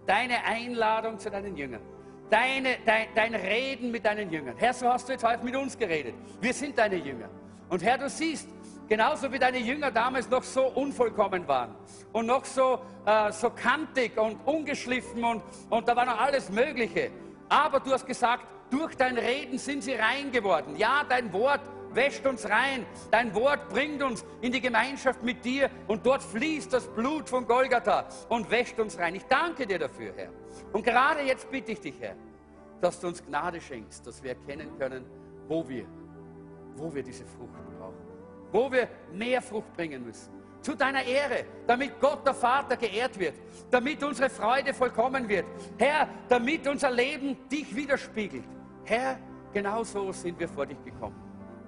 Deine 0.05 0.45
Einladung 0.45 1.17
zu 1.17 1.31
deinen 1.31 1.57
Jüngern 1.57 1.81
deine, 2.29 2.79
dein, 2.85 3.07
dein 3.15 3.35
Reden 3.37 3.93
mit 3.93 4.05
deinen 4.05 4.33
Jüngern. 4.33 4.57
Herr, 4.59 4.75
so 4.75 4.89
hast 4.89 5.09
du 5.09 5.13
jetzt 5.13 5.23
heute 5.23 5.45
mit 5.45 5.55
uns 5.55 5.79
geredet. 5.79 6.15
Wir 6.41 6.53
sind 6.53 6.77
deine 6.77 6.97
Jünger. 6.97 7.29
Und 7.69 7.85
Herr, 7.85 7.99
du 7.99 8.09
siehst, 8.09 8.49
genauso 8.89 9.33
wie 9.33 9.39
deine 9.39 9.59
Jünger 9.59 9.93
damals 9.93 10.29
noch 10.29 10.43
so 10.43 10.67
unvollkommen 10.67 11.47
waren 11.47 11.77
und 12.13 12.27
noch 12.27 12.45
so, 12.45 12.81
äh, 13.05 13.31
so 13.31 13.51
kantig 13.51 14.19
und 14.19 14.45
ungeschliffen 14.45 15.23
und, 15.23 15.43
und 15.71 15.87
da 15.87 15.95
war 15.95 16.05
noch 16.05 16.21
alles 16.21 16.51
Mögliche. 16.51 17.13
Aber 17.49 17.79
du 17.79 17.93
hast 17.93 18.07
gesagt, 18.07 18.45
durch 18.71 18.97
dein 18.97 19.17
Reden 19.17 19.57
sind 19.57 19.85
sie 19.85 19.95
rein 19.95 20.33
geworden. 20.33 20.75
Ja, 20.77 21.05
dein 21.09 21.33
Wort 21.33 21.61
wäscht 21.95 22.27
uns 22.27 22.49
rein. 22.49 22.87
Dein 23.11 23.35
Wort 23.35 23.69
bringt 23.69 24.03
uns 24.03 24.25
in 24.41 24.53
die 24.53 24.61
Gemeinschaft 24.61 25.23
mit 25.23 25.45
dir 25.45 25.71
und 25.87 26.05
dort 26.05 26.23
fließt 26.23 26.73
das 26.73 26.87
Blut 26.89 27.29
von 27.29 27.47
Golgatha 27.47 28.07
und 28.29 28.51
wäscht 28.51 28.79
uns 28.79 28.99
rein. 28.99 29.15
Ich 29.15 29.25
danke 29.25 29.67
dir 29.67 29.79
dafür, 29.79 30.13
Herr. 30.17 30.31
Und 30.73 30.85
gerade 30.85 31.23
jetzt 31.23 31.51
bitte 31.51 31.73
ich 31.73 31.81
dich, 31.81 31.95
Herr, 32.01 32.17
dass 32.81 33.01
du 33.01 33.09
uns 33.09 33.25
Gnade 33.25 33.61
schenkst, 33.61 34.07
dass 34.07 34.23
wir 34.23 34.31
erkennen 34.31 34.71
können, 34.79 35.05
wo 35.49 35.67
wir, 35.69 35.87
wo 36.77 36.95
wir 36.95 37.03
diese 37.03 37.25
Frucht 37.25 37.79
brauchen, 37.79 37.95
wo 38.53 38.71
wir 38.71 38.89
mehr 39.13 39.41
Frucht 39.43 39.73
bringen 39.75 40.05
müssen. 40.05 40.37
Zu 40.61 40.75
deiner 40.75 41.05
Ehre, 41.05 41.45
damit 41.67 42.01
Gott 42.01 42.27
der 42.27 42.35
Vater 42.35 42.77
geehrt 42.77 43.19
wird, 43.19 43.35
damit 43.71 44.03
unsere 44.03 44.29
Freude 44.29 44.75
vollkommen 44.75 45.29
wird. 45.29 45.45
Herr, 45.79 46.09
damit 46.29 46.67
unser 46.67 46.91
Leben 46.91 47.37
dich 47.49 47.75
widerspiegelt. 47.75 48.45
Herr, 48.85 49.19
genau 49.53 49.85
so 49.85 50.11
sind 50.13 50.39
wir 50.41 50.49
vor 50.49 50.67
dich 50.67 50.83
gekommen, 50.85 51.15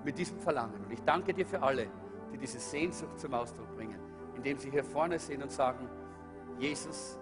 mit 0.05 0.19
diesem 0.19 0.39
Verlangen. 0.39 0.85
Und 0.85 0.93
ich 0.93 1.03
danke 1.03 1.33
dir 1.33 1.47
für 1.47 1.63
alle, 1.63 1.87
die 2.33 2.39
diese 2.39 2.59
Sehnsucht 2.59 3.19
zum 3.19 3.35
Ausdruck 3.35 3.75
bringen, 3.77 3.99
indem 4.37 4.59
sie 4.59 4.71
hier 4.71 4.85
vorne 4.85 5.19
sind 5.19 5.43
und 5.43 5.51
sagen, 5.51 5.89
Jesus, 6.59 7.19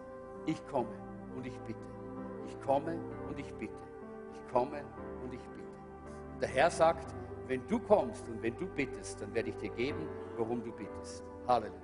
ich 0.46 0.64
komme 0.66 0.88
und 1.36 1.46
ich 1.46 1.58
bitte. 1.60 1.80
Ich 2.46 2.60
komme 2.60 2.98
und 3.28 3.38
ich 3.38 3.52
bitte. 3.54 3.74
Ich 4.32 4.52
komme 4.52 4.82
und 5.22 5.32
ich 5.32 5.42
bitte. 5.48 5.68
Der 6.40 6.48
Herr 6.48 6.70
sagt, 6.70 7.14
wenn 7.48 7.66
du 7.68 7.78
kommst 7.78 8.28
und 8.28 8.42
wenn 8.42 8.56
du 8.56 8.66
bittest, 8.66 9.20
dann 9.20 9.32
werde 9.34 9.50
ich 9.50 9.56
dir 9.56 9.70
geben, 9.70 10.08
worum 10.36 10.62
du 10.62 10.72
bittest. 10.72 11.24
Halleluja. 11.46 11.80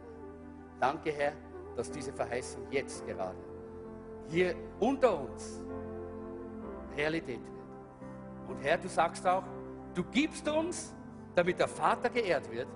Danke, 0.80 1.12
Herr, 1.12 1.32
dass 1.76 1.90
diese 1.90 2.12
Verheißung 2.12 2.66
jetzt 2.70 3.06
gerade 3.06 3.38
hier 4.28 4.54
unter 4.80 5.20
uns 5.20 5.62
Realität 6.96 7.40
wird. 7.40 8.48
Und 8.48 8.56
Herr, 8.62 8.78
du 8.78 8.88
sagst 8.88 9.26
auch, 9.26 9.44
du 9.94 10.04
gibst 10.04 10.48
uns, 10.48 10.94
damit 11.34 11.58
der 11.58 11.68
Vater 11.68 12.10
geehrt 12.10 12.50
wird 12.50 12.68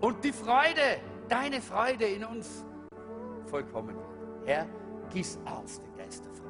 und 0.00 0.22
die 0.24 0.32
Freude, 0.32 1.00
deine 1.28 1.60
Freude 1.60 2.06
in 2.06 2.24
uns 2.24 2.64
vollkommen 3.46 3.96
wird. 3.96 4.46
Herr, 4.46 4.66
gieß 5.10 5.38
aus 5.44 5.80
den 5.80 5.96
Geist 5.96 6.24
der 6.24 6.32
Freude. 6.32 6.48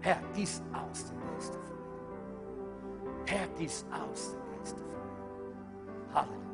Herr, 0.00 0.22
gieß 0.34 0.62
aus 0.72 1.06
den 1.06 1.20
Geist 1.20 1.54
der 1.54 1.62
Freude. 1.62 1.76
Herr, 3.26 3.48
gieß 3.58 3.86
aus 3.90 4.32
den 4.32 4.58
Geist 4.58 4.78
der 4.78 4.86
Freude. 4.86 6.14
Halleluja. 6.14 6.45